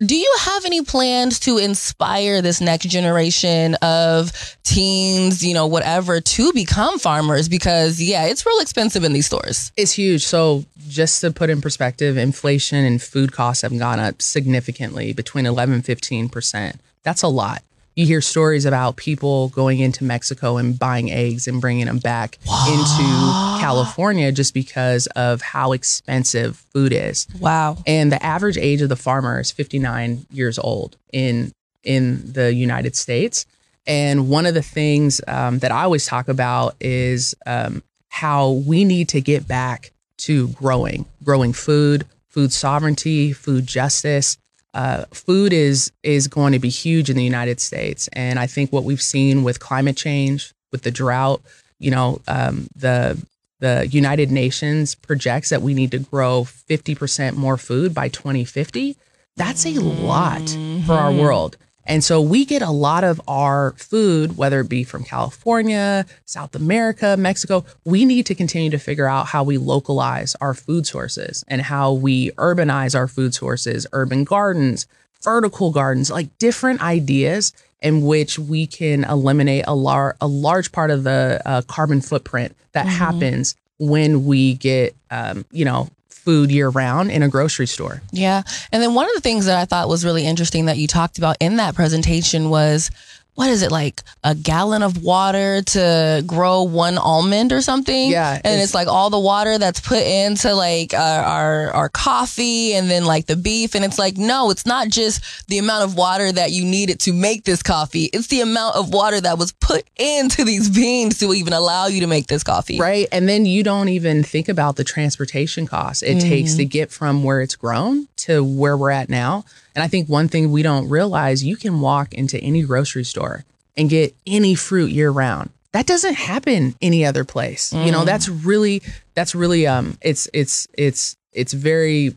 do 0.00 0.16
you 0.16 0.36
have 0.40 0.64
any 0.64 0.82
plans 0.82 1.40
to 1.40 1.58
inspire 1.58 2.40
this 2.40 2.60
next 2.60 2.86
generation 2.86 3.74
of 3.82 4.56
teens, 4.62 5.44
you 5.44 5.54
know, 5.54 5.66
whatever, 5.66 6.20
to 6.20 6.52
become 6.52 6.98
farmers? 6.98 7.48
Because, 7.48 8.00
yeah, 8.00 8.26
it's 8.26 8.46
real 8.46 8.60
expensive 8.60 9.04
in 9.04 9.12
these 9.12 9.26
stores. 9.26 9.72
It's 9.76 9.92
huge. 9.92 10.24
So, 10.24 10.64
just 10.88 11.20
to 11.22 11.30
put 11.30 11.50
in 11.50 11.60
perspective, 11.60 12.16
inflation 12.16 12.84
and 12.84 13.02
food 13.02 13.32
costs 13.32 13.62
have 13.62 13.76
gone 13.76 13.98
up 13.98 14.22
significantly 14.22 15.12
between 15.12 15.46
11 15.46 15.74
and 15.74 15.84
15%. 15.84 16.76
That's 17.02 17.22
a 17.22 17.28
lot 17.28 17.62
you 17.98 18.06
hear 18.06 18.20
stories 18.20 18.64
about 18.64 18.94
people 18.94 19.48
going 19.48 19.80
into 19.80 20.04
Mexico 20.04 20.56
and 20.56 20.78
buying 20.78 21.10
eggs 21.10 21.48
and 21.48 21.60
bringing 21.60 21.86
them 21.86 21.98
back 21.98 22.38
wow. 22.46 22.64
into 22.68 23.60
California 23.60 24.30
just 24.30 24.54
because 24.54 25.08
of 25.16 25.42
how 25.42 25.72
expensive 25.72 26.58
food 26.72 26.92
is. 26.92 27.26
Wow. 27.40 27.78
And 27.88 28.12
the 28.12 28.24
average 28.24 28.56
age 28.56 28.82
of 28.82 28.88
the 28.88 28.94
farmer 28.94 29.40
is 29.40 29.50
59 29.50 30.26
years 30.30 30.60
old 30.60 30.96
in 31.12 31.50
in 31.82 32.32
the 32.32 32.54
United 32.54 32.94
States. 32.94 33.46
And 33.84 34.28
one 34.28 34.46
of 34.46 34.54
the 34.54 34.62
things 34.62 35.20
um, 35.26 35.58
that 35.58 35.72
I 35.72 35.82
always 35.82 36.06
talk 36.06 36.28
about 36.28 36.76
is 36.80 37.34
um, 37.46 37.82
how 38.10 38.50
we 38.52 38.84
need 38.84 39.08
to 39.08 39.20
get 39.20 39.48
back 39.48 39.90
to 40.18 40.48
growing, 40.48 41.06
growing 41.24 41.52
food, 41.52 42.06
food 42.28 42.52
sovereignty, 42.52 43.32
food 43.32 43.66
justice, 43.66 44.38
uh, 44.74 45.04
food 45.12 45.52
is 45.52 45.92
is 46.02 46.28
going 46.28 46.52
to 46.52 46.58
be 46.58 46.68
huge 46.68 47.10
in 47.10 47.16
the 47.16 47.24
United 47.24 47.60
States, 47.60 48.08
and 48.12 48.38
I 48.38 48.46
think 48.46 48.72
what 48.72 48.84
we've 48.84 49.02
seen 49.02 49.42
with 49.42 49.60
climate 49.60 49.96
change, 49.96 50.52
with 50.72 50.82
the 50.82 50.90
drought, 50.90 51.42
you 51.78 51.90
know, 51.90 52.20
um, 52.28 52.68
the 52.76 53.20
the 53.60 53.88
United 53.88 54.30
Nations 54.30 54.94
projects 54.94 55.48
that 55.48 55.62
we 55.62 55.74
need 55.74 55.90
to 55.90 55.98
grow 55.98 56.44
50% 56.44 57.34
more 57.34 57.56
food 57.56 57.92
by 57.92 58.08
2050. 58.08 58.96
That's 59.36 59.66
a 59.66 59.80
lot 59.80 60.48
for 60.86 60.92
our 60.92 61.12
world. 61.12 61.56
And 61.88 62.04
so 62.04 62.20
we 62.20 62.44
get 62.44 62.60
a 62.60 62.70
lot 62.70 63.02
of 63.02 63.20
our 63.26 63.72
food, 63.78 64.36
whether 64.36 64.60
it 64.60 64.68
be 64.68 64.84
from 64.84 65.04
California, 65.04 66.04
South 66.26 66.54
America, 66.54 67.16
Mexico. 67.16 67.64
We 67.84 68.04
need 68.04 68.26
to 68.26 68.34
continue 68.34 68.70
to 68.70 68.78
figure 68.78 69.08
out 69.08 69.26
how 69.26 69.42
we 69.42 69.56
localize 69.56 70.36
our 70.40 70.52
food 70.52 70.86
sources 70.86 71.44
and 71.48 71.62
how 71.62 71.94
we 71.94 72.30
urbanize 72.32 72.94
our 72.94 73.08
food 73.08 73.34
sources, 73.34 73.86
urban 73.92 74.24
gardens, 74.24 74.86
vertical 75.22 75.72
gardens, 75.72 76.10
like 76.10 76.36
different 76.36 76.82
ideas 76.82 77.54
in 77.80 78.04
which 78.04 78.38
we 78.38 78.66
can 78.66 79.04
eliminate 79.04 79.64
a, 79.66 79.74
lar- 79.74 80.16
a 80.20 80.26
large 80.26 80.72
part 80.72 80.90
of 80.90 81.04
the 81.04 81.40
uh, 81.46 81.62
carbon 81.62 82.00
footprint 82.02 82.54
that 82.72 82.86
happens 82.86 83.56
when 83.78 84.26
we 84.26 84.54
get, 84.54 84.94
um, 85.10 85.44
you 85.52 85.64
know, 85.64 85.88
food 86.18 86.50
year 86.50 86.68
round 86.68 87.10
in 87.10 87.22
a 87.22 87.28
grocery 87.28 87.66
store. 87.66 88.02
Yeah. 88.12 88.42
And 88.72 88.82
then 88.82 88.94
one 88.94 89.06
of 89.06 89.14
the 89.14 89.20
things 89.20 89.46
that 89.46 89.58
I 89.58 89.64
thought 89.64 89.88
was 89.88 90.04
really 90.04 90.26
interesting 90.26 90.66
that 90.66 90.78
you 90.78 90.86
talked 90.86 91.18
about 91.18 91.36
in 91.40 91.56
that 91.56 91.74
presentation 91.74 92.50
was 92.50 92.90
what 93.38 93.50
is 93.50 93.62
it 93.62 93.70
like 93.70 94.02
a 94.24 94.34
gallon 94.34 94.82
of 94.82 95.00
water 95.00 95.62
to 95.62 96.24
grow 96.26 96.64
one 96.64 96.98
almond 96.98 97.52
or 97.52 97.60
something? 97.60 98.10
Yeah, 98.10 98.32
And 98.32 98.46
it's- 98.46 98.64
it's, 98.64 98.74
like 98.74 98.88
all 98.88 99.10
the 99.10 99.18
water 99.18 99.58
that's 99.58 99.78
put 99.78 100.02
into 100.02 100.54
like 100.54 100.92
our, 100.92 101.22
our 101.22 101.70
our 101.70 101.88
coffee 101.88 102.74
and 102.74 102.90
then 102.90 103.04
like 103.04 103.26
the 103.26 103.36
beef 103.36 103.76
and 103.76 103.84
it's 103.84 103.96
like 103.96 104.16
no, 104.18 104.50
it's 104.50 104.66
not 104.66 104.88
just 104.88 105.46
the 105.46 105.58
amount 105.58 105.84
of 105.84 105.96
water 105.96 106.32
that 106.32 106.50
you 106.50 106.64
needed 106.64 106.98
to 107.00 107.12
make 107.12 107.44
this 107.44 107.62
coffee. 107.62 108.06
It's 108.06 108.26
the 108.26 108.40
amount 108.40 108.74
of 108.74 108.92
water 108.92 109.20
that 109.20 109.38
was 109.38 109.52
put 109.52 109.84
into 109.96 110.42
these 110.42 110.68
beans 110.68 111.18
to 111.20 111.32
even 111.32 111.52
allow 111.52 111.86
you 111.86 112.00
to 112.00 112.08
make 112.08 112.26
this 112.26 112.42
coffee. 112.42 112.80
Right. 112.80 113.06
And 113.12 113.28
then 113.28 113.46
you 113.46 113.62
don't 113.62 113.88
even 113.88 114.24
think 114.24 114.48
about 114.48 114.74
the 114.74 114.84
transportation 114.84 115.64
costs 115.68 116.02
it 116.02 116.18
takes 116.18 116.56
to 116.56 116.62
mm-hmm. 116.62 116.70
get 116.70 116.90
from 116.90 117.22
where 117.22 117.40
it's 117.40 117.54
grown 117.54 118.08
to 118.16 118.42
where 118.42 118.76
we're 118.76 118.90
at 118.90 119.08
now. 119.08 119.44
And 119.78 119.84
I 119.84 119.86
think 119.86 120.08
one 120.08 120.26
thing 120.26 120.50
we 120.50 120.64
don't 120.64 120.88
realize 120.88 121.44
you 121.44 121.56
can 121.56 121.80
walk 121.80 122.12
into 122.12 122.36
any 122.40 122.62
grocery 122.62 123.04
store 123.04 123.44
and 123.76 123.88
get 123.88 124.12
any 124.26 124.56
fruit 124.56 124.90
year 124.90 125.08
round. 125.08 125.50
That 125.70 125.86
doesn't 125.86 126.14
happen 126.14 126.74
any 126.82 127.06
other 127.06 127.24
place. 127.24 127.72
You 127.72 127.92
know, 127.92 128.04
that's 128.04 128.28
really 128.28 128.82
that's 129.14 129.36
really 129.36 129.68
um 129.68 129.96
it's 130.02 130.28
it's 130.34 130.66
it's 130.76 131.16
it's 131.32 131.52
very 131.52 132.16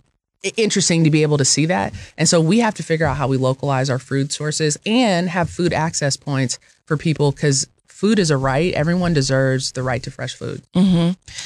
interesting 0.58 1.04
to 1.04 1.12
be 1.12 1.22
able 1.22 1.38
to 1.38 1.46
see 1.46 1.68
that. 1.68 1.94
And 2.18 2.28
so 2.28 2.42
we 2.42 2.58
have 2.62 2.74
to 2.74 2.84
figure 2.84 3.06
out 3.06 3.16
how 3.18 3.28
we 3.28 3.38
localize 3.38 3.92
our 3.92 4.00
food 4.00 4.32
sources 4.32 4.80
and 4.84 5.30
have 5.30 5.48
food 5.48 5.72
access 5.72 6.18
points 6.18 6.58
for 6.88 6.98
people 6.98 7.32
cuz 7.32 7.68
food 7.86 8.18
is 8.18 8.32
a 8.32 8.38
right. 8.38 8.74
Everyone 8.74 9.14
deserves 9.14 9.74
the 9.74 9.84
right 9.84 10.02
to 10.02 10.10
fresh 10.10 10.34
food. 10.34 10.64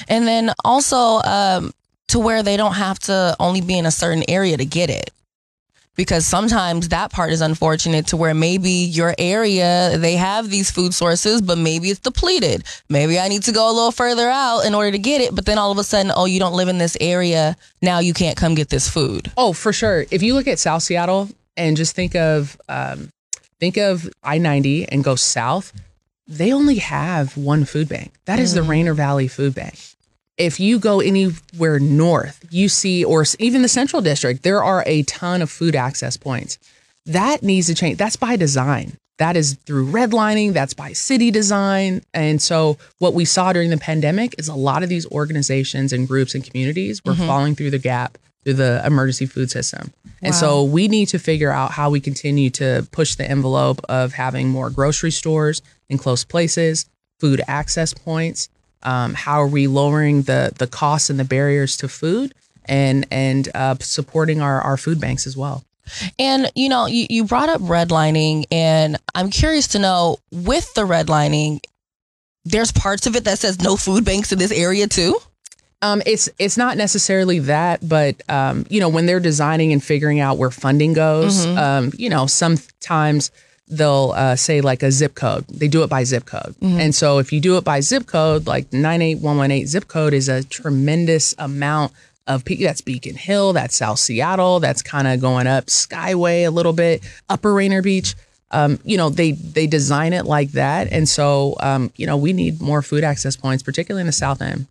And 0.07 0.25
then 0.25 0.53
also 0.63 1.19
um, 1.23 1.73
to 2.07 2.19
where 2.19 2.41
they 2.41 2.55
don't 2.55 2.75
have 2.75 2.99
to 2.99 3.35
only 3.37 3.59
be 3.59 3.77
in 3.77 3.85
a 3.85 3.91
certain 3.91 4.23
area 4.29 4.55
to 4.55 4.63
get 4.63 4.89
it. 4.89 5.11
Because 5.95 6.25
sometimes 6.25 6.89
that 6.89 7.11
part 7.11 7.31
is 7.31 7.39
unfortunate 7.39 8.07
to 8.07 8.17
where 8.17 8.33
maybe 8.33 8.69
your 8.69 9.15
area, 9.17 9.97
they 9.97 10.15
have 10.17 10.49
these 10.49 10.69
food 10.69 10.93
sources, 10.93 11.41
but 11.41 11.57
maybe 11.57 11.89
it's 11.89 12.01
depleted. 12.01 12.63
Maybe 12.89 13.17
I 13.17 13.29
need 13.29 13.43
to 13.43 13.53
go 13.53 13.71
a 13.71 13.73
little 13.73 13.91
further 13.91 14.27
out 14.27 14.61
in 14.61 14.75
order 14.75 14.91
to 14.91 14.97
get 14.99 15.21
it. 15.21 15.33
But 15.33 15.45
then 15.45 15.57
all 15.57 15.71
of 15.71 15.77
a 15.77 15.83
sudden, 15.83 16.11
oh, 16.13 16.25
you 16.25 16.39
don't 16.39 16.53
live 16.53 16.67
in 16.67 16.77
this 16.77 16.97
area. 16.99 17.55
Now 17.81 17.99
you 17.99 18.13
can't 18.13 18.37
come 18.37 18.55
get 18.55 18.69
this 18.69 18.89
food. 18.89 19.31
Oh, 19.37 19.53
for 19.53 19.71
sure. 19.71 20.05
If 20.11 20.21
you 20.21 20.33
look 20.33 20.47
at 20.47 20.59
South 20.59 20.83
Seattle 20.83 21.29
and 21.55 21.77
just 21.77 21.95
think 21.95 22.15
of 22.15 22.59
um, 22.67 23.09
think 23.59 23.77
of 23.77 24.09
I 24.21 24.37
ninety 24.37 24.85
and 24.87 25.03
go 25.03 25.15
south, 25.15 25.71
they 26.27 26.51
only 26.51 26.75
have 26.79 27.37
one 27.37 27.63
food 27.63 27.87
bank. 27.87 28.13
That 28.25 28.39
is 28.39 28.53
the 28.53 28.63
Rainier 28.63 28.93
Valley 28.93 29.29
Food 29.29 29.55
Bank. 29.55 29.79
If 30.37 30.59
you 30.59 30.79
go 30.79 30.99
anywhere 30.99 31.79
north, 31.79 32.45
you 32.49 32.67
see, 32.67 33.05
or 33.05 33.25
even 33.39 33.61
the 33.61 33.69
Central 33.69 34.01
District, 34.01 34.43
there 34.43 34.63
are 34.63 34.83
a 34.85 35.03
ton 35.03 35.41
of 35.41 35.49
food 35.49 35.75
access 35.75 36.17
points. 36.17 36.57
That 37.05 37.43
needs 37.43 37.67
to 37.67 37.75
change. 37.75 37.97
That's 37.97 38.15
by 38.17 38.35
design. 38.35 38.97
That 39.17 39.37
is 39.37 39.53
through 39.65 39.87
redlining. 39.91 40.53
That's 40.53 40.73
by 40.73 40.91
city 40.93 41.31
design. 41.31 42.01
And 42.13 42.41
so, 42.41 42.77
what 42.99 43.13
we 43.13 43.23
saw 43.23 43.53
during 43.53 43.69
the 43.69 43.77
pandemic 43.77 44.35
is 44.37 44.49
a 44.49 44.55
lot 44.55 44.83
of 44.83 44.89
these 44.89 45.05
organizations 45.07 45.93
and 45.93 46.07
groups 46.07 46.35
and 46.35 46.43
communities 46.43 47.01
were 47.05 47.13
mm-hmm. 47.13 47.27
falling 47.27 47.55
through 47.55 47.71
the 47.71 47.79
gap 47.79 48.17
through 48.43 48.53
the 48.53 48.81
emergency 48.85 49.25
food 49.25 49.49
system. 49.49 49.93
And 50.21 50.35
so, 50.35 50.63
we 50.63 50.87
need 50.89 51.07
to 51.09 51.19
figure 51.19 51.51
out 51.51 51.71
how 51.71 51.89
we 51.89 52.01
continue 52.01 52.49
to 52.51 52.85
push 52.91 53.15
the 53.15 53.29
envelope 53.29 53.79
of 53.87 54.13
having 54.13 54.49
more 54.49 54.69
grocery 54.69 55.11
stores 55.11 55.61
in 55.89 55.97
close 55.97 56.25
places, 56.25 56.89
food 57.19 57.41
access 57.47 57.93
points. 57.93 58.49
Um, 58.83 59.13
how 59.13 59.41
are 59.41 59.47
we 59.47 59.67
lowering 59.67 60.23
the 60.23 60.51
the 60.57 60.67
costs 60.67 61.09
and 61.09 61.19
the 61.19 61.23
barriers 61.23 61.77
to 61.77 61.87
food, 61.87 62.33
and 62.65 63.05
and 63.11 63.49
uh, 63.55 63.75
supporting 63.79 64.41
our 64.41 64.61
our 64.61 64.77
food 64.77 64.99
banks 64.99 65.25
as 65.27 65.35
well? 65.35 65.63
And 66.17 66.51
you 66.55 66.69
know, 66.69 66.87
you, 66.87 67.05
you 67.09 67.25
brought 67.25 67.49
up 67.49 67.61
redlining, 67.61 68.45
and 68.51 68.97
I'm 69.13 69.29
curious 69.29 69.67
to 69.69 69.79
know 69.79 70.17
with 70.31 70.73
the 70.73 70.81
redlining, 70.81 71.59
there's 72.43 72.71
parts 72.71 73.07
of 73.07 73.15
it 73.15 73.23
that 73.25 73.39
says 73.39 73.61
no 73.61 73.75
food 73.75 74.05
banks 74.05 74.31
in 74.31 74.39
this 74.39 74.51
area 74.51 74.87
too. 74.87 75.17
Um, 75.81 76.01
it's 76.05 76.29
it's 76.39 76.57
not 76.57 76.77
necessarily 76.77 77.39
that, 77.39 77.87
but 77.87 78.21
um, 78.29 78.65
you 78.69 78.79
know, 78.79 78.89
when 78.89 79.05
they're 79.05 79.19
designing 79.19 79.71
and 79.73 79.83
figuring 79.83 80.19
out 80.19 80.37
where 80.37 80.49
funding 80.49 80.93
goes, 80.93 81.45
um, 81.45 81.91
you 81.97 82.09
know, 82.09 82.25
sometimes 82.25 83.29
they'll 83.67 84.13
uh, 84.15 84.35
say 84.35 84.61
like 84.61 84.83
a 84.83 84.91
zip 84.91 85.15
code. 85.15 85.45
They 85.47 85.67
do 85.67 85.83
it 85.83 85.89
by 85.89 86.03
zip 86.03 86.25
code, 86.25 86.55
and 86.61 86.93
so 86.93 87.19
if 87.19 87.31
you 87.33 87.39
do 87.39 87.57
it 87.57 87.63
by 87.63 87.81
zip 87.81 88.05
code, 88.05 88.47
like 88.47 88.71
nine 88.71 89.01
eight 89.01 89.19
one 89.19 89.37
one 89.37 89.51
eight 89.51 89.65
zip 89.67 89.87
code 89.87 90.13
is 90.13 90.29
a 90.29 90.43
tremendous 90.43 91.33
amount 91.37 91.91
of 92.27 92.45
people. 92.45 92.65
That's 92.65 92.81
Beacon 92.81 93.15
Hill, 93.15 93.53
that's 93.53 93.75
South 93.75 93.99
Seattle, 93.99 94.59
that's 94.59 94.81
kind 94.81 95.07
of 95.07 95.21
going 95.21 95.47
up 95.47 95.65
Skyway 95.65 96.45
a 96.45 96.49
little 96.49 96.73
bit, 96.73 97.03
Upper 97.29 97.53
Rainier 97.53 97.81
Beach. 97.81 98.15
Um, 98.51 98.79
you 98.83 98.97
know, 98.97 99.09
they 99.09 99.31
they 99.31 99.67
design 99.67 100.13
it 100.13 100.25
like 100.25 100.51
that, 100.51 100.91
and 100.91 101.09
so 101.09 101.55
um, 101.59 101.91
you 101.95 102.05
know, 102.05 102.17
we 102.17 102.33
need 102.33 102.61
more 102.61 102.81
food 102.81 103.03
access 103.03 103.35
points, 103.35 103.63
particularly 103.63 104.01
in 104.01 104.07
the 104.07 104.13
South 104.13 104.41
End. 104.41 104.67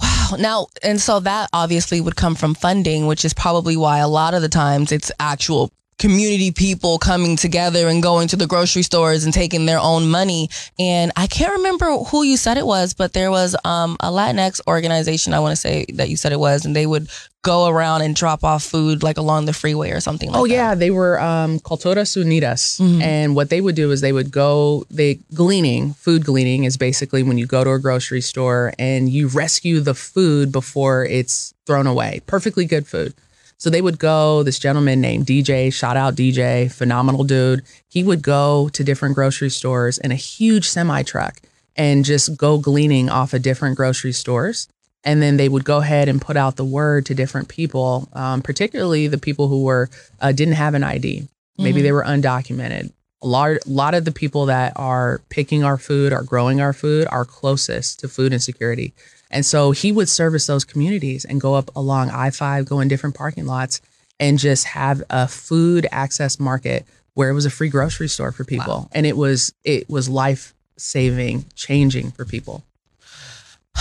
Wow. 0.00 0.36
Now, 0.38 0.66
and 0.82 1.00
so 1.00 1.20
that 1.20 1.50
obviously 1.52 2.00
would 2.00 2.16
come 2.16 2.34
from 2.34 2.54
funding, 2.54 3.06
which 3.06 3.24
is 3.24 3.34
probably 3.34 3.76
why 3.76 3.98
a 3.98 4.08
lot 4.08 4.32
of 4.32 4.42
the 4.42 4.48
times 4.48 4.92
it's 4.92 5.12
actual 5.20 5.70
community 6.00 6.50
people 6.50 6.98
coming 6.98 7.36
together 7.36 7.86
and 7.86 8.02
going 8.02 8.26
to 8.26 8.36
the 8.36 8.46
grocery 8.46 8.82
stores 8.82 9.24
and 9.24 9.34
taking 9.34 9.66
their 9.66 9.78
own 9.78 10.08
money. 10.10 10.48
And 10.78 11.12
I 11.14 11.26
can't 11.26 11.52
remember 11.58 11.94
who 12.04 12.22
you 12.22 12.38
said 12.38 12.56
it 12.56 12.66
was, 12.66 12.94
but 12.94 13.12
there 13.12 13.30
was 13.30 13.54
um, 13.64 13.98
a 14.00 14.10
Latinx 14.10 14.62
organization, 14.66 15.34
I 15.34 15.40
want 15.40 15.52
to 15.52 15.60
say 15.60 15.84
that 15.94 16.08
you 16.08 16.16
said 16.16 16.32
it 16.32 16.40
was, 16.40 16.64
and 16.64 16.74
they 16.74 16.86
would 16.86 17.08
go 17.42 17.68
around 17.68 18.02
and 18.02 18.16
drop 18.16 18.44
off 18.44 18.62
food 18.62 19.02
like 19.02 19.18
along 19.18 19.44
the 19.44 19.52
freeway 19.52 19.90
or 19.90 20.00
something 20.00 20.28
like 20.28 20.36
that. 20.36 20.40
Oh 20.40 20.46
that. 20.46 20.52
yeah, 20.54 20.74
they 20.74 20.90
were 20.90 21.20
um, 21.20 21.58
Culturas 21.60 22.16
Unidas, 22.16 22.80
and 23.02 23.36
what 23.36 23.50
they 23.50 23.60
would 23.60 23.76
do 23.76 23.90
is 23.90 24.00
they 24.00 24.12
would 24.12 24.30
go. 24.30 24.84
They 24.90 25.18
gleaning, 25.34 25.94
food 25.94 26.24
gleaning 26.24 26.64
is 26.64 26.76
basically 26.76 27.22
when 27.22 27.38
you 27.38 27.46
go 27.46 27.62
to 27.62 27.70
a 27.70 27.78
grocery 27.78 28.20
store 28.20 28.72
and 28.78 29.08
you 29.08 29.28
rescue 29.28 29.80
the 29.80 29.94
food 29.94 30.50
before 30.52 31.04
it's 31.04 31.54
thrown 31.66 31.86
away. 31.86 32.20
Perfectly 32.26 32.64
good 32.64 32.86
food. 32.86 33.14
So 33.60 33.70
they 33.70 33.82
would 33.82 33.98
go. 33.98 34.42
This 34.42 34.58
gentleman 34.58 35.00
named 35.00 35.26
DJ, 35.26 35.72
shout 35.72 35.96
out 35.96 36.16
DJ, 36.16 36.72
phenomenal 36.72 37.24
dude. 37.24 37.62
He 37.88 38.02
would 38.02 38.22
go 38.22 38.68
to 38.70 38.82
different 38.82 39.14
grocery 39.14 39.50
stores 39.50 39.98
in 39.98 40.10
a 40.10 40.16
huge 40.16 40.66
semi 40.66 41.02
truck 41.02 41.40
and 41.76 42.04
just 42.04 42.36
go 42.36 42.58
gleaning 42.58 43.08
off 43.08 43.34
of 43.34 43.42
different 43.42 43.76
grocery 43.76 44.12
stores 44.12 44.66
and 45.04 45.22
then 45.22 45.36
they 45.36 45.48
would 45.48 45.64
go 45.64 45.78
ahead 45.78 46.08
and 46.08 46.20
put 46.20 46.36
out 46.36 46.56
the 46.56 46.64
word 46.64 47.06
to 47.06 47.14
different 47.14 47.48
people, 47.48 48.08
um, 48.12 48.42
particularly 48.42 49.06
the 49.06 49.18
people 49.18 49.48
who 49.48 49.64
were 49.64 49.88
uh, 50.20 50.32
didn't 50.32 50.54
have 50.54 50.74
an 50.74 50.84
ID. 50.84 51.28
Maybe 51.58 51.82
they 51.82 51.92
were 51.92 52.04
undocumented. 52.04 52.90
A 53.22 53.26
lot, 53.26 53.66
lot 53.66 53.92
of 53.92 54.06
the 54.06 54.12
people 54.12 54.46
that 54.46 54.72
are 54.76 55.20
picking 55.28 55.62
our 55.62 55.76
food, 55.76 56.10
are 56.10 56.22
growing 56.22 56.62
our 56.62 56.72
food, 56.72 57.06
are 57.10 57.26
closest 57.26 58.00
to 58.00 58.08
food 58.08 58.32
insecurity. 58.32 58.94
And 59.30 59.46
so 59.46 59.70
he 59.70 59.92
would 59.92 60.08
service 60.08 60.46
those 60.46 60.64
communities 60.64 61.24
and 61.24 61.40
go 61.40 61.54
up 61.54 61.74
along 61.76 62.10
I 62.10 62.30
five, 62.30 62.66
go 62.66 62.80
in 62.80 62.88
different 62.88 63.14
parking 63.14 63.46
lots, 63.46 63.80
and 64.18 64.38
just 64.38 64.64
have 64.66 65.02
a 65.08 65.28
food 65.28 65.86
access 65.90 66.38
market 66.38 66.84
where 67.14 67.30
it 67.30 67.34
was 67.34 67.46
a 67.46 67.50
free 67.50 67.68
grocery 67.68 68.08
store 68.08 68.32
for 68.32 68.44
people, 68.44 68.88
and 68.92 69.06
it 69.06 69.16
was 69.16 69.52
it 69.64 69.88
was 69.88 70.08
life 70.08 70.54
saving, 70.76 71.44
changing 71.54 72.10
for 72.12 72.24
people. 72.24 72.64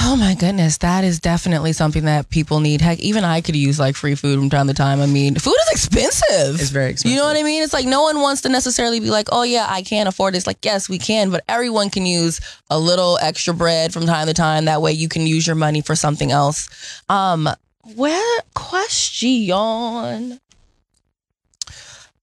Oh 0.01 0.15
my 0.15 0.33
goodness, 0.33 0.77
that 0.77 1.03
is 1.03 1.19
definitely 1.19 1.73
something 1.73 2.05
that 2.05 2.29
people 2.29 2.61
need. 2.61 2.79
Heck, 2.79 2.99
even 2.99 3.25
I 3.25 3.41
could 3.41 3.55
use 3.55 3.77
like 3.79 3.97
free 3.97 4.15
food 4.15 4.39
from 4.39 4.49
time 4.49 4.67
to 4.67 4.73
time. 4.73 5.01
I 5.01 5.05
mean, 5.05 5.35
food 5.35 5.55
is 5.61 5.69
expensive. 5.71 6.59
It's 6.59 6.69
very 6.69 6.91
expensive. 6.91 7.11
You 7.11 7.17
know 7.17 7.25
what. 7.25 7.35
I 7.35 7.43
mean? 7.43 7.61
It's 7.61 7.73
like 7.73 7.85
no 7.85 8.03
one 8.03 8.21
wants 8.21 8.41
to 8.41 8.49
necessarily 8.49 9.01
be 9.01 9.09
like, 9.09 9.27
oh 9.31 9.43
yeah, 9.43 9.67
I 9.69 9.81
can't 9.81 10.07
afford 10.07 10.33
this. 10.33 10.47
Like, 10.47 10.63
yes, 10.63 10.87
we 10.87 10.99
can, 10.99 11.31
but 11.31 11.43
everyone 11.49 11.89
can 11.89 12.05
use 12.05 12.39
a 12.69 12.79
little 12.79 13.19
extra 13.21 13.53
bread 13.53 13.91
from 13.91 14.05
time 14.05 14.27
to 14.27 14.33
time. 14.33 14.65
That 14.65 14.81
way 14.81 14.93
you 14.93 15.09
can 15.09 15.27
use 15.27 15.45
your 15.45 15.57
money 15.57 15.81
for 15.81 15.95
something 15.95 16.31
else. 16.31 17.01
Um, 17.09 17.49
where 17.95 18.39
question? 18.53 20.39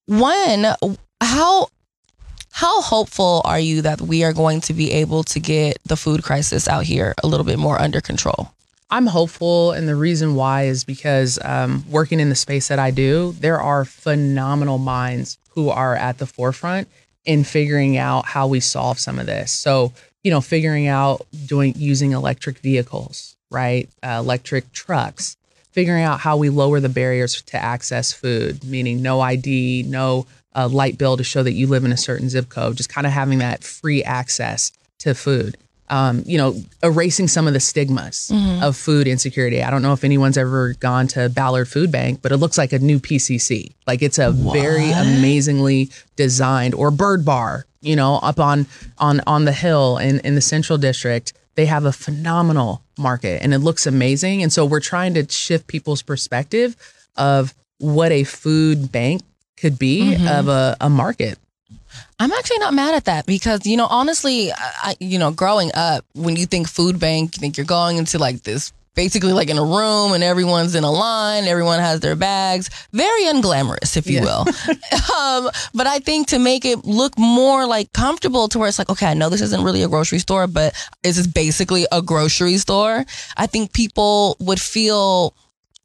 One, 0.06 0.66
how 1.20 1.68
How 2.56 2.80
hopeful 2.80 3.42
are 3.44 3.60
you 3.60 3.82
that 3.82 4.00
we 4.00 4.24
are 4.24 4.32
going 4.32 4.62
to 4.62 4.72
be 4.72 4.90
able 4.92 5.24
to 5.24 5.38
get 5.38 5.76
the 5.84 5.94
food 5.94 6.22
crisis 6.22 6.66
out 6.66 6.84
here 6.84 7.12
a 7.22 7.26
little 7.26 7.44
bit 7.44 7.58
more 7.58 7.78
under 7.78 8.00
control? 8.00 8.50
I'm 8.90 9.06
hopeful, 9.06 9.72
and 9.72 9.86
the 9.86 9.94
reason 9.94 10.36
why 10.36 10.62
is 10.62 10.82
because 10.82 11.38
um, 11.44 11.84
working 11.90 12.18
in 12.18 12.30
the 12.30 12.34
space 12.34 12.68
that 12.68 12.78
I 12.78 12.92
do, 12.92 13.34
there 13.40 13.60
are 13.60 13.84
phenomenal 13.84 14.78
minds 14.78 15.36
who 15.50 15.68
are 15.68 15.96
at 15.96 16.16
the 16.16 16.24
forefront 16.24 16.88
in 17.26 17.44
figuring 17.44 17.98
out 17.98 18.24
how 18.24 18.46
we 18.46 18.60
solve 18.60 18.98
some 18.98 19.18
of 19.18 19.26
this. 19.26 19.52
So, 19.52 19.92
you 20.24 20.30
know, 20.30 20.40
figuring 20.40 20.86
out 20.86 21.26
doing 21.44 21.74
using 21.76 22.12
electric 22.12 22.60
vehicles, 22.60 23.36
right? 23.50 23.90
Uh, 24.02 24.16
electric 24.20 24.72
trucks, 24.72 25.36
figuring 25.72 26.04
out 26.04 26.20
how 26.20 26.38
we 26.38 26.48
lower 26.48 26.80
the 26.80 26.88
barriers 26.88 27.42
to 27.42 27.62
access 27.62 28.14
food, 28.14 28.64
meaning 28.64 29.02
no 29.02 29.20
ID, 29.20 29.82
no 29.86 30.24
uh, 30.56 30.68
light 30.68 30.98
bill 30.98 31.16
to 31.16 31.24
show 31.24 31.42
that 31.42 31.52
you 31.52 31.66
live 31.66 31.84
in 31.84 31.92
a 31.92 31.96
certain 31.96 32.28
zip 32.28 32.48
code, 32.48 32.76
just 32.76 32.88
kind 32.88 33.06
of 33.06 33.12
having 33.12 33.38
that 33.38 33.62
free 33.62 34.02
access 34.02 34.72
to 34.98 35.14
food 35.14 35.56
um, 35.88 36.22
you 36.26 36.36
know, 36.36 36.56
erasing 36.82 37.28
some 37.28 37.46
of 37.46 37.52
the 37.52 37.60
stigmas 37.60 38.30
mm-hmm. 38.32 38.62
of 38.62 38.76
food 38.76 39.06
insecurity. 39.06 39.62
I 39.62 39.70
don't 39.70 39.82
know 39.82 39.92
if 39.92 40.04
anyone's 40.04 40.36
ever 40.36 40.74
gone 40.74 41.06
to 41.08 41.28
Ballard 41.28 41.68
Food 41.68 41.92
Bank, 41.92 42.20
but 42.22 42.32
it 42.32 42.38
looks 42.38 42.58
like 42.58 42.72
a 42.72 42.78
new 42.78 42.98
PCC. 42.98 43.72
Like 43.86 44.02
it's 44.02 44.18
a 44.18 44.32
what? 44.32 44.54
very 44.54 44.90
amazingly 44.90 45.90
designed 46.16 46.74
or 46.74 46.90
Byrd 46.90 47.24
Barr, 47.24 47.66
you 47.80 47.94
know, 47.94 48.16
up 48.16 48.40
on 48.40 48.66
on 48.98 49.20
on 49.26 49.44
the 49.44 49.52
hill 49.52 49.98
in 49.98 50.20
in 50.20 50.34
the 50.34 50.40
central 50.40 50.78
district. 50.78 51.32
They 51.54 51.66
have 51.66 51.84
a 51.84 51.92
phenomenal 51.92 52.82
market 52.98 53.42
and 53.42 53.54
it 53.54 53.60
looks 53.60 53.86
amazing. 53.86 54.42
And 54.42 54.52
so 54.52 54.66
we're 54.66 54.80
trying 54.80 55.14
to 55.14 55.26
shift 55.30 55.68
people's 55.68 56.02
perspective 56.02 56.76
of 57.16 57.54
what 57.78 58.12
a 58.12 58.24
food 58.24 58.92
bank 58.92 59.22
could 59.56 59.78
be 59.78 60.14
mm-hmm. 60.14 60.26
of 60.26 60.48
a, 60.48 60.76
a 60.80 60.90
market. 60.90 61.38
I'm 62.18 62.32
actually 62.32 62.58
not 62.58 62.74
mad 62.74 62.94
at 62.94 63.06
that 63.06 63.26
because, 63.26 63.66
you 63.66 63.76
know, 63.76 63.86
honestly, 63.86 64.50
I, 64.52 64.96
you 65.00 65.18
know, 65.18 65.30
growing 65.30 65.70
up, 65.74 66.04
when 66.14 66.36
you 66.36 66.46
think 66.46 66.68
food 66.68 66.98
bank, 66.98 67.36
you 67.36 67.40
think 67.40 67.56
you're 67.56 67.66
going 67.66 67.98
into 67.98 68.18
like 68.18 68.42
this 68.42 68.72
basically 68.96 69.32
like 69.32 69.48
in 69.48 69.58
a 69.58 69.64
room 69.64 70.12
and 70.12 70.24
everyone's 70.24 70.74
in 70.74 70.82
a 70.82 70.90
line, 70.90 71.44
everyone 71.44 71.78
has 71.78 72.00
their 72.00 72.16
bags. 72.16 72.70
Very 72.92 73.24
unglamorous, 73.26 73.96
if 73.96 74.08
you 74.08 74.14
yeah. 74.14 74.22
will. 74.22 74.40
um, 75.16 75.50
but 75.74 75.86
I 75.86 76.00
think 76.00 76.28
to 76.28 76.40
make 76.40 76.64
it 76.64 76.84
look 76.84 77.16
more 77.16 77.66
like 77.66 77.92
comfortable 77.92 78.48
to 78.48 78.58
where 78.58 78.68
it's 78.68 78.78
like, 78.78 78.90
okay, 78.90 79.06
I 79.06 79.14
know 79.14 79.28
this 79.28 79.42
isn't 79.42 79.62
really 79.62 79.84
a 79.84 79.88
grocery 79.88 80.18
store, 80.18 80.48
but 80.48 80.74
this 81.04 81.18
is 81.18 81.28
basically 81.28 81.86
a 81.92 82.02
grocery 82.02 82.56
store. 82.56 83.04
I 83.36 83.46
think 83.46 83.72
people 83.72 84.36
would 84.40 84.60
feel 84.60 85.34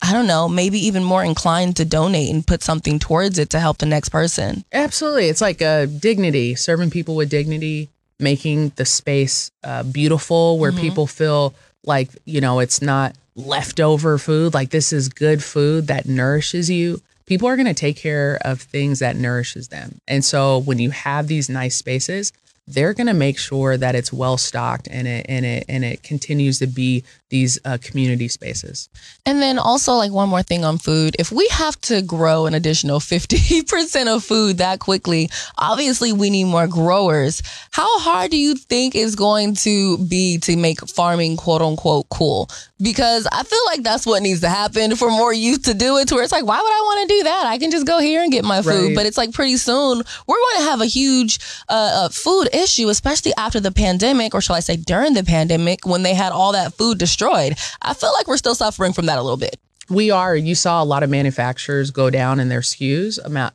I 0.01 0.13
don't 0.13 0.27
know, 0.27 0.49
maybe 0.49 0.79
even 0.79 1.03
more 1.03 1.23
inclined 1.23 1.75
to 1.77 1.85
donate 1.85 2.33
and 2.33 2.45
put 2.45 2.63
something 2.63 2.97
towards 2.97 3.37
it 3.37 3.51
to 3.51 3.59
help 3.59 3.77
the 3.77 3.85
next 3.85 4.09
person. 4.09 4.65
Absolutely. 4.71 5.27
It's 5.27 5.41
like 5.41 5.61
a 5.61 5.85
dignity, 5.85 6.55
serving 6.55 6.89
people 6.89 7.15
with 7.15 7.29
dignity, 7.29 7.89
making 8.19 8.69
the 8.77 8.85
space 8.85 9.51
uh, 9.63 9.83
beautiful 9.83 10.57
where 10.57 10.71
mm-hmm. 10.71 10.81
people 10.81 11.07
feel 11.07 11.53
like, 11.85 12.09
you 12.25 12.41
know, 12.41 12.59
it's 12.59 12.81
not 12.81 13.15
leftover 13.35 14.17
food. 14.17 14.53
Like 14.53 14.71
this 14.71 14.91
is 14.91 15.07
good 15.09 15.43
food 15.43 15.87
that 15.87 16.07
nourishes 16.07 16.69
you. 16.69 17.01
People 17.25 17.47
are 17.47 17.55
going 17.55 17.67
to 17.67 17.73
take 17.73 17.97
care 17.97 18.39
of 18.41 18.59
things 18.59 18.99
that 18.99 19.15
nourishes 19.15 19.67
them. 19.69 19.99
And 20.07 20.25
so 20.25 20.57
when 20.57 20.79
you 20.79 20.89
have 20.91 21.27
these 21.27 21.49
nice 21.49 21.75
spaces, 21.75 22.33
they're 22.67 22.93
going 22.93 23.07
to 23.07 23.13
make 23.13 23.37
sure 23.37 23.77
that 23.77 23.95
it's 23.95 24.13
well 24.13 24.37
stocked 24.37 24.87
and 24.89 25.07
it 25.07 25.25
and 25.27 25.45
it 25.45 25.65
and 25.67 25.83
it 25.83 26.03
continues 26.03 26.59
to 26.59 26.67
be 26.67 27.03
these 27.31 27.57
uh, 27.65 27.77
community 27.81 28.27
spaces. 28.27 28.89
And 29.25 29.41
then 29.41 29.57
also 29.57 29.93
like 29.93 30.11
one 30.11 30.29
more 30.29 30.43
thing 30.43 30.63
on 30.63 30.77
food, 30.77 31.15
if 31.17 31.31
we 31.31 31.47
have 31.47 31.79
to 31.81 32.01
grow 32.03 32.45
an 32.45 32.53
additional 32.53 32.99
50% 32.99 34.15
of 34.15 34.23
food 34.23 34.57
that 34.59 34.79
quickly, 34.79 35.29
obviously 35.57 36.13
we 36.13 36.29
need 36.29 36.43
more 36.43 36.67
growers. 36.67 37.41
How 37.71 37.99
hard 37.99 38.31
do 38.31 38.37
you 38.37 38.55
think 38.55 38.93
is 38.93 39.15
going 39.15 39.55
to 39.55 39.97
be 39.97 40.37
to 40.39 40.55
make 40.55 40.87
farming 40.87 41.37
quote 41.37 41.61
unquote 41.61 42.09
cool? 42.09 42.49
Because 42.81 43.27
I 43.31 43.43
feel 43.43 43.59
like 43.67 43.83
that's 43.83 44.05
what 44.05 44.21
needs 44.21 44.41
to 44.41 44.49
happen 44.49 44.95
for 44.95 45.09
more 45.09 45.33
youth 45.33 45.63
to 45.63 45.73
do 45.73 45.97
it 45.97 46.09
to 46.09 46.15
where 46.15 46.23
it's 46.23 46.31
like, 46.31 46.45
why 46.45 46.59
would 46.59 46.65
I 46.65 46.81
want 46.81 47.09
to 47.09 47.15
do 47.15 47.23
that? 47.23 47.45
I 47.45 47.57
can 47.59 47.71
just 47.71 47.87
go 47.87 47.99
here 47.99 48.21
and 48.21 48.31
get 48.31 48.43
my 48.43 48.61
food. 48.61 48.87
Right. 48.87 48.95
But 48.95 49.05
it's 49.05 49.17
like 49.17 49.31
pretty 49.31 49.57
soon 49.57 50.01
we're 50.27 50.35
going 50.35 50.57
to 50.57 50.63
have 50.63 50.81
a 50.81 50.85
huge 50.85 51.39
uh, 51.69 51.91
uh, 51.93 52.09
food 52.09 52.49
issue, 52.53 52.89
especially 52.89 53.33
after 53.37 53.59
the 53.59 53.71
pandemic, 53.71 54.35
or 54.35 54.41
shall 54.41 54.57
I 54.57 54.59
say 54.59 54.75
during 54.75 55.13
the 55.13 55.23
pandemic 55.23 55.85
when 55.85 56.03
they 56.03 56.13
had 56.13 56.33
all 56.33 56.51
that 56.51 56.73
food 56.73 56.97
destroyed 56.97 57.20
destroyed. 57.21 57.57
I 57.81 57.93
feel 57.93 58.11
like 58.13 58.27
we're 58.27 58.37
still 58.37 58.55
suffering 58.55 58.93
from 58.93 59.05
that 59.05 59.17
a 59.17 59.21
little 59.21 59.37
bit. 59.37 59.59
We 59.89 60.09
are. 60.09 60.35
You 60.35 60.55
saw 60.55 60.81
a 60.81 60.85
lot 60.85 61.03
of 61.03 61.09
manufacturers 61.09 61.91
go 61.91 62.09
down 62.09 62.39
in 62.39 62.49
their 62.49 62.61
SKUs 62.61 63.23
about, 63.23 63.53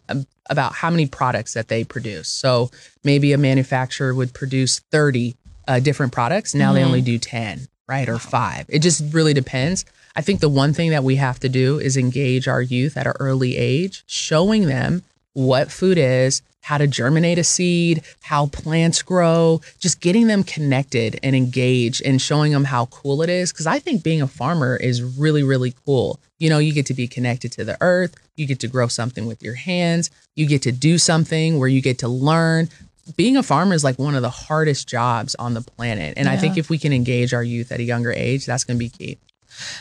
about 0.50 0.74
how 0.74 0.90
many 0.90 1.06
products 1.06 1.54
that 1.54 1.68
they 1.68 1.82
produce. 1.82 2.28
So 2.28 2.70
maybe 3.04 3.32
a 3.32 3.38
manufacturer 3.38 4.14
would 4.14 4.34
produce 4.34 4.80
30 4.90 5.34
uh, 5.66 5.80
different 5.80 6.12
products. 6.12 6.54
Now 6.54 6.66
mm-hmm. 6.66 6.74
they 6.74 6.84
only 6.84 7.02
do 7.02 7.18
10, 7.18 7.68
right? 7.88 8.08
Or 8.08 8.18
five. 8.18 8.66
It 8.68 8.80
just 8.80 9.02
really 9.14 9.34
depends. 9.34 9.84
I 10.14 10.20
think 10.20 10.40
the 10.40 10.48
one 10.48 10.72
thing 10.72 10.90
that 10.90 11.04
we 11.04 11.16
have 11.16 11.40
to 11.40 11.48
do 11.48 11.78
is 11.78 11.96
engage 11.96 12.48
our 12.48 12.62
youth 12.62 12.96
at 12.96 13.06
an 13.06 13.14
early 13.18 13.56
age, 13.56 14.04
showing 14.06 14.66
them 14.66 15.02
what 15.32 15.70
food 15.70 15.98
is, 15.98 16.42
how 16.66 16.76
to 16.76 16.86
germinate 16.88 17.38
a 17.38 17.44
seed, 17.44 18.02
how 18.22 18.46
plants 18.46 19.00
grow, 19.00 19.60
just 19.78 20.00
getting 20.00 20.26
them 20.26 20.42
connected 20.42 21.16
and 21.22 21.36
engaged 21.36 22.02
and 22.04 22.20
showing 22.20 22.50
them 22.50 22.64
how 22.64 22.86
cool 22.86 23.22
it 23.22 23.30
is. 23.30 23.52
Cause 23.52 23.68
I 23.68 23.78
think 23.78 24.02
being 24.02 24.20
a 24.20 24.26
farmer 24.26 24.76
is 24.76 25.00
really, 25.00 25.44
really 25.44 25.74
cool. 25.84 26.18
You 26.40 26.50
know, 26.50 26.58
you 26.58 26.72
get 26.72 26.86
to 26.86 26.94
be 26.94 27.06
connected 27.06 27.52
to 27.52 27.64
the 27.64 27.78
earth, 27.80 28.16
you 28.34 28.48
get 28.48 28.58
to 28.60 28.66
grow 28.66 28.88
something 28.88 29.26
with 29.26 29.44
your 29.44 29.54
hands, 29.54 30.10
you 30.34 30.44
get 30.44 30.62
to 30.62 30.72
do 30.72 30.98
something 30.98 31.60
where 31.60 31.68
you 31.68 31.80
get 31.80 32.00
to 32.00 32.08
learn. 32.08 32.68
Being 33.16 33.36
a 33.36 33.44
farmer 33.44 33.74
is 33.76 33.84
like 33.84 34.00
one 34.00 34.16
of 34.16 34.22
the 34.22 34.30
hardest 34.30 34.88
jobs 34.88 35.36
on 35.36 35.54
the 35.54 35.62
planet. 35.62 36.14
And 36.16 36.26
yeah. 36.26 36.32
I 36.32 36.36
think 36.36 36.58
if 36.58 36.68
we 36.68 36.78
can 36.78 36.92
engage 36.92 37.32
our 37.32 37.44
youth 37.44 37.70
at 37.70 37.78
a 37.78 37.84
younger 37.84 38.10
age, 38.10 38.44
that's 38.44 38.64
going 38.64 38.76
to 38.76 38.84
be 38.84 38.88
key. 38.88 39.18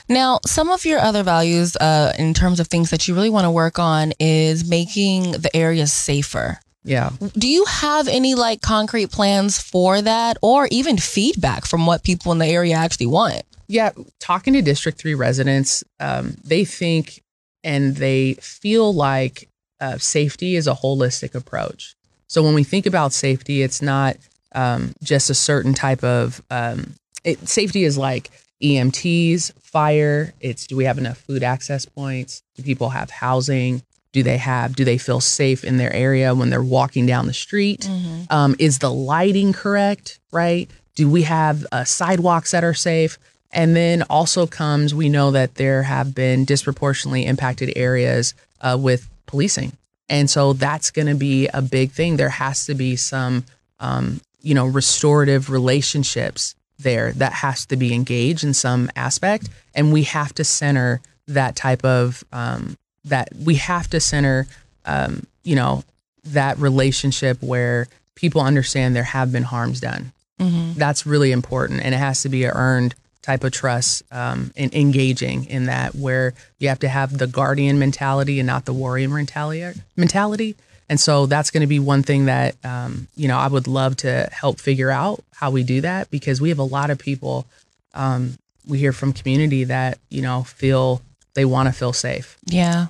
Now, 0.08 0.40
some 0.46 0.70
of 0.70 0.86
your 0.86 1.00
other 1.00 1.24
values 1.24 1.76
uh, 1.78 2.14
in 2.20 2.36
terms 2.36 2.60
of 2.60 2.68
things 2.68 2.92
that 2.92 3.08
you 3.08 3.16
really 3.16 3.32
want 3.32 3.46
to 3.46 3.52
work 3.52 3.80
on 3.80 4.14
is 4.20 4.70
making 4.70 5.32
the 5.32 5.50
area 5.56 5.88
safer. 5.88 6.60
Yeah. 6.86 7.10
Do 7.34 7.48
you 7.48 7.66
have 7.66 8.08
any 8.08 8.36
like 8.36 8.62
concrete 8.62 9.12
plans 9.12 9.60
for 9.60 10.02
that 10.02 10.38
or 10.42 10.68
even 10.72 10.98
feedback 10.98 11.66
from 11.66 11.86
what 11.86 12.04
people 12.04 12.32
in 12.32 12.38
the 12.38 12.46
area 12.46 12.76
actually 12.76 13.08
want? 13.08 13.42
Yeah. 13.68 13.90
Talking 14.20 14.54
to 14.54 14.62
District 14.62 14.98
3 14.98 15.16
residents, 15.16 15.84
um, 16.00 16.36
they 16.44 16.64
think 16.64 17.24
and 17.64 17.96
they 17.96 18.36
feel 18.36 18.94
like 18.94 19.50
uh, 19.82 19.98
safety 19.98 20.56
is 20.56 20.68
a 20.68 20.76
holistic 20.76 21.34
approach. 21.34 21.96
So 22.28 22.44
when 22.44 22.54
we 22.54 22.64
think 22.64 22.86
about 22.86 23.12
safety, 23.12 23.64
it's 23.64 23.82
not 23.82 24.18
um, 24.54 24.94
just 25.04 25.32
a 25.32 25.36
certain 25.36 25.74
type 25.74 26.04
of 26.04 26.42
um, 26.52 26.94
it, 27.24 27.50
safety 27.50 27.84
is 27.84 27.98
like 27.98 28.30
EMTs, 28.64 29.54
fire. 29.62 30.34
It's 30.40 30.68
do 30.68 30.76
we 30.76 30.86
have 30.86 30.98
enough 31.00 31.18
food 31.18 31.44
access 31.44 31.86
points? 31.86 32.44
Do 32.56 32.64
people 32.64 32.90
have 32.90 33.10
housing? 33.10 33.82
Do 34.16 34.24
they 34.24 34.38
have? 34.38 34.78
Do 34.78 34.86
they 34.86 34.98
feel 34.98 35.20
safe 35.20 35.66
in 35.66 35.76
their 35.76 35.92
area 35.92 36.34
when 36.34 36.50
they're 36.50 36.64
walking 36.64 37.06
down 37.06 37.28
the 37.28 37.34
street? 37.34 37.82
Mm-hmm. 37.82 38.22
Um, 38.30 38.56
is 38.60 38.80
the 38.80 38.90
lighting 38.90 39.52
correct? 39.52 40.20
Right? 40.32 40.72
Do 40.96 41.10
we 41.10 41.24
have 41.24 41.66
uh, 41.74 41.84
sidewalks 41.84 42.52
that 42.52 42.64
are 42.64 42.74
safe? 42.74 43.20
And 43.52 43.76
then 43.76 44.04
also 44.04 44.48
comes, 44.48 44.96
we 44.96 45.10
know 45.10 45.32
that 45.32 45.56
there 45.56 45.84
have 45.84 46.16
been 46.16 46.46
disproportionately 46.46 47.26
impacted 47.26 47.74
areas 47.76 48.34
uh, 48.62 48.78
with 48.80 49.10
policing. 49.26 49.74
And 50.08 50.30
so 50.30 50.54
that's 50.54 50.92
going 50.92 51.08
to 51.08 51.16
be 51.16 51.50
a 51.50 51.62
big 51.62 51.92
thing. 51.92 52.16
There 52.16 52.30
has 52.30 52.66
to 52.68 52.74
be 52.74 52.96
some, 52.96 53.44
um, 53.82 54.22
you 54.42 54.56
know, 54.56 54.66
restorative 54.66 55.50
relationships 55.50 56.56
there 56.80 57.12
that 57.14 57.34
has 57.34 57.66
to 57.66 57.76
be 57.76 57.94
engaged 57.94 58.46
in 58.46 58.54
some 58.54 58.90
aspect. 58.96 59.50
And 59.74 59.92
we 59.92 60.04
have 60.04 60.34
to 60.36 60.46
center 60.46 61.02
that 61.28 61.58
type 61.58 61.84
of 61.84 62.24
um, 62.32 62.78
that 63.06 63.30
we 63.44 63.56
have 63.56 63.90
to 63.90 64.00
center, 64.00 64.48
um, 64.86 65.26
you 65.44 65.56
know, 65.56 65.84
that 66.26 66.58
relationship 66.58 67.42
where 67.42 67.88
people 68.16 68.42
understand 68.42 68.96
there 68.96 69.04
have 69.04 69.32
been 69.32 69.44
harms 69.44 69.80
done. 69.80 70.12
Mm-hmm. 70.40 70.78
That's 70.78 71.06
really 71.06 71.32
important, 71.32 71.82
and 71.82 71.96
it 71.96 71.98
has 71.98 72.24
to 72.24 72.30
be 72.30 72.44
a 72.44 72.52
earned 72.52 72.96
type 73.26 73.44
of 73.44 73.52
trust 73.52 74.04
um, 74.12 74.52
and 74.56 74.74
engaging 74.76 75.46
in 75.46 75.66
that 75.66 75.96
where 75.96 76.36
you 76.60 76.70
have 76.70 76.78
to 76.78 76.88
have 76.88 77.18
the 77.18 77.26
guardian 77.26 77.80
mentality 77.80 78.40
and 78.40 78.46
not 78.46 78.66
the 78.66 78.74
warrior 78.74 79.10
mentality 79.10 79.82
mentality 79.96 80.56
and 80.88 81.00
so 81.00 81.26
that's 81.26 81.50
going 81.50 81.62
to 81.62 81.68
be 81.68 81.80
one 81.80 82.04
thing 82.04 82.26
that 82.26 82.56
um, 82.64 83.08
you 83.16 83.28
know 83.28 83.38
i 83.40 83.48
would 83.48 83.68
love 83.68 83.98
to 83.98 84.30
help 84.32 84.60
figure 84.60 84.92
out 84.92 85.24
how 85.34 85.50
we 85.50 85.64
do 85.64 85.82
that 85.82 86.12
because 86.12 86.40
we 86.40 86.50
have 86.50 86.60
a 86.60 86.64
lot 86.64 86.92
of 86.92 87.00
people 87.00 87.48
um, 87.96 88.38
we 88.68 88.78
hear 88.78 88.94
from 88.94 89.12
community 89.12 89.64
that 89.64 89.98
you 90.10 90.22
know 90.22 90.44
feel 90.44 91.02
they 91.34 91.46
want 91.46 91.68
to 91.68 91.74
feel 91.74 91.94
safe 91.94 92.38
yeah 92.46 92.88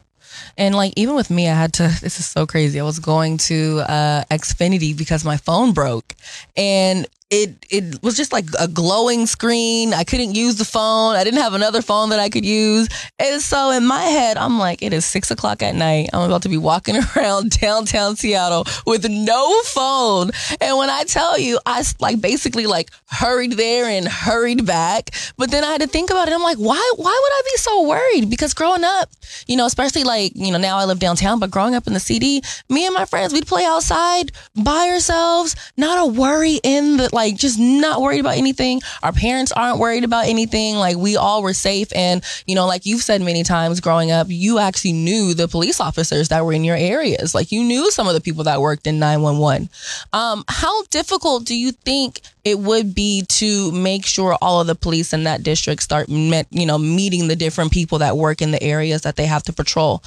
and 0.58 0.76
like 0.76 0.94
even 0.96 1.16
with 1.16 1.30
me, 1.30 1.50
I 1.50 1.54
had 1.54 1.74
to. 1.74 1.86
This 2.06 2.20
is 2.20 2.26
so 2.26 2.46
crazy. 2.46 2.80
I 2.80 2.84
was 2.84 3.00
going 3.00 3.38
to 3.50 3.80
uh, 3.88 4.24
Xfinity 4.30 4.96
because 4.96 5.26
my 5.26 5.38
phone 5.38 5.74
broke, 5.74 6.14
and 6.56 7.08
it 7.32 7.66
it 7.72 8.04
was 8.04 8.16
just 8.16 8.32
like 8.32 8.46
a 8.60 8.68
glowing 8.68 9.26
screen. 9.26 9.94
I 9.94 10.04
couldn't 10.04 10.36
use 10.36 10.58
the 10.58 10.66
phone. 10.66 11.16
I 11.16 11.24
didn't 11.24 11.42
have 11.42 11.56
another 11.56 11.82
phone 11.82 12.10
that 12.10 12.20
I 12.20 12.30
could 12.30 12.46
use. 12.46 12.88
And 13.18 13.42
so 13.42 13.72
in 13.72 13.86
my 13.86 14.04
head, 14.04 14.38
I'm 14.38 14.60
like, 14.60 14.84
it 14.84 14.94
is 14.94 15.06
six 15.06 15.32
o'clock 15.32 15.64
at 15.64 15.74
night. 15.74 16.10
I'm 16.14 16.22
about 16.22 16.44
to 16.44 16.50
be 16.50 16.58
walking 16.58 16.98
around 17.18 17.60
downtown 17.60 18.16
Seattle 18.16 18.66
with 18.86 19.10
no 19.10 19.62
phone. 19.64 20.32
And 20.62 20.78
when 20.78 20.92
I 20.92 21.04
tell 21.04 21.40
you, 21.40 21.60
I 21.66 21.84
like 22.00 22.22
basically 22.22 22.68
like 22.68 22.92
hurried 23.08 23.54
there 23.54 23.86
and 23.86 24.08
hurried 24.08 24.66
back. 24.66 25.10
But 25.36 25.50
then 25.50 25.64
I 25.64 25.72
had 25.72 25.82
to 25.82 25.88
think 25.88 26.12
about 26.12 26.28
it. 26.28 26.34
I'm 26.34 26.44
like, 26.44 26.58
why 26.58 26.94
why 26.96 27.06
would 27.06 27.34
I 27.34 27.42
be 27.44 27.58
so 27.58 27.88
worried? 27.88 28.30
Because 28.30 28.54
growing 28.54 28.84
up, 28.84 29.10
you 29.48 29.58
know, 29.58 29.66
especially 29.66 30.04
like, 30.04 30.34
you 30.36 30.52
know, 30.52 30.60
now 30.60 30.78
I 30.78 30.86
live 30.86 31.00
downtown, 31.00 31.40
but 31.40 31.50
growing 31.50 31.74
up 31.74 31.88
in 31.88 31.94
the 31.94 32.00
CD, 32.00 32.44
me 32.70 32.86
and 32.86 32.94
my 32.94 33.06
friends, 33.06 33.34
we'd 33.34 33.48
play 33.48 33.66
outside 33.66 34.32
by 34.56 34.90
ourselves, 34.90 35.56
not 35.76 36.08
a 36.08 36.12
worry 36.12 36.60
in 36.64 36.98
the 36.98 37.15
like 37.16 37.36
just 37.36 37.58
not 37.58 38.02
worried 38.02 38.20
about 38.20 38.38
anything. 38.38 38.82
Our 39.02 39.12
parents 39.12 39.52
aren't 39.52 39.80
worried 39.80 40.04
about 40.04 40.28
anything. 40.28 40.76
Like 40.76 40.98
we 40.98 41.18
all 41.18 41.42
were 41.42 41.54
safe. 41.54 41.88
And, 41.96 42.24
you 42.46 42.54
know, 42.54 42.68
like 42.68 42.86
you've 42.86 43.02
said 43.02 43.22
many 43.22 43.44
times 43.44 43.80
growing 43.80 44.12
up, 44.12 44.28
you 44.30 44.60
actually 44.60 44.94
knew 44.94 45.34
the 45.34 45.48
police 45.48 45.80
officers 45.80 46.28
that 46.30 46.46
were 46.46 46.54
in 46.54 46.64
your 46.64 46.76
areas. 46.76 47.34
Like 47.34 47.52
you 47.52 47.64
knew 47.64 47.90
some 47.90 48.08
of 48.08 48.14
the 48.14 48.22
people 48.22 48.44
that 48.44 48.62
worked 48.62 48.86
in 48.86 49.00
911. 49.00 49.70
Um, 50.14 50.44
how 50.48 50.84
difficult 50.84 51.46
do 51.46 51.56
you 51.56 51.72
think 51.72 52.22
it 52.44 52.60
would 52.60 52.94
be 52.94 53.24
to 53.30 53.72
make 53.72 54.06
sure 54.06 54.38
all 54.42 54.62
of 54.62 54.68
the 54.68 54.76
police 54.76 55.14
in 55.14 55.24
that 55.24 55.42
district 55.42 55.82
start 55.82 56.10
met, 56.10 56.46
you 56.52 56.66
know, 56.66 56.78
meeting 56.78 57.28
the 57.28 57.36
different 57.36 57.72
people 57.72 58.00
that 58.00 58.18
work 58.18 58.42
in 58.42 58.52
the 58.52 58.62
areas 58.62 59.02
that 59.02 59.16
they 59.16 59.26
have 59.26 59.44
to 59.44 59.54
patrol? 59.54 60.04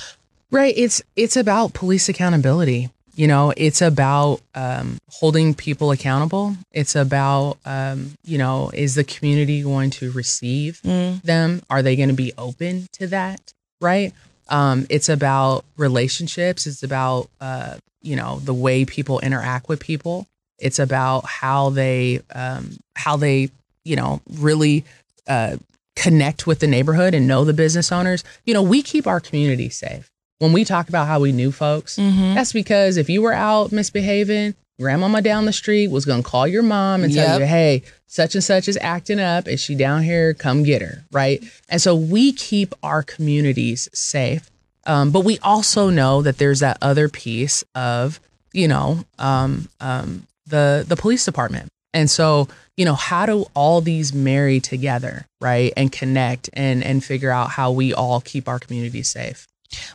Right. 0.50 0.74
It's 0.76 1.02
it's 1.16 1.36
about 1.36 1.74
police 1.74 2.08
accountability. 2.08 2.90
You 3.18 3.26
know, 3.26 3.52
it's 3.57 3.83
about 3.83 4.40
um, 4.54 4.96
holding 5.11 5.52
people 5.52 5.90
accountable. 5.90 6.54
It's 6.70 6.94
about, 6.94 7.59
um, 7.64 8.14
you 8.24 8.38
know, 8.38 8.70
is 8.72 8.94
the 8.94 9.02
community 9.02 9.61
going 9.62 9.90
to 9.98 10.12
receive 10.12 10.81
Mm. 10.85 11.20
them? 11.22 11.61
Are 11.68 11.83
they 11.83 11.96
going 11.96 12.11
to 12.11 12.14
be 12.14 12.33
open 12.38 12.87
to 12.92 13.09
that? 13.09 13.52
Right. 13.81 14.12
Um, 14.48 14.87
it's 14.88 15.09
about 15.09 15.64
relationships. 15.76 16.64
It's 16.68 16.85
about, 16.85 17.28
uh, 17.40 17.78
you 18.02 18.14
know, 18.14 18.38
the 18.38 18.54
way 18.54 18.85
people 18.85 19.18
interact 19.18 19.68
with 19.68 19.81
people. 19.81 20.28
It's 20.61 20.78
about 20.78 21.26
how 21.26 21.70
they, 21.70 22.20
um, 22.33 22.76
how 22.94 23.16
they, 23.16 23.50
you 23.85 23.96
know, 23.96 24.20
really 24.31 24.85
uh, 25.26 25.57
connect 25.96 26.46
with 26.46 26.61
the 26.61 26.68
neighborhood 26.68 27.14
and 27.14 27.26
know 27.26 27.44
the 27.44 27.52
business 27.52 27.90
owners. 27.90 28.22
You 28.44 28.54
know, 28.54 28.62
we 28.62 28.81
keep 28.83 29.09
our 29.09 29.18
community 29.18 29.70
safe. 29.70 30.09
When 30.38 30.53
we 30.53 30.64
talk 30.64 30.88
about 30.88 31.07
how 31.09 31.20
we 31.20 31.33
knew 31.33 31.51
folks, 31.53 31.96
Mm-hmm. 31.98 32.35
that's 32.35 32.53
because 32.53 32.96
if 32.96 33.09
you 33.11 33.22
were 33.22 33.33
out 33.33 33.72
misbehaving, 33.72 34.55
grandmama 34.81 35.20
down 35.22 35.44
the 35.46 35.53
street 35.53 35.88
was 35.90 36.05
going 36.05 36.22
to 36.22 36.29
call 36.29 36.46
your 36.46 36.62
mom 36.62 37.03
and 37.03 37.12
tell 37.12 37.33
Yep. 37.33 37.40
you, 37.40 37.46
hey, 37.46 37.83
such 38.07 38.35
and 38.37 38.44
such 38.44 38.68
is 38.68 38.79
acting 38.81 39.18
up. 39.18 39.48
Is 39.48 39.61
she 39.61 39.74
down 39.74 40.03
here? 40.05 40.35
Come 40.35 40.62
get 40.62 40.81
her. 40.83 41.05
Right. 41.11 41.42
And 41.68 41.83
so 41.83 41.94
we 41.96 42.33
keep 42.33 42.74
our 42.83 43.03
communities 43.03 43.88
safe. 43.92 44.48
Um, 44.87 45.11
but 45.11 45.20
we 45.24 45.38
also 45.40 45.90
know 45.90 46.22
that 46.22 46.38
there's 46.38 46.61
that 46.61 46.79
other 46.81 47.09
piece 47.09 47.64
of, 47.74 48.20
you 48.53 48.68
know, 48.68 49.05
um, 49.18 49.68
um, 49.81 50.27
the 50.46 50.85
the 50.88 50.96
police 50.96 51.24
department. 51.24 51.68
And 51.92 52.09
so, 52.09 52.48
you 52.77 52.85
know, 52.85 52.94
how 52.94 53.27
do 53.27 53.44
all 53.55 53.81
these 53.81 54.14
marry 54.14 54.61
together, 54.61 55.27
right? 55.40 55.72
And 55.77 55.90
connect 55.92 56.48
and 56.55 56.83
and 56.85 57.05
figure 57.05 57.31
out 57.31 57.51
how 57.51 57.72
we 57.72 57.92
all 57.92 58.20
keep 58.22 58.48
our 58.48 58.59
communities 58.59 59.09
safe. 59.09 59.46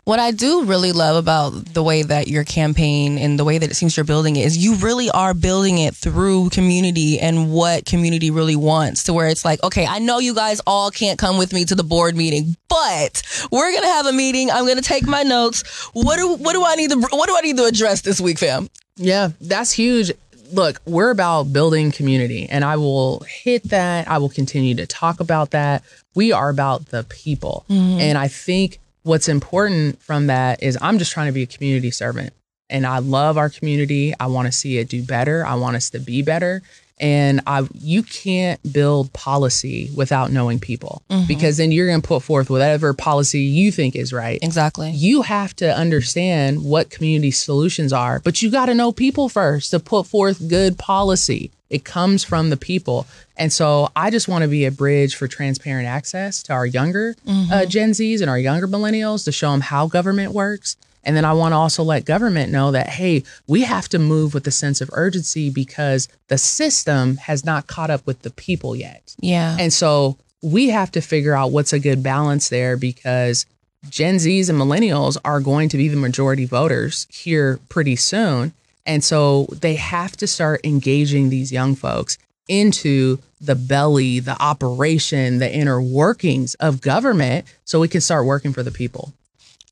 What 0.03 0.19
I 0.19 0.31
do 0.31 0.65
really 0.65 0.91
love 0.91 1.15
about 1.15 1.51
the 1.73 1.81
way 1.81 2.03
that 2.03 2.27
your 2.27 2.43
campaign 2.43 3.17
and 3.17 3.39
the 3.39 3.43
way 3.43 3.57
that 3.57 3.71
it 3.71 3.73
seems 3.73 3.97
you're 3.97 4.03
building 4.03 4.35
it 4.35 4.45
is 4.45 4.57
you 4.57 4.75
really 4.75 5.09
are 5.09 5.33
building 5.33 5.77
it 5.79 5.95
through 5.95 6.49
community 6.49 7.19
and 7.19 7.51
what 7.51 7.85
community 7.85 8.29
really 8.29 8.55
wants 8.55 9.05
to 9.05 9.13
where 9.13 9.27
it's 9.27 9.43
like, 9.43 9.63
okay, 9.63 9.85
I 9.87 9.99
know 9.99 10.19
you 10.19 10.35
guys 10.35 10.61
all 10.67 10.91
can't 10.91 11.17
come 11.17 11.37
with 11.37 11.53
me 11.53 11.65
to 11.65 11.75
the 11.75 11.83
board 11.83 12.15
meeting, 12.15 12.55
but 12.69 13.23
we're 13.51 13.71
going 13.71 13.83
to 13.83 13.89
have 13.89 14.05
a 14.05 14.13
meeting. 14.13 14.51
I'm 14.51 14.65
going 14.65 14.77
to 14.77 14.83
take 14.83 15.07
my 15.07 15.23
notes. 15.23 15.63
What 15.93 16.17
do, 16.17 16.35
what 16.35 16.53
do 16.53 16.63
I 16.63 16.75
need 16.75 16.91
to, 16.91 16.99
what 16.99 17.27
do 17.27 17.35
I 17.35 17.41
need 17.41 17.57
to 17.57 17.65
address 17.65 18.01
this 18.01 18.21
week, 18.21 18.39
fam? 18.39 18.69
Yeah, 18.95 19.29
that's 19.41 19.71
huge. 19.71 20.11
Look, 20.51 20.81
we're 20.85 21.09
about 21.09 21.51
building 21.51 21.91
community, 21.91 22.47
and 22.47 22.63
I 22.63 22.77
will 22.77 23.21
hit 23.21 23.63
that. 23.69 24.07
I 24.07 24.19
will 24.19 24.29
continue 24.29 24.75
to 24.75 24.85
talk 24.85 25.19
about 25.19 25.49
that. 25.51 25.81
We 26.13 26.31
are 26.31 26.49
about 26.49 26.87
the 26.87 27.03
people. 27.05 27.65
Mm-hmm. 27.69 27.99
And 27.99 28.17
I 28.19 28.27
think 28.27 28.77
what's 29.03 29.27
important 29.27 30.01
from 30.01 30.27
that 30.27 30.63
is 30.63 30.77
I'm 30.81 30.97
just 30.97 31.11
trying 31.11 31.27
to 31.27 31.33
be 31.33 31.43
a 31.43 31.47
community 31.47 31.91
servant. 31.91 32.33
And 32.69 32.87
I 32.87 32.99
love 32.99 33.37
our 33.37 33.49
community. 33.49 34.13
I 34.19 34.27
want 34.27 34.47
to 34.47 34.51
see 34.51 34.77
it 34.77 34.89
do 34.89 35.03
better. 35.03 35.45
I 35.45 35.55
want 35.55 35.75
us 35.75 35.91
to 35.91 35.99
be 35.99 36.21
better. 36.21 36.61
And 36.99 37.41
I 37.45 37.67
you 37.73 38.03
can't 38.03 38.59
build 38.71 39.11
policy 39.13 39.89
without 39.95 40.31
knowing 40.31 40.59
people 40.59 41.01
mm-hmm. 41.09 41.27
because 41.27 41.57
then 41.57 41.71
you're 41.71 41.87
going 41.87 42.01
to 42.01 42.07
put 42.07 42.21
forth 42.21 42.49
whatever 42.49 42.93
policy 42.93 43.41
you 43.41 43.71
think 43.71 43.95
is 43.95 44.13
right 44.13 44.39
Exactly. 44.41 44.91
you 44.91 45.23
have 45.23 45.55
to 45.55 45.75
understand 45.75 46.63
what 46.63 46.91
community 46.91 47.31
solutions 47.31 47.91
are, 47.91 48.21
but 48.23 48.41
you 48.41 48.51
got 48.51 48.67
to 48.67 48.75
know 48.75 48.91
people 48.91 49.27
first 49.27 49.71
to 49.71 49.79
put 49.79 50.05
forth 50.05 50.47
good 50.47 50.77
policy. 50.77 51.51
It 51.73 51.83
comes 51.83 52.23
from 52.23 52.49
the 52.49 52.57
people. 52.57 53.07
And 53.35 53.51
so 53.51 53.89
I 53.95 54.11
just 54.11 54.27
want 54.27 54.43
to 54.43 54.47
be 54.47 54.65
a 54.65 54.71
bridge 54.71 55.15
for 55.15 55.27
transparent 55.27 55.87
access 55.87 56.43
to 56.43 56.53
our 56.53 56.65
younger 56.65 57.15
uh, 57.27 57.65
Gen 57.65 57.91
Zs 57.91 58.21
and 58.21 58.29
our 58.29 58.37
younger 58.37 58.67
millennials 58.67 59.25
to 59.25 59.31
show 59.31 59.51
them 59.51 59.61
how 59.61 59.87
government 59.87 60.33
works. 60.33 60.77
And 61.03 61.17
then 61.17 61.25
I 61.25 61.33
want 61.33 61.51
to 61.51 61.57
also 61.57 61.83
let 61.83 62.05
government 62.05 62.51
know 62.51 62.71
that, 62.71 62.87
hey, 62.87 63.23
we 63.47 63.61
have 63.61 63.89
to 63.89 63.99
move 63.99 64.33
with 64.33 64.47
a 64.47 64.51
sense 64.51 64.79
of 64.81 64.89
urgency 64.93 65.49
because 65.49 66.07
the 66.27 66.37
system 66.37 67.17
has 67.17 67.43
not 67.43 67.67
caught 67.67 67.89
up 67.89 68.05
with 68.05 68.21
the 68.21 68.29
people 68.29 68.75
yet. 68.75 69.15
Yeah. 69.19 69.57
And 69.59 69.73
so 69.73 70.17
we 70.41 70.69
have 70.69 70.91
to 70.91 71.01
figure 71.01 71.33
out 71.33 71.51
what's 71.51 71.73
a 71.73 71.79
good 71.79 72.03
balance 72.03 72.49
there 72.49 72.77
because 72.77 73.45
Gen 73.89 74.15
Zs 74.15 74.49
and 74.49 74.57
millennials 74.57 75.17
are 75.25 75.41
going 75.41 75.69
to 75.69 75.77
be 75.77 75.87
the 75.87 75.97
majority 75.97 76.45
voters 76.45 77.07
here 77.09 77.59
pretty 77.67 77.95
soon. 77.95 78.53
And 78.85 79.03
so 79.03 79.47
they 79.51 79.75
have 79.75 80.17
to 80.17 80.27
start 80.27 80.61
engaging 80.63 81.29
these 81.29 81.51
young 81.51 81.75
folks 81.75 82.17
into 82.47 83.19
the 83.39 83.55
belly, 83.55 84.19
the 84.19 84.41
operation, 84.41 85.39
the 85.39 85.53
inner 85.53 85.81
workings 85.81 86.55
of 86.55 86.81
government 86.81 87.45
so 87.65 87.79
we 87.79 87.87
can 87.87 88.01
start 88.01 88.25
working 88.25 88.53
for 88.53 88.63
the 88.63 88.71
people. 88.71 89.13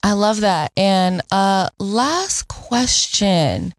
I 0.04 0.14
love 0.14 0.42
that. 0.42 0.72
And 0.76 1.22
uh 1.32 1.70
last 1.80 2.48
question. 2.48 3.74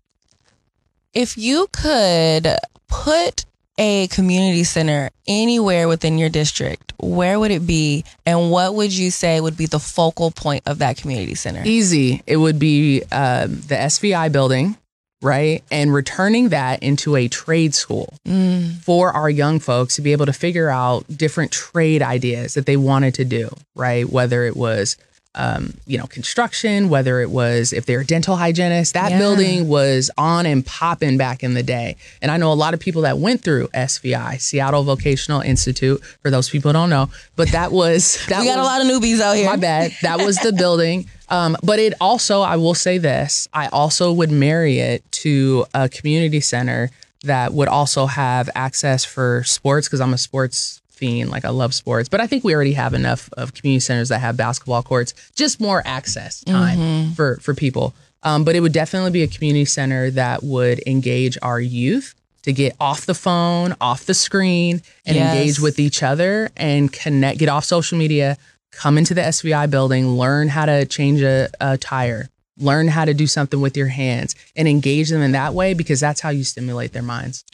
If 1.15 1.37
you 1.37 1.69
could 1.73 2.49
put 2.89 3.45
a 3.79 4.07
community 4.09 4.65
center 4.65 5.11
anywhere 5.27 5.89
within 5.89 6.19
your 6.19 6.29
district, 6.29 6.93
where 6.99 7.39
would 7.39 7.51
it 7.51 7.67
be 7.67 8.05
and 8.25 8.51
what 8.51 8.75
would 8.75 8.93
you 8.93 9.11
say 9.11 9.41
would 9.41 9.57
be 9.57 9.67
the 9.67 9.79
focal 9.79 10.31
point 10.31 10.63
of 10.67 10.79
that 10.79 10.97
community 10.97 11.35
center? 11.35 11.63
Easy. 11.65 12.23
It 12.27 12.37
would 12.37 12.59
be 12.59 13.03
um, 13.11 13.61
the 13.63 13.75
SVI 13.75 14.31
building, 14.31 14.77
right? 15.23 15.63
And 15.71 15.95
returning 15.95 16.51
that 16.51 16.83
into 16.83 17.17
a 17.17 17.29
trade 17.29 17.75
school 17.75 18.15
Mm, 18.27 18.79
for 18.83 19.11
our 19.11 19.31
young 19.31 19.59
folks 19.61 19.97
to 19.97 20.03
be 20.03 20.13
able 20.13 20.27
to 20.27 20.33
figure 20.33 20.69
out 20.69 21.05
different 21.09 21.51
trade 21.53 22.03
ideas 22.03 22.55
that 22.55 22.67
they 22.67 22.77
wanted 22.77 23.15
to 23.15 23.25
do, 23.25 23.49
right? 23.75 24.09
Whether 24.09 24.45
it 24.45 24.57
was, 24.57 24.97
um, 25.35 25.73
you 25.87 25.97
know, 25.97 26.07
construction, 26.07 26.91
whether 26.91 27.21
it 27.21 27.31
was 27.31 27.73
if 27.73 27.87
they're 27.87 28.01
a 28.01 28.05
dental 28.05 28.37
hygienist, 28.37 28.93
that 28.93 29.13
Yeah. 29.13 29.19
building 29.19 29.67
was 29.67 30.11
on 30.19 30.45
and 30.45 30.65
popping 30.67 31.17
back 31.17 31.43
in 31.43 31.55
the 31.55 31.63
day. 31.63 31.97
And 32.21 32.31
I 32.31 32.37
know 32.37 32.53
a 32.53 32.55
lot 32.55 32.75
of 32.75 32.81
people 32.81 33.03
that 33.03 33.17
went 33.19 33.43
through 33.43 33.69
SVI, 33.73 34.37
Seattle 34.41 34.83
Vocational 34.85 35.41
Institute, 35.41 36.03
for 36.21 36.31
those 36.31 36.51
people 36.51 36.69
who 36.69 36.75
don't 36.75 36.91
know, 36.91 37.09
but 37.35 37.49
that 37.53 37.73
was, 37.73 38.19
that 38.29 38.41
we 38.41 38.47
got 38.47 38.57
a 38.57 38.61
was- 38.61 38.67
lot 38.67 38.81
of 38.83 38.87
newbies 38.87 39.21
out 39.21 39.37
here. 39.37 39.47
my 39.49 39.57
bad. 39.57 39.93
That 40.03 40.19
was 40.19 40.37
the 40.37 40.53
building. 40.53 41.09
Um, 41.31 41.57
but 41.63 41.79
it 41.79 41.95
also, 41.99 42.43
I 42.43 42.57
will 42.57 42.75
say 42.75 42.99
this, 42.99 43.49
I 43.55 43.69
also 43.69 44.13
would 44.13 44.31
marry 44.31 44.81
it 44.81 45.03
to 45.13 45.65
a 45.73 45.89
community 45.89 46.41
center 46.41 46.91
that 47.25 47.55
would 47.55 47.69
also 47.69 48.05
have 48.05 48.51
access 48.55 49.03
for 49.07 49.45
sports 49.45 49.89
because 49.89 50.03
I'm 50.03 50.13
a 50.13 50.19
sports 50.19 50.82
fiend. 51.03 51.31
Like 51.31 51.45
I 51.45 51.49
love 51.51 51.75
sports, 51.75 52.09
but 52.09 52.21
I 52.21 52.29
think 52.29 52.45
we 52.45 52.55
already 52.55 52.75
have 52.75 52.95
enough 52.95 53.29
of 53.37 53.55
community 53.55 53.81
centers 53.81 54.09
that 54.11 54.21
have 54.21 54.37
basketball 54.37 54.85
courts, 54.85 55.15
just 55.35 55.61
more 55.61 55.83
access 55.85 56.45
time 56.45 56.79
for, 57.17 57.39
for 57.43 57.55
people. 57.55 57.93
Um, 58.23 58.45
but 58.45 58.55
it 58.55 58.61
would 58.61 58.73
definitely 58.73 59.11
be 59.11 59.23
a 59.25 59.27
community 59.27 59.65
center 59.65 60.11
that 60.13 60.45
would 60.45 60.81
engage 60.87 61.37
our 61.43 61.61
youth 61.61 62.15
to 62.45 62.53
get 62.53 62.77
off 62.79 63.05
the 63.05 63.15
phone, 63.15 63.75
off 63.81 64.07
the 64.07 64.15
screen, 64.15 64.81
and 65.05 65.17
Yes. 65.17 65.35
engage 65.35 65.59
with 65.61 65.81
each 65.81 66.05
other 66.05 66.49
and 66.57 66.93
connect, 66.93 67.39
get 67.41 67.49
off 67.49 67.65
social 67.65 67.99
media, 67.99 68.39
come 68.71 68.97
into 68.97 69.13
the 69.15 69.23
SVI 69.23 69.69
building, 69.69 70.07
learn 70.11 70.47
how 70.49 70.67
to 70.67 70.87
change 70.87 71.21
a, 71.21 71.49
a 71.61 71.77
tire, 71.79 72.29
learn 72.59 72.87
how 72.87 73.05
to 73.05 73.13
do 73.15 73.27
something 73.27 73.61
with 73.61 73.77
your 73.77 73.89
hands, 73.89 74.37
and 74.55 74.69
engage 74.69 75.09
them 75.11 75.21
in 75.23 75.33
that 75.33 75.53
way 75.53 75.75
because 75.75 75.99
that's 75.99 76.21
how 76.21 76.31
you 76.31 76.45
stimulate 76.45 76.93
their 76.93 77.03
minds. 77.03 77.45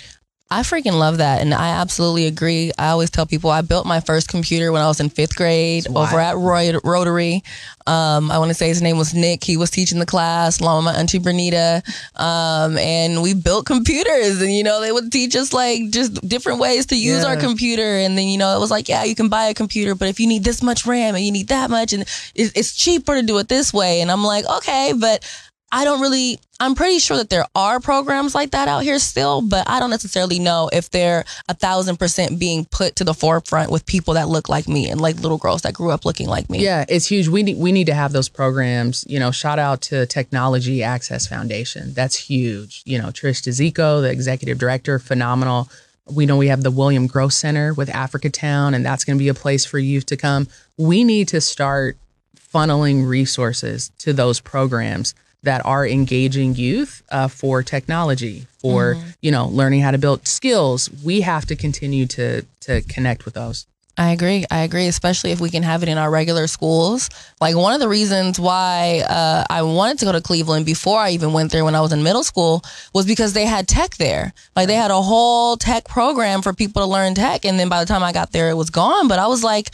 I 0.50 0.62
freaking 0.62 0.98
love 0.98 1.18
that. 1.18 1.42
And 1.42 1.52
I 1.52 1.68
absolutely 1.72 2.26
agree. 2.26 2.72
I 2.78 2.88
always 2.88 3.10
tell 3.10 3.26
people 3.26 3.50
I 3.50 3.60
built 3.60 3.84
my 3.86 4.00
first 4.00 4.28
computer 4.28 4.72
when 4.72 4.80
I 4.80 4.86
was 4.86 4.98
in 4.98 5.10
fifth 5.10 5.36
grade 5.36 5.86
over 5.94 6.18
at 6.18 6.38
Roy, 6.38 6.72
Rotary. 6.82 7.42
Um, 7.86 8.30
I 8.30 8.38
want 8.38 8.48
to 8.48 8.54
say 8.54 8.68
his 8.68 8.80
name 8.80 8.96
was 8.96 9.12
Nick. 9.12 9.44
He 9.44 9.58
was 9.58 9.70
teaching 9.70 9.98
the 9.98 10.06
class 10.06 10.58
along 10.60 10.84
with 10.84 10.94
my 10.94 10.98
auntie 11.00 11.18
Bernita. 11.18 11.82
Um, 12.18 12.78
and 12.78 13.20
we 13.20 13.34
built 13.34 13.66
computers 13.66 14.40
and, 14.40 14.50
you 14.50 14.64
know, 14.64 14.80
they 14.80 14.90
would 14.90 15.12
teach 15.12 15.36
us 15.36 15.52
like 15.52 15.90
just 15.90 16.26
different 16.26 16.60
ways 16.60 16.86
to 16.86 16.96
use 16.96 17.24
Yeah. 17.24 17.28
our 17.30 17.36
computer. 17.36 17.82
And 17.98 18.16
then, 18.16 18.28
you 18.28 18.38
know, 18.38 18.56
it 18.56 18.60
was 18.60 18.70
like, 18.70 18.88
yeah, 18.88 19.04
you 19.04 19.14
can 19.14 19.28
buy 19.28 19.44
a 19.46 19.54
computer, 19.54 19.94
but 19.94 20.08
if 20.08 20.18
you 20.18 20.26
need 20.26 20.44
this 20.44 20.62
much 20.62 20.86
RAM 20.86 21.14
and 21.14 21.22
you 21.24 21.32
need 21.32 21.48
that 21.48 21.68
much 21.68 21.92
and 21.92 22.04
it's, 22.34 22.52
it's 22.54 22.74
cheaper 22.74 23.16
to 23.16 23.22
do 23.22 23.36
it 23.36 23.48
this 23.48 23.74
way. 23.74 24.00
And 24.00 24.10
I'm 24.10 24.24
like, 24.24 24.46
okay, 24.46 24.94
but 24.98 25.22
I 25.70 25.84
don't 25.84 26.00
really, 26.00 26.38
I'm 26.60 26.74
pretty 26.74 26.98
sure 26.98 27.18
that 27.18 27.28
there 27.28 27.44
are 27.54 27.78
programs 27.78 28.34
like 28.34 28.52
that 28.52 28.68
out 28.68 28.84
here 28.84 28.98
still, 28.98 29.42
but 29.42 29.68
I 29.68 29.80
don't 29.80 29.90
necessarily 29.90 30.38
know 30.38 30.70
if 30.72 30.88
they're 30.88 31.24
a 31.48 31.54
thousand 31.54 31.98
percent 31.98 32.38
being 32.38 32.64
put 32.64 32.96
to 32.96 33.04
the 33.04 33.12
forefront 33.12 33.70
with 33.70 33.84
people 33.84 34.14
that 34.14 34.28
look 34.28 34.48
like 34.48 34.66
me 34.66 34.88
and 34.88 34.98
like 34.98 35.16
little 35.16 35.36
girls 35.36 35.62
that 35.62 35.74
grew 35.74 35.90
up 35.90 36.06
looking 36.06 36.26
like 36.26 36.48
me. 36.48 36.60
Yeah, 36.60 36.86
it's 36.88 37.06
huge. 37.06 37.28
We 37.28 37.42
need 37.42 37.58
we 37.58 37.70
need 37.70 37.86
to 37.88 37.94
have 37.94 38.12
those 38.12 38.30
programs. 38.30 39.04
You 39.06 39.18
know, 39.18 39.30
shout 39.30 39.58
out 39.58 39.82
to 39.82 40.06
Technology 40.06 40.82
Access 40.82 41.26
Foundation. 41.26 41.92
That's 41.92 42.16
huge. 42.16 42.82
You 42.86 42.98
know, 42.98 43.08
Trish 43.08 43.42
Dziko, 43.42 44.00
the 44.00 44.10
executive 44.10 44.58
director, 44.58 44.98
phenomenal. 44.98 45.68
We 46.10 46.24
know 46.24 46.38
we 46.38 46.48
have 46.48 46.62
the 46.62 46.70
William 46.70 47.06
Grose 47.06 47.36
Center 47.36 47.74
with 47.74 47.90
Africa 47.90 48.30
Town, 48.30 48.72
and 48.72 48.86
that's 48.86 49.04
going 49.04 49.18
to 49.18 49.22
be 49.22 49.28
a 49.28 49.34
place 49.34 49.66
for 49.66 49.78
youth 49.78 50.06
to 50.06 50.16
come. 50.16 50.48
We 50.78 51.04
need 51.04 51.28
to 51.28 51.42
start 51.42 51.98
funneling 52.38 53.06
resources 53.06 53.90
to 53.98 54.14
those 54.14 54.40
programs 54.40 55.14
that 55.42 55.64
are 55.64 55.86
engaging 55.86 56.54
youth 56.54 57.02
uh, 57.10 57.28
for 57.28 57.62
technology, 57.62 58.46
for 58.58 58.96
you 59.22 59.30
know, 59.30 59.46
learning 59.46 59.80
how 59.80 59.90
to 59.90 59.98
build 59.98 60.26
skills. 60.26 60.90
We 61.04 61.20
have 61.22 61.46
to 61.46 61.56
continue 61.56 62.06
to 62.06 62.42
to 62.60 62.82
connect 62.82 63.24
with 63.24 63.34
those. 63.34 63.66
I 63.98 64.12
agree. 64.12 64.44
I 64.48 64.60
agree, 64.60 64.86
especially 64.86 65.32
if 65.32 65.40
we 65.40 65.50
can 65.50 65.64
have 65.64 65.82
it 65.82 65.88
in 65.88 65.98
our 65.98 66.08
regular 66.08 66.46
schools. 66.46 67.10
Like 67.40 67.56
one 67.56 67.74
of 67.74 67.80
the 67.80 67.88
reasons 67.88 68.38
why 68.38 69.02
uh, 69.08 69.44
I 69.50 69.62
wanted 69.62 69.98
to 69.98 70.04
go 70.04 70.12
to 70.12 70.20
Cleveland 70.20 70.66
before 70.66 71.00
I 71.00 71.10
even 71.10 71.32
went 71.32 71.50
there 71.50 71.64
when 71.64 71.74
I 71.74 71.80
was 71.80 71.92
in 71.92 72.04
middle 72.04 72.22
school 72.22 72.62
was 72.94 73.06
because 73.06 73.32
they 73.32 73.44
had 73.44 73.66
tech 73.66 73.96
there. 73.96 74.32
Like 74.54 74.68
they 74.68 74.76
had 74.76 74.92
a 74.92 75.02
whole 75.02 75.56
tech 75.56 75.88
program 75.88 76.42
for 76.42 76.52
people 76.52 76.80
to 76.82 76.86
learn 76.86 77.16
tech, 77.16 77.44
and 77.44 77.58
then 77.58 77.68
by 77.68 77.80
the 77.80 77.86
time 77.86 78.04
I 78.04 78.12
got 78.12 78.30
there, 78.30 78.50
it 78.50 78.54
was 78.54 78.70
gone. 78.70 79.08
But 79.08 79.18
I 79.18 79.26
was 79.26 79.42
like. 79.42 79.70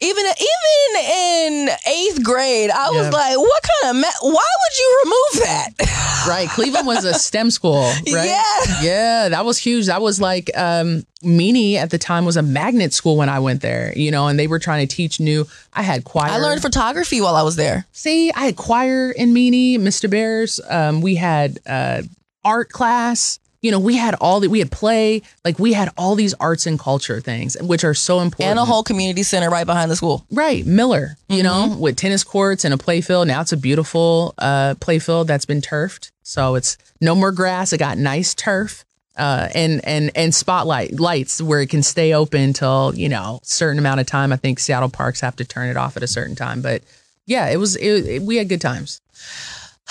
Even 0.00 0.24
even 0.26 1.10
in 1.10 1.68
eighth 1.86 2.22
grade, 2.22 2.70
I 2.70 2.90
was 2.90 3.06
Yeah. 3.06 3.10
like, 3.10 3.38
"What 3.38 3.62
kind 3.62 3.96
of? 3.96 4.00
Ma- 4.02 4.28
why 4.30 4.32
would 4.60 4.78
you 4.78 5.02
remove 5.04 5.46
that?" 5.46 5.68
Right. 6.26 6.48
Cleveland 6.48 6.86
was 6.86 7.04
a 7.04 7.12
STEM 7.12 7.50
school, 7.50 7.82
right? 7.82 8.06
Yeah. 8.06 8.80
Yeah, 8.80 9.28
that 9.28 9.44
was 9.44 9.58
huge. 9.58 9.86
That 9.86 10.00
was 10.00 10.18
like 10.20 10.50
um 10.56 11.04
Meany 11.22 11.76
at 11.78 11.90
the 11.90 11.98
time 11.98 12.24
was 12.24 12.36
a 12.38 12.42
magnet 12.42 12.92
school 12.94 13.16
when 13.18 13.28
I 13.28 13.38
went 13.40 13.60
there, 13.60 13.92
you 13.96 14.10
know, 14.10 14.28
and 14.28 14.38
they 14.38 14.46
were 14.46 14.58
trying 14.58 14.86
to 14.86 14.94
teach 14.96 15.20
new. 15.20 15.46
I 15.74 15.82
had 15.82 16.04
choir. 16.04 16.30
I 16.30 16.38
learned 16.38 16.62
photography 16.62 17.20
while 17.20 17.34
I 17.36 17.42
was 17.42 17.56
there. 17.56 17.86
See, 17.92 18.30
I 18.32 18.40
had 18.46 18.56
choir 18.56 19.10
in 19.10 19.32
Meany, 19.34 19.78
Mr. 19.78 20.08
Bears. 20.08 20.60
Um, 20.68 21.00
we 21.02 21.14
had 21.16 21.58
uh, 21.66 22.02
art 22.44 22.70
class. 22.70 23.38
You 23.64 23.70
know, 23.70 23.78
we 23.78 23.96
had 23.96 24.14
all 24.20 24.40
that. 24.40 24.50
We 24.50 24.58
had 24.58 24.70
play. 24.70 25.22
Like 25.42 25.58
we 25.58 25.72
had 25.72 25.88
all 25.96 26.14
these 26.16 26.34
arts 26.34 26.66
and 26.66 26.78
culture 26.78 27.18
things, 27.18 27.56
which 27.62 27.82
are 27.82 27.94
so 27.94 28.20
important. 28.20 28.50
And 28.50 28.58
a 28.58 28.64
whole 28.66 28.82
community 28.82 29.22
center 29.22 29.48
right 29.48 29.64
behind 29.64 29.90
the 29.90 29.96
school. 29.96 30.26
Right, 30.30 30.66
Miller, 30.66 31.16
you 31.30 31.42
know, 31.42 31.74
with 31.78 31.96
tennis 31.96 32.24
courts 32.24 32.66
and 32.66 32.74
a 32.74 32.76
play 32.76 33.00
field. 33.00 33.26
Now 33.26 33.40
it's 33.40 33.52
a 33.52 33.56
beautiful 33.56 34.34
uh, 34.36 34.74
play 34.80 34.98
field 34.98 35.28
that's 35.28 35.46
been 35.46 35.62
turfed. 35.62 36.12
So 36.22 36.56
it's 36.56 36.76
no 37.00 37.14
more 37.14 37.32
grass. 37.32 37.72
It 37.72 37.78
got 37.78 37.96
nice 37.96 38.34
turf 38.34 38.84
uh, 39.16 39.48
and 39.54 39.80
and 39.86 40.10
and 40.14 40.34
spotlight 40.34 41.00
lights 41.00 41.40
where 41.40 41.62
it 41.62 41.70
can 41.70 41.82
stay 41.82 42.12
open 42.12 42.52
till 42.52 42.92
you 42.94 43.08
know 43.08 43.40
certain 43.44 43.78
amount 43.78 44.00
of 44.00 44.06
time. 44.06 44.30
I 44.30 44.36
think 44.36 44.58
Seattle 44.58 44.90
parks 44.90 45.20
have 45.20 45.36
to 45.36 45.44
turn 45.46 45.70
it 45.70 45.78
off 45.78 45.96
at 45.96 46.02
a 46.02 46.06
certain 46.06 46.36
time. 46.36 46.60
But 46.60 46.82
yeah, 47.24 47.48
it 47.48 47.56
was 47.56 47.76
it, 47.76 48.06
it- 48.06 48.22
we 48.22 48.36
had 48.36 48.50
good 48.50 48.60
times. 48.60 49.00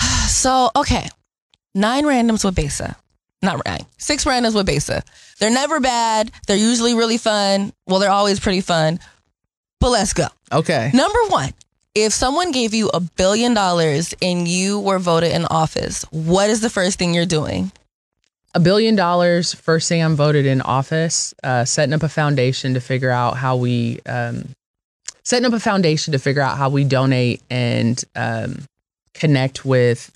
So, 0.28 0.70
okay. 0.76 1.08
Nine 1.74 2.04
randoms 2.04 2.44
with 2.44 2.54
Besa. 2.54 2.96
Not 3.44 3.64
nine. 3.66 3.86
Six 3.98 4.24
randoms 4.24 4.54
with 4.54 4.66
Besa. 4.66 5.02
They're 5.38 5.50
never 5.50 5.80
bad. 5.80 6.30
They're 6.46 6.56
usually 6.56 6.94
really 6.94 7.18
fun. 7.18 7.72
Well, 7.86 8.00
they're 8.00 8.10
always 8.10 8.40
pretty 8.40 8.62
fun. 8.62 8.98
But 9.80 9.90
let's 9.90 10.12
go. 10.12 10.26
Okay, 10.50 10.90
Number 10.94 11.18
one, 11.28 11.50
if 11.94 12.12
someone 12.12 12.52
gave 12.52 12.72
you 12.74 12.88
a 12.88 13.00
billion 13.00 13.54
dollars 13.54 14.14
and 14.22 14.48
you 14.48 14.80
were 14.80 14.98
voted 14.98 15.32
in 15.32 15.44
office, 15.46 16.04
what 16.10 16.48
is 16.48 16.60
the 16.60 16.70
first 16.70 16.98
thing 16.98 17.14
you're 17.14 17.26
doing? 17.26 17.70
a 18.54 18.60
billion 18.60 18.94
dollars. 18.94 19.52
First 19.52 19.88
thing 19.88 20.00
I'm 20.00 20.14
voted 20.14 20.46
in 20.46 20.60
office, 20.60 21.34
uh, 21.42 21.64
setting 21.64 21.92
up 21.92 22.02
a 22.04 22.08
foundation 22.08 22.74
to 22.74 22.80
figure 22.80 23.10
out 23.10 23.36
how 23.36 23.56
we 23.56 24.00
um, 24.06 24.50
setting 25.24 25.44
up 25.46 25.52
a 25.52 25.60
foundation 25.60 26.12
to 26.12 26.18
figure 26.18 26.42
out 26.42 26.56
how 26.56 26.68
we 26.68 26.84
donate 26.84 27.42
and 27.50 28.02
um, 28.14 28.62
connect 29.12 29.64
with 29.64 30.12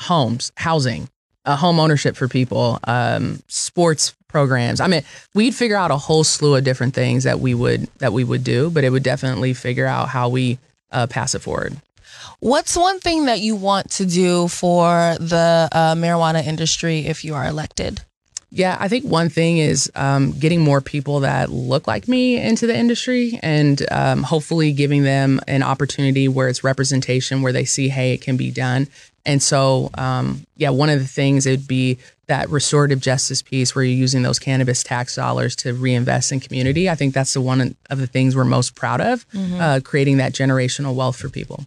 homes, 0.00 0.52
housing, 0.56 1.08
uh, 1.48 1.56
home 1.56 1.80
ownership 1.80 2.14
for 2.14 2.28
people, 2.28 2.78
um, 2.84 3.42
sports 3.48 4.14
programs. 4.28 4.80
I 4.80 4.86
mean, 4.86 5.02
we'd 5.32 5.54
figure 5.54 5.76
out 5.76 5.90
a 5.90 5.96
whole 5.96 6.22
slew 6.22 6.54
of 6.54 6.62
different 6.62 6.94
things 6.94 7.24
that 7.24 7.40
we 7.40 7.54
would 7.54 7.88
that 7.98 8.12
we 8.12 8.22
would 8.22 8.44
do, 8.44 8.70
but 8.70 8.84
it 8.84 8.90
would 8.90 9.02
definitely 9.02 9.54
figure 9.54 9.86
out 9.86 10.08
how 10.10 10.28
we 10.28 10.58
uh, 10.92 11.06
pass 11.06 11.34
it 11.34 11.40
forward. 11.40 11.74
What's 12.40 12.76
one 12.76 13.00
thing 13.00 13.24
that 13.24 13.40
you 13.40 13.56
want 13.56 13.90
to 13.92 14.04
do 14.04 14.46
for 14.48 15.16
the 15.18 15.68
uh, 15.72 15.94
marijuana 15.94 16.46
industry 16.46 17.06
if 17.06 17.24
you 17.24 17.34
are 17.34 17.46
elected? 17.46 18.02
Yeah, 18.50 18.78
I 18.80 18.88
think 18.88 19.04
one 19.04 19.28
thing 19.28 19.58
is 19.58 19.92
um, 19.94 20.32
getting 20.32 20.60
more 20.62 20.80
people 20.80 21.20
that 21.20 21.50
look 21.50 21.86
like 21.86 22.08
me 22.08 22.38
into 22.38 22.66
the 22.66 22.76
industry 22.76 23.38
and 23.42 23.84
um, 23.90 24.22
hopefully 24.22 24.72
giving 24.72 25.02
them 25.02 25.38
an 25.46 25.62
opportunity 25.62 26.28
where 26.28 26.48
it's 26.48 26.64
representation, 26.64 27.42
where 27.42 27.52
they 27.52 27.66
see, 27.66 27.88
hey, 27.90 28.14
it 28.14 28.22
can 28.22 28.38
be 28.38 28.50
done. 28.50 28.88
And 29.26 29.42
so, 29.42 29.90
um, 29.94 30.46
yeah, 30.56 30.70
one 30.70 30.88
of 30.88 30.98
the 30.98 31.06
things 31.06 31.44
it 31.44 31.50
would 31.50 31.68
be 31.68 31.98
that 32.28 32.48
restorative 32.48 33.00
justice 33.00 33.42
piece 33.42 33.74
where 33.74 33.84
you're 33.84 33.94
using 33.94 34.22
those 34.22 34.38
cannabis 34.38 34.82
tax 34.82 35.14
dollars 35.16 35.54
to 35.56 35.74
reinvest 35.74 36.32
in 36.32 36.40
community. 36.40 36.88
I 36.88 36.94
think 36.94 37.12
that's 37.12 37.34
the 37.34 37.40
one 37.42 37.76
of 37.90 37.98
the 37.98 38.06
things 38.06 38.34
we're 38.34 38.44
most 38.44 38.74
proud 38.74 39.02
of, 39.02 39.26
uh, 39.60 39.80
creating 39.84 40.18
that 40.18 40.32
generational 40.32 40.94
wealth 40.94 41.16
for 41.16 41.28
people. 41.28 41.66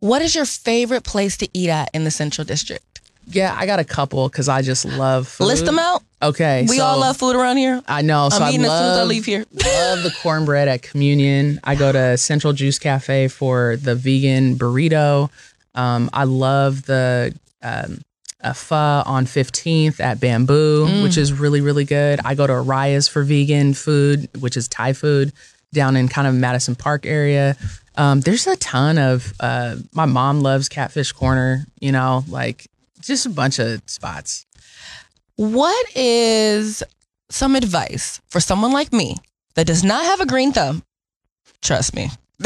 What 0.00 0.22
is 0.22 0.34
your 0.34 0.44
favorite 0.44 1.04
place 1.04 1.36
to 1.38 1.48
eat 1.52 1.70
at 1.70 1.90
in 1.94 2.04
the 2.04 2.10
Central 2.10 2.44
District? 2.44 2.93
Yeah, 3.26 3.54
I 3.58 3.66
got 3.66 3.78
a 3.78 3.84
couple 3.84 4.28
because 4.28 4.48
I 4.48 4.62
just 4.62 4.84
love 4.84 5.26
food. 5.28 5.44
List 5.46 5.64
them 5.64 5.78
out. 5.78 6.02
Okay. 6.22 6.66
We 6.68 6.76
so- 6.78 6.84
all 6.84 6.98
love 7.00 7.16
food 7.16 7.36
around 7.36 7.56
here. 7.58 7.82
I 7.86 8.02
know. 8.02 8.28
So 8.30 8.36
I'm 8.36 8.42
I 8.44 8.48
eating 8.50 8.64
as 8.64 8.70
soon 8.70 8.82
as 8.90 8.96
I 8.96 9.00
love- 9.00 9.08
leave 9.08 9.24
here. 9.24 9.44
love 9.52 10.02
the 10.02 10.14
cornbread 10.22 10.68
at 10.68 10.82
Communion. 10.82 11.60
I 11.64 11.74
go 11.74 11.92
to 11.92 12.16
Central 12.16 12.52
Juice 12.52 12.78
Cafe 12.78 13.28
for 13.28 13.76
the 13.76 13.94
vegan 13.94 14.56
burrito. 14.56 15.30
Um, 15.74 16.08
I 16.12 16.24
love 16.24 16.84
the 16.86 17.34
um, 17.62 18.00
uh, 18.42 18.52
pho 18.52 19.02
on 19.06 19.26
15th 19.26 20.00
at 20.00 20.20
Bamboo, 20.20 20.86
Mm. 20.86 21.02
which 21.02 21.16
is 21.16 21.32
really, 21.32 21.60
really 21.60 21.84
good. 21.84 22.20
I 22.24 22.34
go 22.34 22.46
to 22.46 22.52
Araya's 22.52 23.08
for 23.08 23.22
vegan 23.24 23.74
food, 23.74 24.28
which 24.40 24.56
is 24.56 24.68
Thai 24.68 24.92
food 24.92 25.32
down 25.72 25.96
in 25.96 26.08
kind 26.08 26.28
of 26.28 26.34
Madison 26.34 26.74
Park 26.74 27.06
area. 27.06 27.56
Um, 27.96 28.20
there's 28.20 28.46
a 28.46 28.56
ton 28.56 28.98
of, 28.98 29.32
uh, 29.40 29.76
my 29.92 30.04
mom 30.04 30.40
loves 30.40 30.68
Catfish 30.68 31.12
Corner, 31.12 31.64
you 31.80 31.90
know, 31.92 32.24
like 32.28 32.66
just 33.06 33.26
a 33.26 33.30
bunch 33.30 33.58
of 33.58 33.82
spots. 33.86 34.46
What 35.36 35.86
is 35.96 36.82
some 37.30 37.56
advice 37.56 38.20
for 38.30 38.40
someone 38.40 38.72
like 38.72 38.92
me 38.92 39.16
that 39.54 39.66
does 39.66 39.82
not 39.82 40.04
have 40.04 40.20
a 40.20 40.26
green 40.26 40.52
thumb? 40.52 40.82
Trust 41.62 41.94
me. 41.94 42.10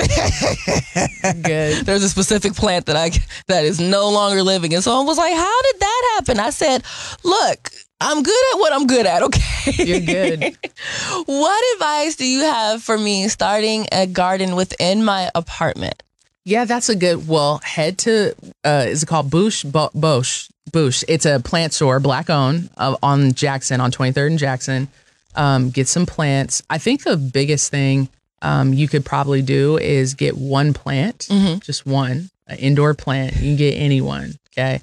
Good. 1.43 1.87
There's 1.87 2.05
a 2.05 2.09
specific 2.09 2.55
plant 2.55 2.87
that 2.87 2.97
I 2.97 3.11
that 3.49 3.65
is 3.65 3.81
no 3.81 4.11
longer 4.11 4.43
living, 4.43 4.75
and 4.75 4.85
someone 4.85 5.07
was 5.07 5.17
like, 5.17 5.35
"How 5.35 5.63
did 5.63 5.81
that 5.81 6.15
happen?" 6.15 6.39
I 6.39 6.51
said, 6.51 6.85
"Look, 7.25 7.71
I'm 8.01 8.23
good 8.23 8.55
at 8.55 8.59
what 8.61 8.73
I'm 8.73 8.87
good 8.87 9.07
at. 9.07 9.23
Okay, 9.23 9.85
You're 9.85 10.01
good. 10.01 10.57
what 11.27 11.75
advice 11.75 12.17
do 12.17 12.27
you 12.27 12.41
have 12.41 12.83
for 12.83 12.97
me 12.97 13.29
starting 13.29 13.87
a 13.91 14.07
garden 14.07 14.55
within 14.55 15.05
my 15.05 15.31
apartment? 15.35 16.03
Yeah, 16.49 16.65
that's 16.65 16.89
a 16.89 16.97
good. 16.97 17.29
Well, 17.29 17.61
head 17.63 17.99
to 17.99 18.35
uh, 18.65 18.87
is 18.89 19.03
it 19.03 19.07
called 19.07 19.31
Bush 19.31 19.65
Bo- 19.65 19.91
Bosch 19.95 20.49
Bush? 20.73 21.05
It's 21.07 21.27
a 21.27 21.41
plant 21.41 21.75
store, 21.75 22.01
black 22.01 22.31
owned, 22.31 22.71
uh, 22.79 22.97
on 23.03 23.35
Jackson 23.35 23.83
on 23.83 23.91
23rd 23.93 24.27
and 24.29 24.39
Jackson. 24.39 24.89
Um, 25.35 25.69
get 25.69 25.89
some 25.89 26.07
plants. 26.07 26.63
I 26.71 26.79
think 26.79 27.05
the 27.05 27.19
biggest 27.19 27.71
thing 27.71 28.09
um, 28.41 28.73
you 28.73 28.89
could 28.89 29.05
probably 29.05 29.43
do 29.43 29.77
is 29.77 30.15
get 30.15 30.39
one 30.39 30.73
plant, 30.73 31.29
just 31.63 31.85
one, 31.85 32.31
an 32.47 32.57
indoor 32.59 32.95
plant. 32.95 33.35
You 33.35 33.41
can 33.51 33.57
get 33.57 33.73
anyone, 33.75 34.33
okay, 34.53 34.81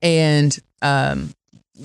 and 0.00 0.58
um, 0.80 1.34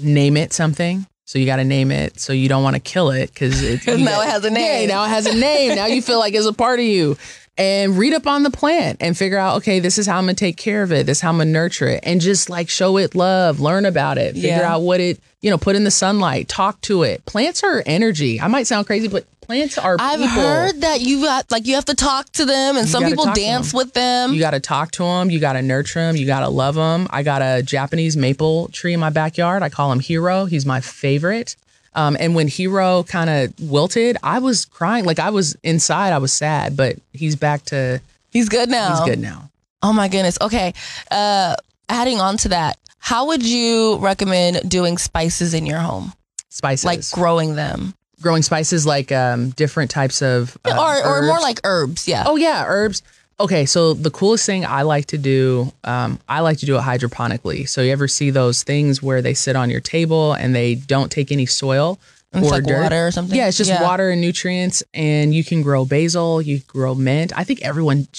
name 0.01 0.37
it 0.37 0.53
something. 0.53 1.05
So 1.25 1.37
you 1.37 1.45
got 1.45 1.57
to 1.57 1.63
name 1.63 1.91
it. 1.91 2.19
So 2.19 2.33
you 2.33 2.49
don't 2.49 2.63
want 2.63 2.75
to 2.75 2.79
kill 2.79 3.11
it 3.11 3.31
because 3.31 3.61
it, 3.61 3.85
now 3.87 3.97
got- 3.97 4.27
it 4.27 4.29
has 4.31 4.45
a 4.45 4.49
name. 4.61 4.89
Yeah, 4.89 4.95
now 4.95 5.03
it 5.05 5.09
has 5.09 5.25
a 5.27 5.35
name. 5.37 5.75
now 5.75 5.85
you 5.85 6.01
feel 6.01 6.17
like 6.19 6.33
it's 6.33 6.47
a 6.47 6.53
part 6.53 6.79
of 6.79 6.85
you. 6.85 7.17
And 7.59 7.97
read 7.97 8.13
up 8.13 8.25
on 8.25 8.41
the 8.43 8.49
plant 8.49 8.97
and 9.01 9.15
figure 9.15 9.37
out, 9.37 9.57
okay, 9.57 9.79
this 9.79 9.97
is 9.99 10.07
how 10.07 10.17
I'm 10.17 10.23
gonna 10.23 10.33
take 10.33 10.57
care 10.57 10.81
of 10.81 10.91
it. 10.91 11.05
This 11.05 11.17
is 11.19 11.21
how 11.21 11.29
I'm 11.29 11.37
gonna 11.37 11.51
nurture 11.51 11.87
it, 11.89 11.99
and 12.03 12.19
just 12.21 12.49
like 12.49 12.69
show 12.69 12.97
it 12.97 13.13
love, 13.13 13.59
learn 13.59 13.85
about 13.85 14.17
it, 14.17 14.33
figure 14.33 14.49
Yeah. 14.49 14.73
out 14.73 14.81
what 14.81 14.99
it, 15.01 15.19
you 15.41 15.51
know, 15.51 15.57
put 15.57 15.75
in 15.75 15.83
the 15.83 15.91
sunlight, 15.91 16.47
talk 16.47 16.79
to 16.81 17.03
it. 17.03 17.25
Plants 17.25 17.61
are 17.63 17.83
energy. 17.85 18.41
I 18.41 18.47
might 18.47 18.65
sound 18.65 18.87
crazy, 18.87 19.07
but 19.09 19.25
plants 19.41 19.77
are. 19.77 19.97
I've 19.99 20.19
people. 20.19 20.35
heard 20.35 20.81
that 20.81 21.01
you 21.01 21.21
got 21.21 21.51
like 21.51 21.67
you 21.67 21.75
have 21.75 21.85
to 21.85 21.95
talk 21.95 22.31
to 22.33 22.45
them, 22.45 22.77
and 22.77 22.87
some 22.87 23.03
people 23.03 23.25
dance 23.33 23.71
them. 23.71 23.77
with 23.77 23.93
them. 23.93 24.33
You 24.33 24.39
got 24.39 24.51
to 24.51 24.59
talk 24.59 24.91
to 24.91 25.03
them. 25.03 25.29
You 25.29 25.39
got 25.39 25.53
to 25.53 25.61
nurture 25.61 25.99
them. 25.99 26.15
You 26.15 26.25
got 26.27 26.41
to 26.41 26.49
love 26.49 26.75
them. 26.75 27.07
I 27.09 27.23
got 27.23 27.41
a 27.41 27.61
Japanese 27.61 28.15
maple 28.15 28.69
tree 28.69 28.93
in 28.93 28.99
my 29.01 29.09
backyard. 29.09 29.63
I 29.63 29.69
call 29.69 29.91
him 29.91 29.99
Hero. 29.99 30.45
He's 30.45 30.65
my 30.65 30.79
favorite. 30.81 31.55
Um, 31.95 32.15
and 32.19 32.35
when 32.35 32.47
Hero 32.47 33.03
kind 33.03 33.29
of 33.29 33.53
wilted, 33.59 34.17
I 34.23 34.39
was 34.39 34.65
crying. 34.65 35.05
Like 35.05 35.19
I 35.19 35.29
was 35.29 35.55
inside. 35.63 36.13
I 36.13 36.17
was 36.19 36.31
sad, 36.33 36.77
but 36.77 36.97
he's 37.13 37.35
back 37.35 37.63
to. 37.65 38.01
He's 38.31 38.49
good 38.49 38.69
now. 38.69 38.89
He's 38.89 39.09
good 39.09 39.19
now. 39.19 39.49
Oh 39.81 39.93
my 39.93 40.07
goodness. 40.07 40.37
Okay. 40.41 40.73
Uh, 41.09 41.55
adding 41.87 42.19
on 42.19 42.37
to 42.37 42.49
that, 42.49 42.77
how 42.99 43.27
would 43.27 43.43
you 43.45 43.97
recommend 43.97 44.69
doing 44.69 44.97
spices 44.97 45.53
in 45.53 45.65
your 45.65 45.79
home? 45.79 46.13
Spices, 46.49 46.85
Like 46.85 47.09
growing 47.11 47.55
them, 47.55 47.93
growing 48.21 48.41
spices, 48.43 48.85
like 48.85 49.11
um, 49.11 49.49
different 49.51 49.89
types 49.89 50.21
of 50.21 50.57
uh, 50.65 50.75
or 50.77 51.07
or 51.07 51.21
more 51.23 51.39
like 51.39 51.59
herbs? 51.63 52.07
Yeah. 52.07 52.23
Oh 52.25 52.35
yeah, 52.35 52.65
herbs. 52.67 53.01
Okay, 53.41 53.65
so 53.65 53.93
the 53.93 54.11
coolest 54.11 54.45
thing 54.45 54.65
I 54.65 54.81
like 54.81 55.05
to 55.07 55.17
do, 55.17 55.71
um, 55.85 56.19
I 56.27 56.41
like 56.41 56.57
to 56.57 56.65
do 56.65 56.75
it 56.75 56.81
hydroponically. 56.81 57.69
So 57.69 57.81
you 57.81 57.91
ever 57.93 58.07
see 58.07 58.31
those 58.31 58.63
things 58.63 59.01
where 59.01 59.21
they 59.21 59.33
sit 59.33 59.55
on 59.55 59.69
your 59.69 59.79
table 59.79 60.33
and 60.33 60.53
they 60.53 60.75
don't 60.75 61.09
take 61.09 61.31
any 61.31 61.45
soil 61.45 61.99
or 62.33 62.41
like 62.41 62.65
dirt? 62.65 62.81
water 62.83 63.07
or 63.07 63.11
something? 63.11 63.37
Yeah, 63.37 63.47
it's 63.47 63.57
just 63.57 63.69
Yeah. 63.69 63.81
water 63.81 64.09
and 64.09 64.19
nutrients, 64.19 64.83
and 64.93 65.33
you 65.33 65.45
can 65.45 65.61
grow 65.61 65.85
basil, 65.85 66.41
you 66.41 66.59
grow 66.67 66.95
mint. 66.95 67.31
I 67.37 67.45
think 67.45 67.61
everyone, 67.61 68.09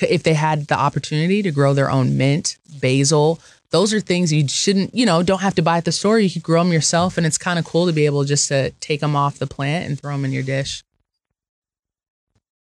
if 0.00 0.22
they 0.22 0.32
had 0.32 0.66
the 0.68 0.78
opportunity 0.78 1.42
to 1.42 1.50
grow 1.50 1.74
their 1.74 1.90
own 1.90 2.16
mint, 2.16 2.56
basil, 2.80 3.38
those 3.68 3.92
are 3.92 4.00
things 4.00 4.32
you 4.32 4.48
shouldn't, 4.48 4.94
you 4.94 5.04
know, 5.04 5.22
don't 5.22 5.42
have 5.42 5.54
to 5.56 5.62
buy 5.62 5.76
at 5.76 5.84
the 5.84 5.92
store. 5.92 6.18
You 6.18 6.30
could 6.30 6.42
grow 6.42 6.64
them 6.64 6.72
yourself, 6.72 7.18
and 7.18 7.26
it's 7.26 7.36
kind 7.38 7.58
of 7.58 7.66
cool 7.66 7.86
to 7.86 7.92
be 7.92 8.06
able 8.06 8.24
just 8.24 8.48
to 8.48 8.70
take 8.80 9.00
them 9.00 9.14
off 9.14 9.38
the 9.38 9.46
plant 9.46 9.86
and 9.90 10.00
throw 10.00 10.12
them 10.12 10.24
in 10.24 10.32
your 10.32 10.42
dish. 10.42 10.82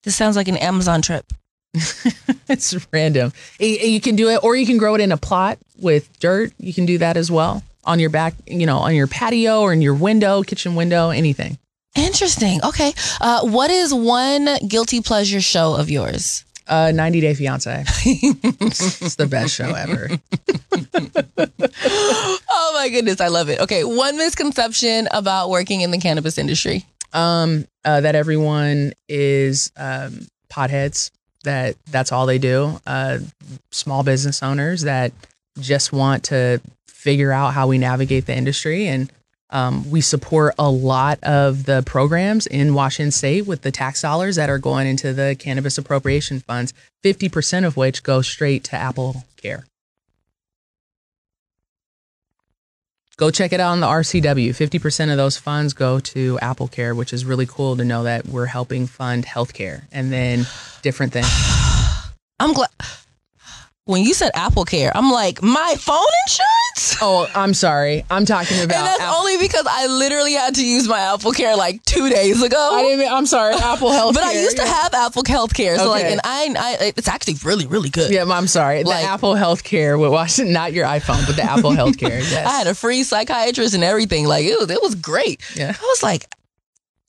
This 0.04 0.16
sounds 0.16 0.38
like 0.38 0.48
an 0.48 0.58
Amazon 0.58 1.02
trip. 1.02 1.26
it's 2.50 2.76
random. 2.92 3.34
You 3.60 4.02
can 4.02 4.16
do 4.16 4.30
it, 4.30 4.44
or 4.44 4.56
you 4.56 4.66
can 4.66 4.78
grow 4.78 4.96
it 4.96 5.02
in 5.02 5.12
a 5.12 5.18
plot 5.18 5.60
with 5.80 6.12
dirt. 6.20 6.54
You 6.58 6.74
can 6.74 6.86
do 6.86 6.98
that 7.00 7.18
as 7.18 7.32
well 7.32 7.64
on 7.84 8.00
your 8.00 8.10
back, 8.10 8.34
you 8.48 8.66
know, 8.66 8.78
on 8.78 8.96
your 8.96 9.08
patio 9.08 9.62
or 9.62 9.72
in 9.72 9.82
your 9.82 9.94
window, 9.94 10.44
kitchen 10.44 10.76
window, 10.76 11.10
anything. 11.10 11.58
Interesting. 11.96 12.60
Okay. 12.64 12.94
Uh, 13.22 13.46
what 13.46 13.72
is 13.72 13.94
one 13.94 14.50
guilty 14.68 15.02
pleasure 15.02 15.42
show 15.42 15.76
of 15.76 15.90
yours? 15.90 16.44
Uh, 16.68 16.92
90 16.94 17.22
Day 17.22 17.34
Fiance. 17.36 17.84
it's 18.06 19.16
the 19.16 19.28
best 19.28 19.54
show 19.54 19.74
ever. 19.74 20.10
Oh 22.58 22.72
my 22.74 22.90
goodness, 22.90 23.22
I 23.22 23.28
love 23.28 23.50
it. 23.50 23.60
Okay, 23.60 23.84
one 23.84 24.18
misconception 24.18 25.08
about 25.12 25.50
working 25.50 25.82
in 25.82 25.92
the 25.92 25.98
cannabis 25.98 26.38
industry. 26.38 26.86
Um, 27.14 27.66
uh, 27.84 28.02
that 28.02 28.16
everyone 28.16 28.94
is 29.08 29.72
um, 29.78 30.28
potheads. 30.50 31.12
That 31.46 31.76
that's 31.90 32.12
all 32.12 32.26
they 32.26 32.38
do. 32.38 32.80
Uh, 32.86 33.20
small 33.72 34.04
business 34.04 34.44
owners 34.44 34.82
that 34.82 35.14
just 35.60 35.94
want 35.94 36.26
to 36.26 36.62
figure 36.88 37.32
out 37.32 37.54
how 37.54 37.68
we 37.68 37.78
navigate 37.78 38.26
the 38.26 38.36
industry, 38.36 38.88
and 38.88 39.12
um, 39.50 39.90
we 39.90 40.02
support 40.02 40.54
a 40.60 40.70
lot 40.70 41.24
of 41.24 41.66
the 41.66 41.82
programs 41.86 42.46
in 42.48 42.74
Washington 42.74 43.12
State 43.12 43.46
with 43.48 43.62
the 43.62 43.72
tax 43.72 44.02
dollars 44.02 44.36
that 44.36 44.50
are 44.50 44.60
going 44.60 44.88
into 44.88 45.14
the 45.14 45.36
cannabis 45.40 45.78
appropriation 45.78 46.42
funds. 46.42 46.74
Fifty 47.04 47.30
percent 47.30 47.66
of 47.66 47.78
which 47.78 48.04
go 48.04 48.22
straight 48.22 48.64
to 48.66 48.76
Apple 48.76 49.24
Care. 49.38 49.66
Go 53.18 53.32
check 53.32 53.54
it 53.54 53.62
out 53.62 53.72
on 53.72 53.80
the 53.80 53.88
RCW. 53.88 54.50
50% 54.50 55.10
of 55.10 55.16
those 55.16 55.38
funds 55.38 55.74
go 55.74 56.00
to 56.02 56.38
Apple 56.40 56.68
Care, 56.68 56.94
which 56.94 57.14
is 57.14 57.24
really 57.24 57.46
cool 57.46 57.78
to 57.78 57.86
know 57.86 58.04
that 58.04 58.28
we're 58.28 58.46
helping 58.46 58.88
fund 58.88 59.26
healthcare 59.26 59.84
and 59.94 60.12
then 60.12 60.46
different 60.82 61.14
things. 61.14 61.28
I'm 62.40 62.52
glad. 62.54 62.70
When 63.88 64.02
you 64.02 64.16
said 64.16 64.32
Apple 64.34 64.66
Care, 64.66 64.92
I'm 64.98 65.12
like, 65.12 65.44
my 65.44 65.76
phone 65.78 66.04
insurance? 66.26 66.98
Oh, 67.04 67.30
I'm 67.36 67.54
sorry. 67.54 68.04
I'm 68.10 68.26
talking 68.26 68.58
about. 68.64 68.76
And 68.78 68.86
that's 68.88 69.00
Apple- 69.00 69.20
only 69.20 69.38
because 69.38 69.68
I 69.70 69.86
literally 69.86 70.34
had 70.34 70.56
to 70.56 70.66
use 70.66 70.88
my 70.88 71.00
Apple 71.14 71.32
Care 71.34 71.56
like 71.56 71.84
two 71.86 72.10
days 72.10 72.42
ago. 72.42 72.72
I 72.74 72.82
didn't. 72.82 73.14
I'm 73.14 73.28
sorry. 73.28 73.54
Apple 73.54 73.92
Health. 73.92 74.16
but 74.16 74.24
I 74.24 74.32
used 74.32 74.58
to 74.58 74.66
have 74.66 74.92
Apple 74.96 75.22
Health 75.28 75.54
Care. 75.54 75.78
So, 75.78 75.92
like, 75.92 76.06
and 76.06 76.20
I, 76.24 76.56
I, 76.58 76.94
it's 76.98 77.08
actually 77.08 77.36
really, 77.44 77.68
really 77.68 77.90
good. 77.92 78.10
Yeah, 78.12 78.24
I'm 78.28 78.48
sorry. 78.48 78.82
The 78.82 78.90
Like- 78.90 79.06
Apple 79.06 79.36
Health 79.36 79.64
Care 79.64 80.00
Washington, 80.00 80.52
not 80.62 80.74
your 80.74 80.88
iPhone, 80.88 81.24
but 81.28 81.36
the 81.36 81.44
Apple 81.44 81.70
Health 81.72 82.00
Care. 82.00 82.16
Yes. 82.26 82.48
I 82.48 82.58
had 82.58 82.66
a 82.66 82.74
free 82.74 83.04
psychiatrist 83.04 83.76
and 83.76 83.84
everything. 83.84 84.26
Like, 84.26 84.46
it 84.46 84.58
was, 84.60 84.72
it 84.72 84.82
was 84.82 84.96
great. 84.96 85.42
Yeah. 85.56 85.76
I 85.80 85.84
was 85.84 86.02
like, 86.02 86.26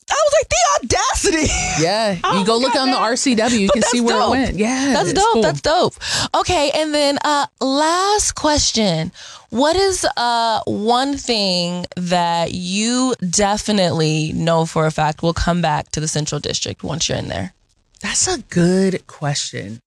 I 0.08 0.14
was 0.14 0.34
like, 0.40 0.48
the 0.48 0.96
audacity. 0.96 1.82
yeah. 1.82 2.18
Oh, 2.24 2.38
you 2.40 2.46
go 2.46 2.56
look 2.58 2.76
on 2.76 2.90
the. 2.90 2.96
RCW. 2.96 3.58
You 3.60 3.68
can 3.70 3.82
see 3.82 4.00
where 4.00 4.18
dope. 4.18 4.28
it 4.28 4.30
went. 4.30 4.56
Yeah. 4.56 4.92
That's 4.94 5.12
dope. 5.12 5.32
cool. 5.32 5.42
That's 5.42 5.60
dope. 5.60 5.94
Okay, 6.34 6.70
and 6.74 6.94
then 6.94 7.18
uh 7.24 7.46
last 7.60 8.32
question. 8.32 9.12
What 9.50 9.76
is 9.76 10.06
uh 10.16 10.60
one 10.66 11.16
thing 11.16 11.86
that 11.96 12.52
you 12.52 13.14
definitely 13.30 14.32
know 14.32 14.66
for 14.66 14.86
a 14.86 14.90
fact 14.90 15.22
will 15.22 15.34
come 15.34 15.60
back 15.62 15.90
to 15.92 16.00
the 16.00 16.08
Central 16.08 16.40
District 16.40 16.82
once 16.82 17.08
you're 17.08 17.18
in 17.18 17.28
there? 17.28 17.54
That's 18.00 18.26
a 18.28 18.38
good 18.42 19.06
question. 19.06 19.80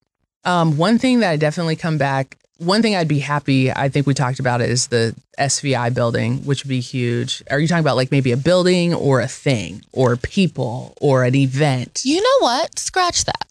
Um, 0.46 0.78
one 0.78 0.98
thing 0.98 1.20
that 1.20 1.30
I 1.32 1.36
definitely 1.38 1.76
come 1.76 1.98
back. 1.98 2.38
One 2.60 2.82
thing 2.82 2.94
I'd 2.94 3.08
be 3.08 3.20
happy. 3.20 3.72
I 3.72 3.88
think 3.88 4.06
we 4.06 4.14
talked 4.14 4.40
about 4.40 4.60
it 4.60 4.70
is 4.70 4.88
the 4.88 5.16
SVI 5.40 5.94
building, 5.94 6.40
which 6.40 6.64
would 6.64 6.70
be 6.70 6.82
huge. 6.82 7.42
Are 7.50 7.58
you 7.58 7.70
talking 7.70 7.84
about 7.84 7.96
like 7.96 8.12
maybe 8.12 8.34
a 8.34 8.38
building 8.38 8.94
or 8.94 9.22
a 9.22 9.30
thing 9.30 9.82
or 9.94 10.18
people 10.18 10.94
or 11.00 11.24
an 11.24 11.36
event? 11.36 12.02
You 12.04 12.22
know 12.22 12.38
what? 12.42 12.78
Scratch 12.78 13.24
that. 13.24 13.48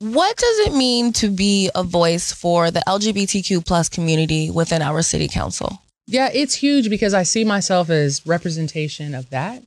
What 0.00 0.36
does 0.36 0.58
it 0.66 0.74
mean 0.74 1.14
to 1.14 1.28
be 1.28 1.70
a 1.74 1.82
voice 1.82 2.32
for 2.32 2.70
the 2.70 2.82
LGBTQ 2.86 3.66
plus 3.66 3.88
community 3.88 4.50
within 4.50 4.82
our 4.82 5.00
city 5.00 5.28
council? 5.28 5.80
Yeah, 6.06 6.28
it's 6.32 6.54
huge 6.54 6.90
because 6.90 7.14
I 7.14 7.22
see 7.22 7.44
myself 7.44 7.88
as 7.88 8.26
representation 8.26 9.14
of 9.14 9.30
that, 9.30 9.62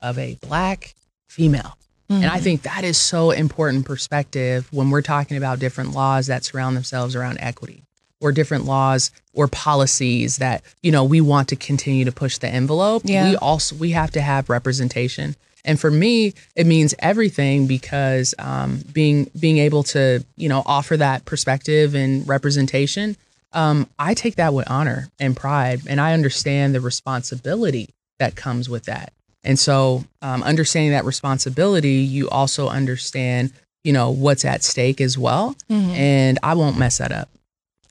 of 0.00 0.18
a 0.18 0.34
black 0.34 0.94
female. 1.28 1.76
And 2.08 2.26
I 2.26 2.28
mm-hmm. 2.28 2.44
think 2.44 2.62
that 2.62 2.84
is 2.84 2.98
so 2.98 3.30
important 3.30 3.86
perspective 3.86 4.68
when 4.70 4.90
we're 4.90 5.00
talking 5.00 5.36
about 5.36 5.60
different 5.60 5.92
laws 5.92 6.26
that 6.26 6.44
surround 6.44 6.76
themselves 6.76 7.16
around 7.16 7.38
equity 7.38 7.84
or 8.22 8.32
different 8.32 8.64
laws 8.64 9.10
or 9.34 9.48
policies 9.48 10.38
that, 10.38 10.62
you 10.82 10.92
know, 10.92 11.04
we 11.04 11.20
want 11.20 11.48
to 11.48 11.56
continue 11.56 12.04
to 12.04 12.12
push 12.12 12.38
the 12.38 12.48
envelope. 12.48 13.02
Yeah. 13.04 13.30
We 13.30 13.36
also 13.36 13.76
we 13.76 13.90
have 13.90 14.12
to 14.12 14.20
have 14.22 14.48
representation. 14.48 15.36
And 15.64 15.78
for 15.78 15.90
me, 15.90 16.34
it 16.56 16.66
means 16.66 16.94
everything 16.98 17.66
because 17.66 18.34
um, 18.38 18.82
being 18.92 19.30
being 19.38 19.58
able 19.58 19.82
to, 19.84 20.24
you 20.36 20.48
know, 20.48 20.62
offer 20.64 20.96
that 20.96 21.24
perspective 21.24 21.94
and 21.94 22.26
representation, 22.26 23.16
um, 23.52 23.88
I 23.98 24.14
take 24.14 24.36
that 24.36 24.54
with 24.54 24.70
honor 24.70 25.08
and 25.20 25.36
pride, 25.36 25.82
and 25.88 26.00
I 26.00 26.14
understand 26.14 26.74
the 26.74 26.80
responsibility 26.80 27.90
that 28.18 28.34
comes 28.34 28.68
with 28.68 28.84
that. 28.84 29.12
And 29.44 29.58
so, 29.58 30.04
um, 30.20 30.42
understanding 30.42 30.92
that 30.92 31.04
responsibility, 31.04 31.94
you 31.94 32.28
also 32.30 32.68
understand, 32.68 33.52
you 33.84 33.92
know, 33.92 34.10
what's 34.10 34.44
at 34.44 34.62
stake 34.62 35.00
as 35.00 35.18
well. 35.18 35.56
And 35.92 36.38
I 36.42 36.54
won't 36.54 36.78
mess 36.78 36.98
that 36.98 37.12
up. 37.12 37.28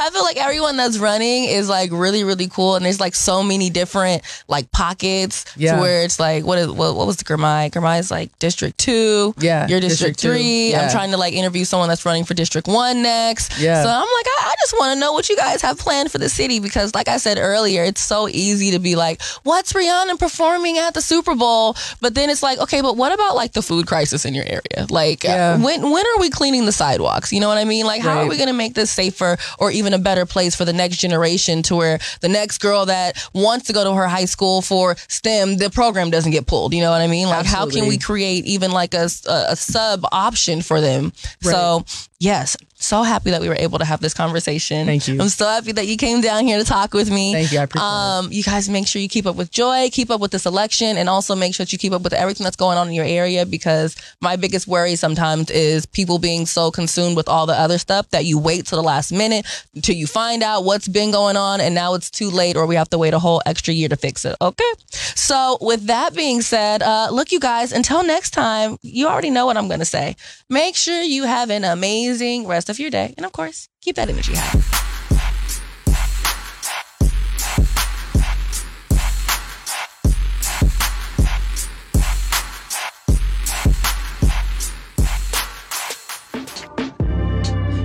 I 0.00 0.10
feel 0.10 0.22
like 0.22 0.36
everyone 0.38 0.76
that's 0.76 0.98
running 0.98 1.44
is 1.44 1.68
like 1.68 1.90
really, 1.92 2.24
really 2.24 2.48
cool, 2.48 2.76
and 2.76 2.84
there's 2.84 3.00
like 3.00 3.14
so 3.14 3.42
many 3.42 3.70
different 3.70 4.22
like 4.48 4.70
pockets 4.72 5.44
Yeah. 5.56 5.74
to 5.76 5.80
where 5.80 6.02
it's 6.02 6.18
like 6.18 6.44
what 6.44 6.58
is 6.58 6.68
what, 6.68 6.96
what 6.96 7.06
was 7.06 7.16
the 7.18 7.24
Gramai? 7.24 7.68
Gramai 7.68 7.98
is 7.98 8.10
like 8.10 8.36
District 8.38 8.76
Two. 8.78 9.34
Yeah, 9.38 9.66
you're 9.68 9.80
District, 9.80 10.16
District 10.16 10.18
two. 10.20 10.28
Three. 10.30 10.74
I'm 10.74 10.90
trying 10.90 11.10
to 11.10 11.16
like 11.16 11.34
interview 11.34 11.64
someone 11.64 11.88
that's 11.88 12.04
running 12.06 12.24
for 12.24 12.34
District 12.34 12.66
One 12.66 13.02
next. 13.02 13.58
Yeah. 13.60 13.82
So 13.82 13.88
I'm 13.88 14.00
like, 14.00 14.26
I, 14.26 14.38
I 14.46 14.54
just 14.60 14.74
want 14.78 14.94
to 14.94 15.00
know 15.00 15.12
what 15.12 15.28
you 15.28 15.36
guys 15.36 15.60
have 15.62 15.78
planned 15.78 16.10
for 16.10 16.18
the 16.18 16.28
city 16.28 16.60
because, 16.60 16.94
like 16.94 17.08
I 17.08 17.18
said 17.18 17.38
earlier, 17.38 17.84
it's 17.84 18.00
so 18.00 18.28
easy 18.28 18.70
to 18.72 18.78
be 18.78 18.96
like, 18.96 19.20
what's 19.42 19.72
Rihanna 19.74 20.18
performing 20.18 20.78
at 20.78 20.94
the 20.94 21.02
Super 21.02 21.34
Bowl? 21.34 21.76
But 22.00 22.14
then 22.14 22.30
it's 22.30 22.42
like, 22.42 22.58
okay, 22.58 22.80
but 22.80 22.96
what 22.96 23.12
about 23.12 23.34
like 23.36 23.52
the 23.52 23.62
food 23.62 23.86
crisis 23.86 24.24
in 24.24 24.34
your 24.34 24.44
area? 24.46 24.86
Like, 24.88 25.24
Yeah. 25.24 25.56
when 25.62 25.90
when 25.90 26.06
are 26.06 26.18
we 26.20 26.30
cleaning 26.30 26.64
the 26.64 26.72
sidewalks? 26.72 27.32
You 27.32 27.40
know 27.40 27.48
what 27.48 27.58
I 27.58 27.64
mean? 27.64 27.84
Like, 27.86 28.00
how 28.02 28.18
are 28.20 28.26
we 28.28 28.36
going 28.36 28.48
to 28.48 28.54
make 28.54 28.74
this 28.74 28.90
safer 28.90 29.36
or 29.58 29.70
even 29.70 29.89
a 29.94 29.98
better 29.98 30.26
place 30.26 30.54
for 30.54 30.64
the 30.64 30.72
next 30.72 30.96
generation 30.98 31.62
to 31.64 31.76
where 31.76 31.98
the 32.20 32.28
next 32.28 32.58
girl 32.58 32.86
that 32.86 33.16
wants 33.32 33.66
to 33.66 33.72
go 33.72 33.84
to 33.84 33.94
her 33.94 34.06
high 34.06 34.24
school 34.24 34.62
for 34.62 34.96
STEM, 35.08 35.56
the 35.56 35.70
program 35.70 36.10
doesn't 36.10 36.32
get 36.32 36.46
pulled? 36.46 36.74
You 36.74 36.82
know 36.82 36.90
what 36.90 37.00
I 37.00 37.06
mean? 37.06 37.28
Like, 37.28 37.46
how 37.46 37.68
can 37.68 37.86
we 37.88 37.98
create 37.98 38.44
even 38.46 38.70
like 38.70 38.94
a 38.94 39.08
a 39.26 39.56
sub 39.56 40.04
option 40.12 40.62
for 40.62 40.80
them? 40.80 41.12
So, 41.40 41.84
yes, 42.18 42.56
so 42.80 43.02
happy 43.02 43.30
that 43.30 43.40
we 43.40 43.48
were 43.48 43.56
able 43.56 43.78
to 43.78 43.84
have 43.84 44.00
this 44.00 44.14
conversation. 44.14 44.86
Thank 44.86 45.06
you. 45.06 45.20
I'm 45.20 45.28
so 45.28 45.46
happy 45.46 45.72
that 45.72 45.86
you 45.86 45.96
came 45.96 46.20
down 46.20 46.46
here 46.46 46.58
to 46.58 46.64
talk 46.64 46.94
with 46.94 47.10
me. 47.10 47.32
Thank 47.32 47.52
you. 47.52 47.60
I 47.60 47.64
appreciate 47.64 47.86
it. 47.86 47.90
Um, 47.90 48.32
you 48.32 48.42
guys 48.42 48.68
make 48.68 48.86
sure 48.86 49.02
you 49.02 49.08
keep 49.08 49.26
up 49.26 49.36
with 49.36 49.50
Joy, 49.50 49.90
keep 49.92 50.10
up 50.10 50.20
with 50.20 50.30
this 50.30 50.46
election, 50.46 50.96
and 50.96 51.08
also 51.08 51.34
make 51.36 51.54
sure 51.54 51.64
that 51.64 51.72
you 51.72 51.78
keep 51.78 51.92
up 51.92 52.02
with 52.02 52.12
everything 52.12 52.44
that's 52.44 52.56
going 52.56 52.78
on 52.78 52.88
in 52.88 52.94
your 52.94 53.04
area 53.04 53.44
because 53.44 53.96
my 54.20 54.36
biggest 54.36 54.66
worry 54.66 54.96
sometimes 54.96 55.50
is 55.50 55.86
people 55.86 56.18
being 56.18 56.46
so 56.46 56.70
consumed 56.70 57.16
with 57.16 57.28
all 57.28 57.46
the 57.46 57.58
other 57.58 57.78
stuff 57.78 58.08
that 58.10 58.24
you 58.24 58.38
wait 58.38 58.66
till 58.66 58.76
the 58.76 58.86
last 58.86 59.12
minute 59.12 59.46
until 59.74 59.94
you 59.94 60.06
find 60.06 60.42
out 60.42 60.64
what's 60.64 60.88
been 60.88 61.10
going 61.10 61.36
on 61.36 61.60
and 61.60 61.74
now 61.74 61.94
it's 61.94 62.10
too 62.10 62.30
late 62.30 62.56
or 62.56 62.66
we 62.66 62.74
have 62.74 62.88
to 62.90 62.98
wait 62.98 63.14
a 63.14 63.18
whole 63.18 63.42
extra 63.46 63.74
year 63.74 63.88
to 63.88 63.96
fix 63.96 64.24
it. 64.24 64.36
Okay. 64.40 64.72
So 65.14 65.58
with 65.60 65.86
that 65.86 66.14
being 66.14 66.40
said, 66.40 66.82
uh, 66.82 67.08
look, 67.10 67.30
you 67.30 67.40
guys, 67.40 67.72
until 67.72 68.02
next 68.02 68.30
time, 68.30 68.78
you 68.82 69.06
already 69.06 69.30
know 69.30 69.46
what 69.46 69.56
I'm 69.56 69.68
going 69.68 69.80
to 69.80 69.84
say. 69.86 70.16
Make 70.48 70.76
sure 70.76 71.02
you 71.02 71.24
have 71.24 71.50
an 71.50 71.64
amazing 71.64 72.44
of 72.70 72.78
your 72.78 72.90
day. 72.90 73.14
And 73.16 73.26
of 73.26 73.32
course, 73.32 73.68
keep 73.82 73.96
that 73.96 74.08
energy 74.08 74.32
high. 74.34 74.80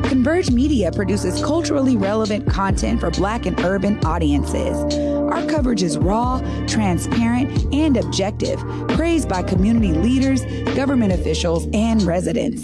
Converge 0.09 0.49
Media 0.49 0.91
produces 0.91 1.43
culturally 1.43 1.97
relevant 1.97 2.49
content 2.49 2.99
for 2.99 3.11
Black 3.11 3.45
and 3.45 3.59
urban 3.59 4.03
audiences. 4.05 4.75
Our 4.99 5.45
coverage 5.45 5.83
is 5.83 5.97
raw, 5.97 6.39
transparent, 6.67 7.73
and 7.73 7.97
objective, 7.97 8.59
praised 8.89 9.29
by 9.29 9.43
community 9.43 9.93
leaders, 9.93 10.43
government 10.75 11.13
officials, 11.13 11.67
and 11.73 12.01
residents. 12.03 12.63